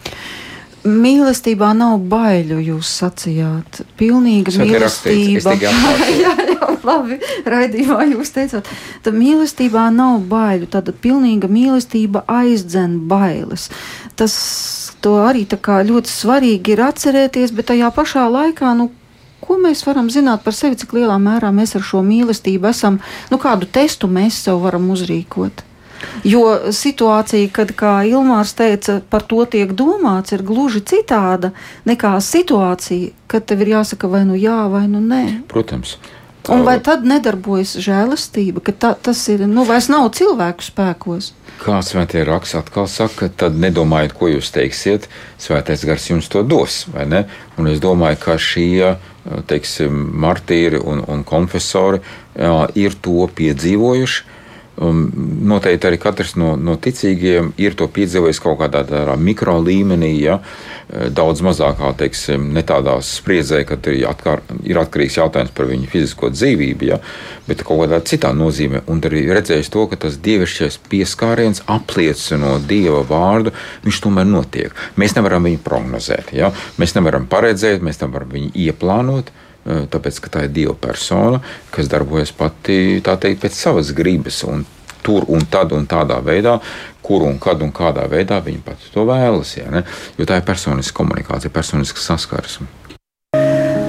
Mīlestībā 0.86 1.72
nav 1.74 1.98
baiļu, 2.06 2.60
jūs 2.62 2.90
sacījāt. 3.00 3.80
Pilnīga 3.98 4.52
es 4.52 4.58
mīlestība. 4.60 5.54
jā, 6.22 6.34
jā, 6.52 6.68
labi, 6.86 7.18
raidījumā 7.42 8.06
jūs 8.12 8.30
teicāt. 8.36 8.68
Tad 9.02 9.16
mīlestībā 9.18 9.88
nav 9.94 10.20
baiļu, 10.30 10.68
tad 10.70 10.92
pilnīga 11.02 11.50
mīlestība 11.50 12.22
aizdzen 12.30 13.00
bailes. 13.10 13.66
Tas 14.16 14.34
arī 15.04 15.44
ļoti 15.46 16.10
svarīgi 16.10 16.72
ir 16.74 16.82
atcerēties, 16.86 17.52
bet 17.52 17.68
tajā 17.70 17.90
pašā 17.94 18.26
laikā, 18.32 18.72
nu, 18.74 18.90
ko 19.40 19.58
mēs 19.60 19.84
varam 19.86 20.10
zināt 20.10 20.42
par 20.42 20.54
sevi, 20.56 20.76
cik 20.76 20.96
lielā 20.96 21.18
mērā 21.22 21.52
mēs 21.54 21.76
ar 21.76 21.84
šo 21.84 22.02
mīlestību 22.02 22.68
esam, 22.70 23.00
nu, 23.30 23.38
kādu 23.38 23.66
testu 23.66 24.08
mēs 24.08 24.42
sev 24.46 24.62
varam 24.64 24.90
uzrīkot. 24.90 25.62
Jo 26.24 26.72
situācija, 26.76 27.48
kad, 27.52 27.72
kā 27.78 27.92
Ilmārs 28.04 28.52
teica, 28.56 28.98
par 29.10 29.24
to 29.24 29.44
tiek 29.48 29.72
domāts, 29.72 30.34
ir 30.36 30.44
gluži 30.44 30.82
citāda 30.84 31.52
nekā 31.88 32.16
situācija, 32.20 33.14
kad 33.30 33.46
tev 33.48 33.64
ir 33.64 33.76
jāsaka 33.78 34.10
vai 34.10 34.24
nu 34.28 34.36
jā, 34.36 34.66
vai 34.72 34.84
nu 34.90 35.00
nē. 35.00 35.24
Protams. 35.48 35.96
Un 36.52 36.62
vai 36.66 36.76
tad 36.84 37.02
nedarbojas 37.06 37.74
žēlastība, 37.82 38.62
ka 38.62 38.72
ta, 38.72 38.92
tas 38.94 39.22
ir, 39.32 39.46
nu, 39.50 39.64
vairs 39.66 39.88
nav 39.90 40.08
cilvēku 40.14 40.66
spēkos? 40.66 41.32
Kā 41.62 41.80
svētie 41.82 42.22
raksts 42.28 42.58
atkal 42.58 42.86
saka, 42.90 43.30
tad 43.32 43.56
nedomājiet, 43.58 44.14
ko 44.14 44.28
jūs 44.30 44.52
teiksiet, 44.54 45.08
svētais 45.40 45.82
gars 45.88 46.10
jums 46.10 46.28
to 46.30 46.44
dos. 46.46 46.84
vai 46.92 47.06
ne? 47.08 47.24
Un 47.58 47.70
es 47.72 47.80
domāju, 47.82 48.20
ka 48.22 48.38
šie 48.38 48.96
teiksim, 49.48 49.92
martīri 50.22 50.78
un, 50.78 51.02
un 51.08 51.24
konfesori 51.26 52.00
jā, 52.36 52.54
ir 52.78 52.96
to 53.02 53.26
piedzīvojuši. 53.36 54.24
Um, 54.76 55.06
noteikti 55.48 55.88
arī 55.88 55.96
katrs 55.96 56.34
no, 56.36 56.50
no 56.60 56.74
ticīgiem 56.76 57.54
ir 57.56 57.72
to 57.80 57.86
piedzīvojis 57.88 58.42
kaut 58.44 58.58
kādā 58.60 59.14
mikro 59.16 59.54
līmenī, 59.64 60.10
ja 60.20 60.34
eh, 60.36 61.06
daudz 61.08 61.40
mazākā, 61.46 61.94
teiksim, 61.96 62.50
ne 62.52 62.60
tādā 62.66 62.98
spriedzē, 63.00 63.62
kad 63.64 63.88
ir, 63.88 64.02
atkār, 64.10 64.42
ir 64.68 64.76
atkarīgs 64.82 65.16
jautājums 65.16 65.54
par 65.56 65.70
viņu 65.70 65.88
fizisko 65.94 66.28
dzīvību, 66.34 66.90
ja, 66.90 67.00
bet 67.48 67.64
kaut 67.64 67.86
kādā 67.86 68.02
citā 68.04 68.34
nozīmē. 68.36 68.84
Un 68.92 69.00
arī 69.08 69.24
redzējis 69.38 69.72
to, 69.72 69.86
ka 69.88 69.96
tas 70.04 70.20
dievišķais 70.20 70.76
pieskāriens 70.92 71.64
apliecino 71.72 72.58
dieva 72.68 73.00
vārdu, 73.08 73.56
viņš 73.86 74.02
tomēr 74.04 74.28
notiek. 74.28 74.76
Mēs 75.00 75.16
nevaram 75.16 75.48
viņu 75.48 75.64
prognozēt, 75.64 76.36
ja? 76.36 76.52
mēs 76.76 76.92
nevaram 76.98 77.24
paredzēt, 77.32 77.80
mēs 77.80 78.04
nevaram 78.04 78.28
viņu 78.36 78.52
ieplānot. 78.68 79.32
Tāpēc, 79.66 80.20
ka 80.22 80.30
tā 80.30 80.44
ir 80.46 80.54
Dieva 80.54 80.76
persona, 80.78 81.40
kas 81.74 81.90
darbojas 81.90 82.30
pati 82.36 83.00
teikt, 83.02 83.40
pēc 83.42 83.56
savas 83.58 83.90
gribas. 83.96 84.44
Un 84.46 84.62
tur 85.06 85.26
un 85.30 85.46
tad 85.50 85.72
un 85.74 85.86
tādā 85.86 86.18
veidā, 86.22 86.56
kur 87.02 87.22
un 87.26 87.38
kad 87.42 87.62
un 87.62 87.70
kādā 87.74 88.08
veidā 88.10 88.40
viņa 88.42 88.62
pati 88.66 88.90
to 88.94 89.06
vēlas. 89.06 89.56
Ja, 89.58 89.70
ne? 89.70 89.84
jo 90.18 90.26
tā 90.26 90.40
ir 90.40 90.46
personiska 90.46 90.96
komunikācija, 90.98 91.54
personiska 91.54 92.02
saskarsme. 92.02 92.66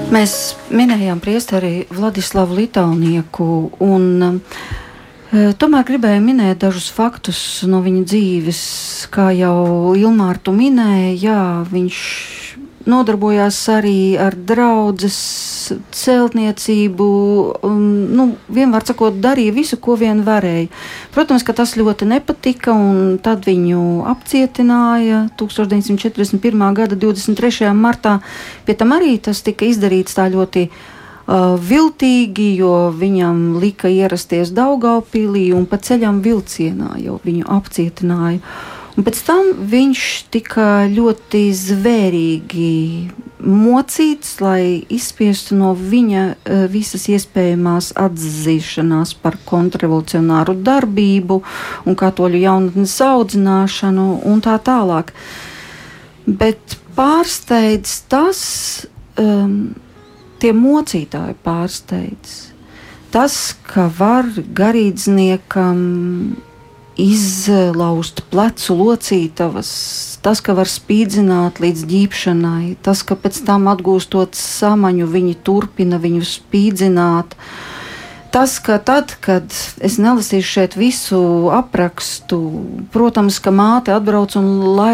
Mēs 0.07 0.55
minējām 0.71 1.19
priesteri 1.19 1.88
Vladislavu 1.91 2.55
Litānieku. 2.61 3.47
Un, 3.84 4.05
e, 4.23 5.41
Tomēr 5.59 5.84
gribēju 5.89 6.21
minēt 6.23 6.61
dažus 6.63 6.88
faktus 6.95 7.41
no 7.67 7.82
viņa 7.84 8.05
dzīves. 8.07 8.61
Kā 9.11 9.28
jau 9.36 9.91
Ilmārtu 9.99 10.53
minēja, 10.55 11.11
jā, 11.19 11.41
viņš 11.73 11.97
nodarbojās 12.88 13.59
arī 13.71 14.17
ar 14.19 14.35
draudzes 14.35 15.17
celtniecību. 15.91 17.07
Um, 17.67 17.85
nu, 18.15 18.27
vienmēr 18.53 18.85
sakot, 18.88 19.19
darīja 19.23 19.55
visu, 19.55 19.79
ko 19.81 19.97
vien 19.99 20.23
varēja. 20.27 20.69
Protams, 21.15 21.45
ka 21.47 21.55
tas 21.57 21.75
ļoti 21.79 22.07
nepatika, 22.09 22.75
un 22.75 23.17
tad 23.23 23.47
viņu 23.47 24.05
apcietināja 24.07 25.27
1941. 25.39 26.67
gada 26.77 26.99
23. 26.99 27.73
martā. 27.75 28.19
Pie 28.65 28.77
tam 28.79 28.95
arī 28.95 29.17
tas 29.21 29.43
tika 29.45 29.67
izdarīts 29.67 30.17
tā 30.17 30.29
ļoti 30.31 30.69
viltīgi, 31.27 32.55
jo 32.55 32.88
viņam 32.95 33.59
lika 33.59 33.91
ierasties 33.91 34.53
Daugaupīlī 34.55 35.49
un 35.51 35.65
pa 35.67 35.75
ceļam 35.75 36.21
vilcienā 36.23 36.95
jau 37.03 37.19
viņu 37.25 37.49
apcietināja. 37.51 38.39
Un 38.97 39.05
pēc 39.05 39.19
tam 39.27 39.51
viņš 39.69 40.03
tika 40.33 40.87
ļoti 40.89 41.41
zvērīgi 41.53 42.71
mocīts, 43.45 44.31
lai 44.41 44.81
izspiestu 44.89 45.53
no 45.59 45.75
viņa 45.77 46.23
uh, 46.33 46.63
visas 46.71 47.05
iespējamās 47.13 47.91
atzīšanās 48.01 49.13
par 49.21 49.37
kontrrevolucionāru 49.45 50.57
darbību 50.65 51.37
un 51.85 51.99
katoļu 51.99 52.41
jaunatnes 52.41 52.97
audzināšanu 53.05 54.07
un 54.25 54.41
tā 54.41 54.57
tālāk. 54.65 55.13
Bet 56.25 56.79
pārsteidz 56.97 57.93
tas, 58.09 58.41
um, 59.21 59.75
tie 60.41 60.53
mocītāji 60.57 61.37
pārsteidz. 61.45 62.35
Tas, 63.13 63.37
ka 63.69 63.87
var 63.93 64.27
garīdzniekam 64.57 65.77
izlauzt 66.97 68.23
plecu 68.31 68.75
locītavas, 68.75 69.69
tas, 70.25 70.41
ka 70.41 70.55
var 70.57 70.69
spīdzināt 70.69 71.61
līdz 71.61 71.85
ģīpšanai, 71.87 72.75
tas, 72.83 73.03
ka 73.05 73.15
pēc 73.19 73.43
tam 73.47 73.69
atgūstot 73.71 74.37
samaņu, 74.37 75.07
viņi 75.13 75.35
turpina 75.45 76.01
viņu 76.01 76.25
spīdzināt. 76.25 77.37
Tas, 78.33 78.57
ka 78.61 78.75
tad, 78.83 79.13
kad 79.23 79.53
es 79.81 79.95
nelasīšu 80.01 80.49
šeit 80.49 80.75
visu 80.77 81.19
aprakstu, 81.53 82.41
protams, 82.93 83.39
ka 83.39 83.53
māte 83.55 83.93
atbrauc 83.95 84.35
un 84.37 84.49
lai, 84.77 84.93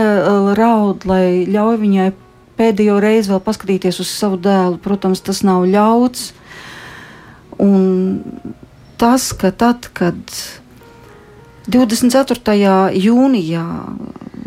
raud, 0.60 1.08
lai 1.10 1.26
ļauj 1.50 1.80
viņai 1.82 2.12
pēdējo 2.60 3.00
reizi 3.02 3.34
vēl 3.34 3.42
paskatīties 3.44 4.00
uz 4.04 4.12
savu 4.14 4.38
dēlu. 4.44 4.78
Protams, 4.84 5.24
tas 5.26 5.42
nav 5.44 5.66
ļauts. 5.66 6.30
Un 7.64 8.22
tas, 9.02 9.32
ka 9.34 9.50
tad, 9.50 9.90
kad 9.98 10.22
24. 11.68 12.92
jūnijā 12.92 13.68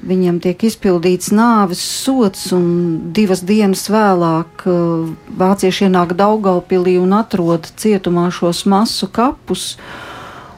viņam 0.07 0.37
tiek 0.45 0.67
izpildīts 0.69 1.33
nāves 1.35 1.81
sots, 1.81 2.51
un 2.55 2.67
divas 3.17 3.43
dienas 3.47 3.87
vēlāk 3.91 4.67
uh, 4.69 5.09
vācieši 5.39 5.89
ienāk 5.89 6.15
Daugaupilī 6.19 6.97
un 7.01 7.17
atrod 7.17 7.67
cietumā 7.81 8.29
šos 8.35 8.67
masu 8.69 9.09
kapus. 9.09 9.75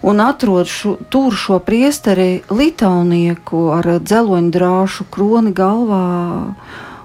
Un 0.02 0.20
atrod 0.22 0.68
šo, 0.70 0.94
tur 1.10 1.34
šo 1.34 1.58
priesteri 1.62 2.44
litaunieku 2.54 3.64
ar 3.74 3.88
dzeloņdrāšu 3.98 5.08
kroni 5.10 5.50
galvā, 5.50 6.54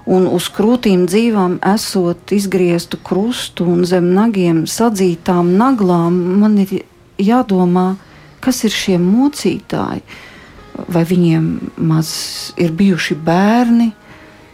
un 0.06 0.28
uz 0.30 0.46
krūtīm 0.54 1.08
dzīvām 1.10 1.56
esot 1.74 2.30
izgrieztu 2.36 3.00
krustu 3.02 3.66
un 3.66 3.82
zem 3.88 4.12
nagiem 4.14 4.62
sadzītām 4.70 5.56
naglām. 5.58 6.20
Man 6.42 6.60
ir 6.62 6.84
jādomā, 7.18 7.96
kas 8.44 8.62
ir 8.68 8.74
šie 8.74 8.98
mocītāji, 9.00 10.04
vai 10.90 11.04
viņiem 11.08 11.50
maz 11.88 12.10
ir 12.60 12.74
bijuši 12.76 13.16
bērni, 13.24 13.92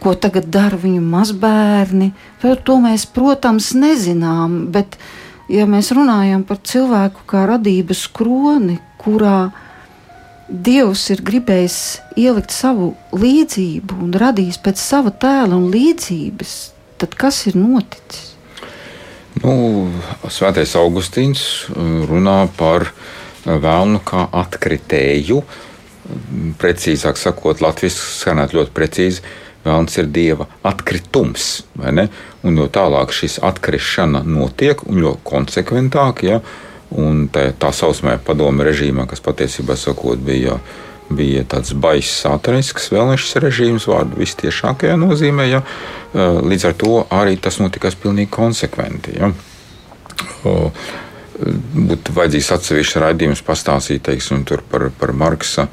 ko 0.01 0.13
tagad 0.17 0.47
dara 0.53 0.77
viņu 0.81 1.01
mazbērni. 1.05 2.11
Par 2.41 2.61
to 2.65 2.79
mēs, 2.81 3.05
protams, 3.05 3.71
nezinām, 3.77 4.63
bet, 4.73 4.97
ja 5.51 5.67
mēs 5.69 5.91
runājam 5.93 6.45
par 6.47 6.61
cilvēku 6.65 7.27
kā 7.29 7.45
radības 7.49 8.07
kroni, 8.15 8.79
kurā 9.01 9.51
Dievs 10.51 11.05
ir 11.13 11.21
gribējis 11.23 11.75
ielikt 12.19 12.51
savu 12.51 12.89
līdzību 13.15 14.01
un 14.03 14.09
radījis 14.19 14.57
pēc 14.59 14.81
sava 14.83 15.13
tēla 15.15 15.55
un 15.55 15.69
līdzības, 15.71 16.55
tad 16.99 17.15
kas 17.15 17.45
ir 17.47 17.55
noticis? 17.55 18.33
Nu, 19.39 19.87
Svētais 20.27 20.75
Augustīns 20.75 21.45
runā 21.71 22.49
par 22.59 22.89
vēlnu 23.45 24.01
kā 24.05 24.27
atkritēju. 24.41 25.41
Precīzāk 26.61 27.19
sakot, 27.19 27.61
Latvijas 27.63 27.97
skanētu 28.21 28.59
ļoti 28.59 28.75
precīzi. 28.75 29.23
Vēlns 29.61 29.97
ir 30.01 30.09
dieva 30.09 30.47
atkritums. 30.65 31.63
Un 31.77 32.57
jo 32.57 32.67
tālāk 32.73 33.13
šis 33.13 33.37
atkrišana 33.45 34.23
notiek, 34.25 34.81
un 34.89 35.03
jo 35.03 35.15
konsekventāk, 35.27 36.23
ja, 36.25 36.39
un 36.97 37.27
tā, 37.31 37.51
tā 37.53 37.69
saucamā 37.75 38.17
padomu 38.25 38.65
režīmā, 38.65 39.05
kas 39.09 39.21
patiesībā 39.23 39.77
sakot, 39.77 40.17
bija, 40.25 40.57
bija 41.13 41.45
tāds 41.45 41.75
baiss 41.77 42.23
satanisks 42.23 42.89
vēlēšanas 42.91 43.45
režīms, 43.45 43.87
vārdu 43.91 44.17
vistiešākajā 44.23 44.97
nozīmē, 44.97 45.45
ja, 45.51 45.61
līdz 46.41 46.67
ar 46.71 46.75
to 46.81 47.05
arī 47.13 47.37
tas 47.37 47.61
notikās 47.61 47.95
pilnīgi 48.01 48.33
konsekventi. 48.33 49.19
Ja. 49.21 49.31
O, 50.41 50.71
būtu 51.41 52.13
vajadzīgs 52.17 52.51
atsevišķs 52.57 53.01
raidījums 53.05 53.41
pastāstīt 53.47 54.05
teiksim, 54.07 54.45
par, 54.71 54.89
par 54.99 55.15
Marksa 55.17 55.67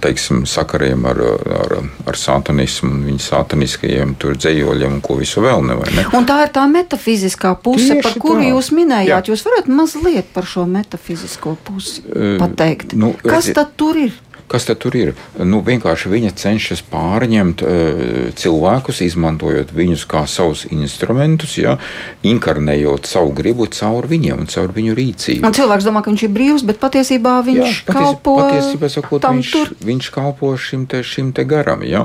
teiksim, 0.00 0.44
sakariem 0.46 1.06
ar, 1.08 1.20
ar, 1.56 1.72
ar 2.06 2.18
satanismu 2.18 2.90
un 2.92 3.04
viņa 3.08 3.22
sataniskajiem 3.24 4.12
dzējoļiem 4.20 4.98
un 4.98 5.00
ko 5.04 5.16
visu 5.18 5.42
vēl 5.42 5.64
ne, 5.66 5.78
ne. 5.96 6.04
Un 6.14 6.28
tā 6.28 6.42
ir 6.44 6.52
tā 6.54 6.66
metafiziskā 6.70 7.54
puse, 7.64 7.96
Tieši 7.96 8.04
par 8.04 8.18
kuru 8.22 8.42
tā. 8.42 8.50
jūs 8.52 8.70
minējāt. 8.76 9.08
Jā. 9.08 9.32
Jūs 9.32 9.44
varat 9.48 9.70
mazliet 9.72 10.30
par 10.36 10.46
šo 10.48 10.66
metafizisko 10.70 11.56
pusi 11.64 12.04
pateikt. 12.40 12.92
Uh, 12.94 13.00
nu, 13.00 13.12
Kas 13.24 13.50
tad 13.56 13.74
tur 13.80 13.98
ir? 14.04 14.12
Kas 14.48 14.66
tad 14.68 14.84
ir? 14.92 15.14
Nu, 15.40 15.62
vienkārši 15.64 16.10
viņa 16.12 16.30
cenšas 16.36 16.82
pārņemt 16.92 17.62
uh, 17.64 18.02
cilvēkus, 18.36 19.00
izmantojot 19.06 19.72
viņus 19.74 20.04
kā 20.10 20.24
savus 20.28 20.66
instrumentus, 20.68 21.56
ja, 21.58 21.78
inkarnējot 22.26 23.08
savu 23.08 23.32
gribu 23.36 23.66
caur 23.72 24.08
viņiem 24.10 24.44
un 24.44 24.50
caur 24.52 24.74
viņu 24.76 24.96
rīcību. 24.98 25.46
Un 25.48 25.56
cilvēks 25.56 25.88
domā, 25.88 26.04
ka 26.04 26.12
viņš 26.12 26.26
ir 26.26 26.34
brīvs, 26.36 26.66
bet 26.68 26.80
patiesībā 26.82 27.38
viņš 27.46 27.62
jā, 27.62 27.72
patiesi, 27.88 27.96
kalpo 27.96 28.36
patiesībā 28.42 28.92
sakot, 28.92 29.28
viņš, 29.38 29.54
tur. 29.56 29.72
viņš 29.88 30.10
kalpo 30.18 30.52
šim 30.60 30.84
te, 30.92 31.00
šim 31.06 31.32
te 31.36 31.46
garam. 31.48 31.82
Ja. 31.88 32.04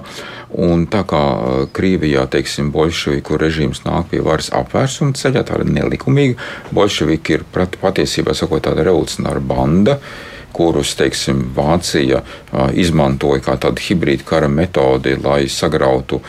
Un 0.55 0.87
tā 0.89 1.03
kā 1.07 1.21
Krievijā, 1.75 2.23
teiksim, 2.31 2.71
bolševiku 2.73 3.37
režīms 3.41 3.83
nāk 3.85 4.13
pie 4.13 4.23
varas 4.25 4.49
apvērsuma 4.55 5.17
ceļā, 5.19 5.43
tāda 5.51 5.67
nelikumīga, 5.67 6.39
bolševiki 6.75 7.39
ir 7.39 7.47
patiesībā 7.53 8.33
sakot 8.37 8.63
tāda 8.65 8.87
revolucionāra 8.87 9.43
banda 9.43 9.99
kurus 10.53 10.95
teiksim, 10.99 11.43
Vācija 11.55 12.23
izmantoja 12.73 13.43
kā 13.45 13.57
tādu 13.61 13.83
hibrīdu 13.83 14.25
kara 14.25 14.49
metodi, 14.49 15.15
lai 15.21 15.43
sagrautu 15.49 16.21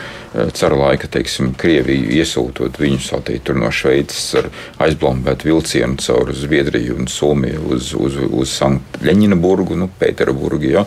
cara 0.54 0.76
laika 0.78 1.08
teiksim, 1.10 1.54
Krieviju, 1.58 2.06
iesūtot 2.20 2.78
viņus 2.78 3.08
teikt, 3.26 3.50
no 3.58 3.70
Šveices 3.74 4.28
ar 4.38 4.46
aizblombētu 4.84 5.48
vilcienu 5.48 5.98
caur 5.98 6.30
Zviedriju 6.36 7.00
un 7.00 7.08
Somiju 7.10 7.64
uz, 7.74 7.90
uz, 7.98 8.18
uz 8.30 8.52
Sanktļeņinaburgu, 8.60 9.78
nu, 9.80 9.88
Pēterburgu, 9.98 10.70
ja, 10.70 10.84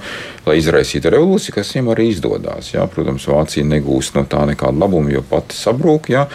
lai 0.48 0.56
izraisītu 0.62 1.12
revolūciju, 1.12 1.58
kas 1.58 1.74
viņiem 1.74 1.92
arī 1.92 2.08
izdodas. 2.14 2.72
Ja. 2.72 2.88
Protams, 2.92 3.28
Vācija 3.28 3.68
negūst 3.68 4.16
no 4.16 4.24
tā 4.30 4.46
nekādu 4.48 4.80
labumu, 4.80 5.12
jo 5.12 5.26
pati 5.28 5.60
sabrūk. 5.60 6.12
Ja. 6.14 6.28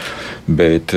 bet 0.49 0.95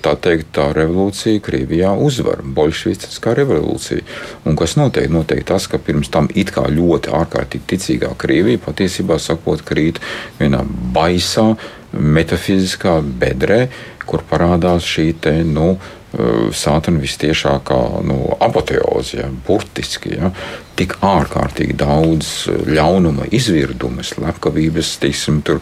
tā 0.00 0.12
teikt, 0.24 0.50
tā 0.56 0.70
revolūcija 0.76 1.42
Krievijā 1.44 1.92
uzvar. 2.00 2.40
Bolševistiskā 2.44 3.34
revolūcija. 3.36 4.04
Un 4.48 4.56
kas 4.56 4.76
notiek? 4.80 5.10
Notiek 5.12 5.44
tas, 5.46 5.68
ka 5.68 5.78
pirms 5.78 6.08
tam 6.12 6.30
it 6.34 6.52
kā 6.54 6.64
ļoti 6.68 7.12
ārkārtīgi 7.20 7.68
ticīgā 7.74 8.10
Krievija 8.20 8.62
patiesībā 8.64 9.18
sakot 9.22 9.62
krīt 9.66 10.00
vienā 10.40 10.62
baisā 10.94 11.52
metafiziskā 11.92 13.00
bedrē, 13.22 13.64
kur 14.06 14.24
parādās 14.26 14.86
šī 14.86 15.06
te, 15.22 15.32
nu, 15.46 15.76
eh, 15.76 16.50
sātana 16.56 17.02
vistiešākā 17.02 17.80
nu, 18.06 18.18
apoteoze, 18.40 19.22
ja, 19.22 19.30
burtiski. 19.46 20.16
Ja, 20.18 20.32
tik 20.76 20.96
ārkārtīgi 21.04 21.76
daudz 21.76 22.48
ļaunuma, 22.48 23.28
izvirduma, 23.30 24.02
slepkavības, 24.06 24.96
teiksim, 25.02 25.42
tur 25.42 25.60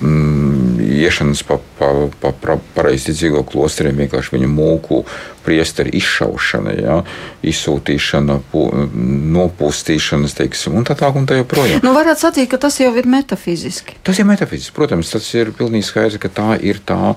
mm, 0.00 0.80
iešanas 0.82 1.42
pa, 1.46 1.58
pa, 1.78 1.92
pa, 2.20 2.32
pa 2.32 2.58
pareizticīgo 2.76 3.44
klosteriem, 3.48 4.04
vienkārši 4.04 4.36
viņu 4.36 4.50
mūku 4.52 5.02
priesteri 5.48 5.94
izšaušana, 5.96 6.74
ja, 6.76 6.98
izsūtīšana, 7.48 8.38
pu, 8.52 8.66
nopūstīšanas, 9.38 10.36
teiksim, 10.36 10.76
un 10.78 10.86
tā 10.88 10.96
tālāk 10.98 11.16
un 11.22 11.28
tā 11.28 11.38
joprojām. 11.40 11.80
Nu, 11.84 11.94
varētu 11.96 12.26
sacīt, 12.26 12.50
ka 12.52 12.60
tas 12.60 12.76
jau 12.82 12.90
ir 13.00 13.08
metafiziski. 13.08 13.96
Tas 14.04 14.20
ir 14.20 14.28
metafiziski, 14.28 14.74
protams, 14.76 15.12
tas 15.14 15.28
ir 15.38 15.54
pilnīgi 15.56 15.88
skaidrs, 15.88 16.20
ka 16.20 16.32
tā 16.40 16.58
ir 16.60 16.82
tā 16.88 17.14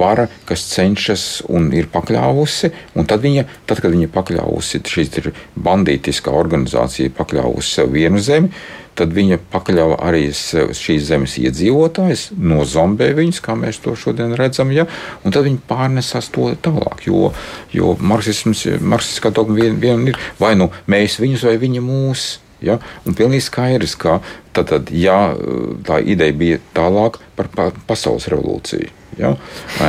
vara, 0.00 0.28
kas 0.48 0.64
cenšas 0.72 1.26
un 1.52 1.68
ir 1.76 1.90
pakļāvusi, 1.92 2.72
un 2.96 3.08
tad 3.10 3.24
viņa, 3.26 3.46
tad, 3.68 3.84
kad 3.84 3.92
viņa 3.92 4.10
pakļāvusi, 4.14 4.82
šī 4.86 5.06
ir 5.20 5.30
bandītiskā 5.68 6.32
organizācija 6.34 7.12
pakļāvusi 7.16 7.78
sev 7.80 7.92
vienu 7.94 8.22
zemi, 8.22 8.52
tad 8.96 9.12
viņa 9.16 9.38
pakļauj 9.52 9.96
arī 10.02 10.22
šīs 10.34 11.04
zemes 11.10 11.36
iedzīvotājus, 11.42 12.30
nozombē 12.36 13.10
viņus, 13.16 13.42
kā 13.44 13.56
mēs 13.58 13.80
to 13.84 13.94
šodien 13.98 14.34
redzam, 14.38 14.72
ja, 14.74 14.86
un 15.24 15.34
tad 15.34 15.46
viņi 15.46 15.62
pārnesās 15.68 16.30
to 16.34 16.48
tālāk. 16.64 17.06
Jo, 17.08 17.30
jo 17.76 17.94
marksistiskā 18.00 19.32
dogma 19.36 19.60
vien, 19.60 19.78
vien 19.82 20.08
ir 20.10 20.20
vai 20.40 20.54
nu 20.58 20.70
mēs 20.90 21.20
viņus, 21.22 21.46
vai 21.48 21.56
viņi 21.62 21.84
mūs. 21.84 22.26
Ja? 22.64 22.78
Un 23.04 23.16
pilnīgi 23.16 23.44
skaidrs, 23.50 23.98
ka 24.00 24.20
tad, 24.56 24.70
tad, 24.72 24.92
ja, 24.96 25.36
tā 25.84 26.00
ideja 26.00 26.36
bija 26.36 26.62
tālāk 26.76 27.20
par 27.36 27.52
pa, 27.52 27.68
pasaules 27.88 28.30
revolūciju. 28.32 28.95
Ja? 29.20 29.34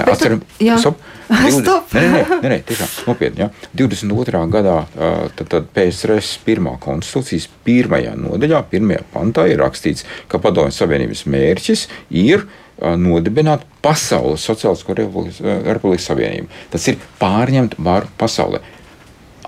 Atceram, 0.05 0.41
stop, 0.79 0.99
20, 1.27 1.65
nē, 1.91 2.03
nē, 2.13 2.21
nē, 2.39 2.51
nē, 2.53 2.59
tiešām 2.67 2.93
nopietni. 3.09 3.43
Ja? 3.43 3.49
22. 3.75 4.43
gadā 4.53 4.77
tad, 5.35 5.49
tad 5.51 5.67
PSRS 5.75 6.37
pirmā 6.45 6.77
konstitūcijas 6.83 7.49
pirmajā 7.67 8.13
nodaļā, 8.19 8.61
pirmajā 8.71 9.03
pantā 9.11 9.47
ir 9.51 9.59
rakstīts, 9.63 10.07
ka 10.31 10.39
Padomju 10.43 10.75
Savienības 10.75 11.25
mērķis 11.27 11.87
ir 12.23 12.47
nodibināt 12.77 13.65
Pasaules 13.83 14.45
Sociālisko 14.47 14.95
Republikas 14.95 16.07
Savienību. 16.07 16.47
Tas 16.71 16.87
ir 16.87 16.99
pārņemt 17.19 17.75
varu 17.83 18.07
pasaulē 18.21 18.63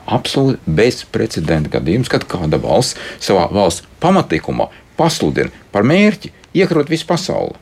absolūti 0.10 0.74
bezprecedenta 0.80 1.72
gadījums, 1.78 2.10
kad 2.12 2.26
kāda 2.30 2.60
valsts 2.62 2.98
savā 3.22 3.46
valsts 3.54 3.86
pamatikumā 4.02 4.70
pasludina 5.00 5.54
par 5.72 5.86
mērķi 5.88 6.34
iekarot 6.58 6.90
visu 6.90 7.08
pasauli. 7.10 7.56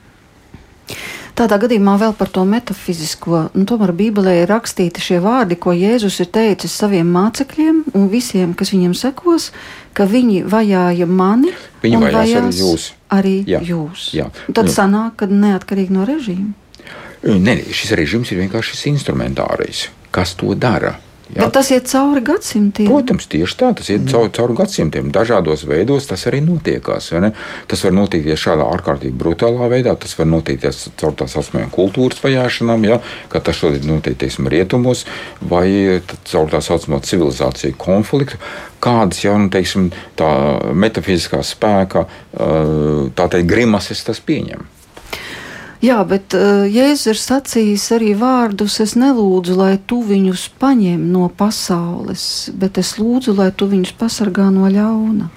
Tādā 1.37 1.59
gadījumā 1.61 1.93
vēl 2.01 2.15
par 2.17 2.31
to 2.33 2.41
metafizisko. 2.49 3.43
Nu, 3.53 3.65
tomēr 3.69 3.91
Bībelē 3.93 4.39
ir 4.39 4.49
rakstīti 4.49 5.03
šie 5.05 5.19
vārdi, 5.21 5.59
ko 5.61 5.75
Jēzus 5.75 6.17
ir 6.23 6.31
teicis 6.33 6.73
saviem 6.73 7.11
mācekļiem 7.13 7.83
un 7.93 8.07
visiem, 8.09 8.55
kas 8.57 8.73
viņam 8.73 8.95
sekos, 8.97 9.51
ka 9.93 10.07
viņi 10.09 10.41
vajāja 10.49 11.05
mani. 11.05 11.53
Viņi 11.83 11.99
vajās 12.01 12.33
arī 12.41 12.53
jūs. 12.57 12.87
Arī 13.13 13.35
jā, 13.45 13.61
jūs. 13.61 14.07
Jā. 14.17 14.31
Tad 14.49 14.71
sanāk, 14.73 15.19
ka 15.21 15.29
neatkarīgi 15.29 15.93
no 15.93 16.07
režīma. 16.09 16.55
Nē, 17.27 17.59
šis 17.69 17.93
režīms 17.97 18.33
ir 18.33 18.41
vienkārši 18.41 18.89
instrumentārijs. 18.95 19.87
Kas 20.09 20.33
to 20.39 20.57
dara? 20.57 20.95
Jā. 21.27 21.41
Bet 21.41 21.57
tas 21.57 21.69
iet 21.75 21.89
cauri 21.91 22.21
gadsimtiem. 22.23 22.87
Protams, 22.87 23.25
tieši 23.27 23.57
tā, 23.59 23.71
tas 23.75 23.89
iet 23.91 24.05
mm. 24.05 24.11
cauri, 24.13 24.31
cauri 24.37 24.53
gadsimtiem. 24.61 25.09
Dažādos 25.15 25.65
veidos 25.67 26.07
tas 26.07 26.23
arī 26.29 26.39
notiekās. 26.45 27.09
Tas 27.67 27.83
var 27.83 27.95
notikties 27.97 28.39
šādā 28.39 28.67
ārkārtīgi 28.77 29.17
brutālā 29.19 29.67
veidā, 29.73 29.97
tas 29.99 30.15
var 30.19 30.29
notikties 30.31 30.85
caur 31.01 31.17
tās 31.19 31.35
asmēm 31.41 31.67
kultūras 31.75 32.23
vajāšanām, 32.23 32.87
ja, 32.87 33.01
kā 33.33 33.43
tas 33.43 33.59
šodien 33.59 33.89
notiek 33.91 34.15
teiksim, 34.21 34.47
rietumos, 34.51 35.03
vai 35.41 35.99
caur 36.31 36.47
tā 36.53 36.63
saucamo 36.63 37.01
civilizāciju 37.03 37.75
konfliktu. 37.81 38.39
Kādas 38.83 39.19
jau 39.25 39.35
nu, 39.41 39.51
teiksim, 39.51 39.91
tā 40.15 40.31
metafiziskā 40.77 41.43
spēka, 41.43 42.07
tā 42.37 43.29
teikt, 43.33 43.51
grimases 43.51 44.05
tas 44.07 44.23
pieņem. 44.23 44.76
Jā, 45.83 45.99
bet 46.09 46.33
uh, 46.33 46.65
Jēzus 46.65 47.11
ir 47.11 47.19
sacījis 47.21 47.83
arī 47.93 48.13
vārdus: 48.17 48.79
Es 48.81 48.95
nelūdzu, 48.97 49.57
lai 49.59 49.75
tu 49.77 50.01
viņus 50.05 50.47
paņem 50.57 51.03
no 51.13 51.27
pasaules, 51.29 52.23
bet 52.57 52.79
es 52.81 52.95
lūdzu, 52.97 53.35
lai 53.37 53.51
tu 53.53 53.69
viņus 53.69 53.93
pasargā 53.99 54.49
no 54.53 54.65
ļauna. 54.73 55.29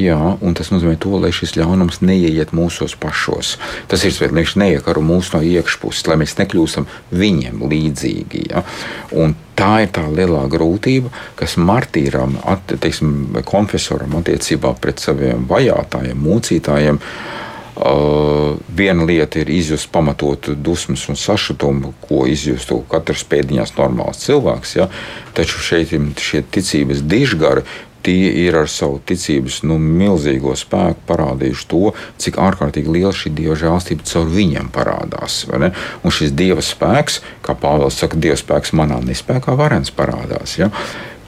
Jā, 0.00 0.16
un 0.40 0.56
tas 0.56 0.70
nozīmē 0.72 0.96
to, 0.96 1.12
lai 1.20 1.28
šis 1.36 1.52
ļaunums 1.58 2.00
neieiet 2.00 2.54
mūsos 2.56 2.94
pašos. 2.98 3.58
Tas 3.92 4.02
ir 4.08 4.14
lai 4.16 4.54
neiekaro 4.62 5.02
mūsu 5.04 5.36
no 5.36 5.42
iekšpuses, 5.44 6.06
lai 6.08 6.16
mēs 6.22 6.32
nekļūstam 6.40 6.88
viņiem 7.12 7.60
līdzīgi. 7.68 8.46
Ja? 8.48 8.64
Un 9.12 9.36
tā 9.58 9.84
ir 9.84 9.92
tā 9.92 10.06
lielā 10.08 10.46
grūtība, 10.50 11.12
kas 11.36 11.58
martīram, 11.60 12.38
teiksim, 12.72 13.36
konfesoram 13.44 14.16
attiecībā 14.22 14.72
pret 14.80 15.04
saviem 15.04 15.44
vajātajiem, 15.52 16.24
mūcītājiem. 16.24 16.96
Uh, 16.96 17.42
Uh, 17.82 18.58
viena 18.70 19.02
lieta 19.02 19.40
ir 19.40 19.48
izjust 19.50 19.88
pamatotu 19.90 20.54
dusmas 20.54 21.08
un 21.10 21.16
sašutumu, 21.18 21.90
ko 22.04 22.28
izjustu 22.30 22.76
katrs 22.86 23.24
pēdiņās 23.26 23.74
normāls 23.74 24.20
cilvēks. 24.22 24.74
Ja? 24.76 24.86
Taču 25.34 25.58
šeit 25.58 25.90
ir 25.96 26.04
šie 26.14 26.44
ticības 26.46 27.02
dižgari. 27.02 27.64
Tie 28.02 28.30
ir 28.44 28.54
ar 28.58 28.70
savu 28.70 29.00
ticības 29.06 29.60
nu, 29.66 29.80
milzīgo 29.82 30.54
spēku 30.58 31.04
parādījuši 31.10 31.68
to, 31.70 31.92
cik 32.22 32.38
ārkārtīgi 32.42 32.90
liela 32.90 33.12
šī 33.14 33.30
dieva 33.34 33.58
žēlstība 33.58 34.06
caur 34.10 34.30
viņiem 34.30 34.70
parādās. 34.74 35.42
Un 35.50 36.14
šis 36.14 36.34
dieva 36.38 36.62
spēks, 36.62 37.20
kā 37.46 37.54
Pāvils 37.58 37.98
saka, 37.98 38.18
dieva 38.18 38.38
spēks 38.38 38.74
manā 38.78 38.98
nespējā, 39.06 39.58
varens 39.58 39.94
parādās. 39.94 40.58
Ja? 40.58 40.70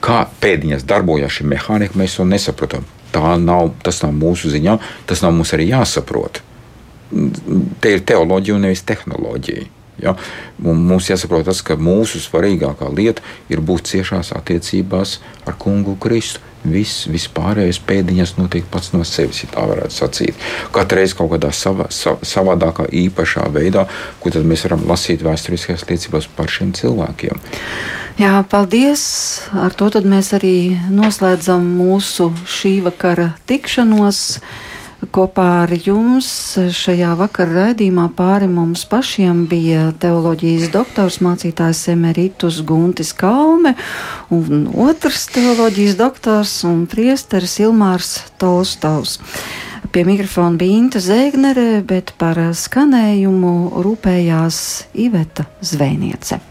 Kā 0.03 0.25
pēdiņās 0.43 0.87
darbojas 0.87 1.39
šī 1.39 1.47
mehānika, 1.55 1.99
mēs 1.99 2.19
to 2.19 2.27
nesaprotam 2.27 2.87
tā 3.15 3.35
nav, 3.41 3.71
tas 3.85 4.01
nav 4.03 4.13
mūsu 4.15 4.51
ziņā, 4.53 4.77
tas 5.09 5.23
nav 5.23 5.35
mums 5.37 5.53
arī 5.55 5.69
jāsaprot. 5.71 6.41
Te 7.81 7.95
ir 7.95 8.03
teoloģija 8.07 8.57
un 8.57 8.67
nevis 8.67 8.83
tehnoloģija. 8.87 9.69
Ja? 10.03 10.15
Mums 10.59 11.09
jāsaprot, 11.09 11.45
tas, 11.47 11.61
ka 11.65 11.77
mūsu 11.79 12.19
svarīgākā 12.23 12.89
lieta 12.91 13.23
ir 13.51 13.63
būt 13.63 13.87
ciešās 13.93 14.33
attiecībās 14.35 15.19
ar 15.47 15.57
Kungu 15.61 15.95
Kristu. 16.01 16.43
Viss, 16.65 17.05
vispārējais 17.11 17.79
pēdiņas 17.85 18.35
notiek 18.39 18.65
pats 18.71 18.91
no 18.95 19.03
sevis, 19.07 19.43
ja 19.43 19.51
tā 19.53 19.65
varētu 19.69 19.93
sacīt. 19.93 20.45
Katru 20.75 20.99
reizi 20.99 21.17
kaut 21.17 21.33
kādā 21.35 21.51
savā, 21.53 21.89
savādākā, 21.91 22.87
īpašā 23.05 23.45
veidā, 23.53 23.85
ko 24.21 24.33
mēs 24.41 24.65
varam 24.67 24.87
lasīt 24.89 25.25
vēsturiskajās 25.25 25.85
liecībās 25.89 26.29
par 26.37 26.49
šiem 26.51 26.73
cilvēkiem. 26.77 27.41
Jā, 28.15 28.39
paldies! 28.47 29.01
Ar 29.51 29.73
to 29.75 29.89
mēs 30.07 30.31
arī 30.37 30.77
noslēdzam 30.87 31.65
mūsu 31.77 32.29
šī 32.47 32.77
vakara 32.85 33.33
tikšanos. 33.49 34.39
Kopā 34.95 35.45
ar 35.65 35.71
jums 35.75 36.27
šajā 36.75 37.11
vakara 37.19 37.67
raidījumā 37.67 38.07
pāri 38.15 38.47
mums 38.51 38.85
pašiem 38.87 39.43
bija 39.51 39.89
teoloģijas 39.99 40.71
doktors, 40.71 41.19
mācītājs 41.23 41.83
Emeritus 41.91 42.61
Guntis 42.65 43.11
Kalme 43.17 43.75
un 44.33 44.65
otrs 44.87 45.27
teoloģijas 45.35 45.99
doktors 45.99 46.55
un 46.67 46.85
priesteris 46.91 47.59
Ilmārs 47.63 48.15
Tolstovs. 48.39 49.19
Pie 49.91 50.07
mikrofona 50.07 50.59
bija 50.59 50.79
Inta 50.79 51.03
Zēgnere, 51.03 51.83
bet 51.87 52.15
par 52.19 52.39
skanējumu 52.55 53.55
rūpējās 53.85 54.59
Iveta 55.05 55.47
Zvēniece. 55.63 56.45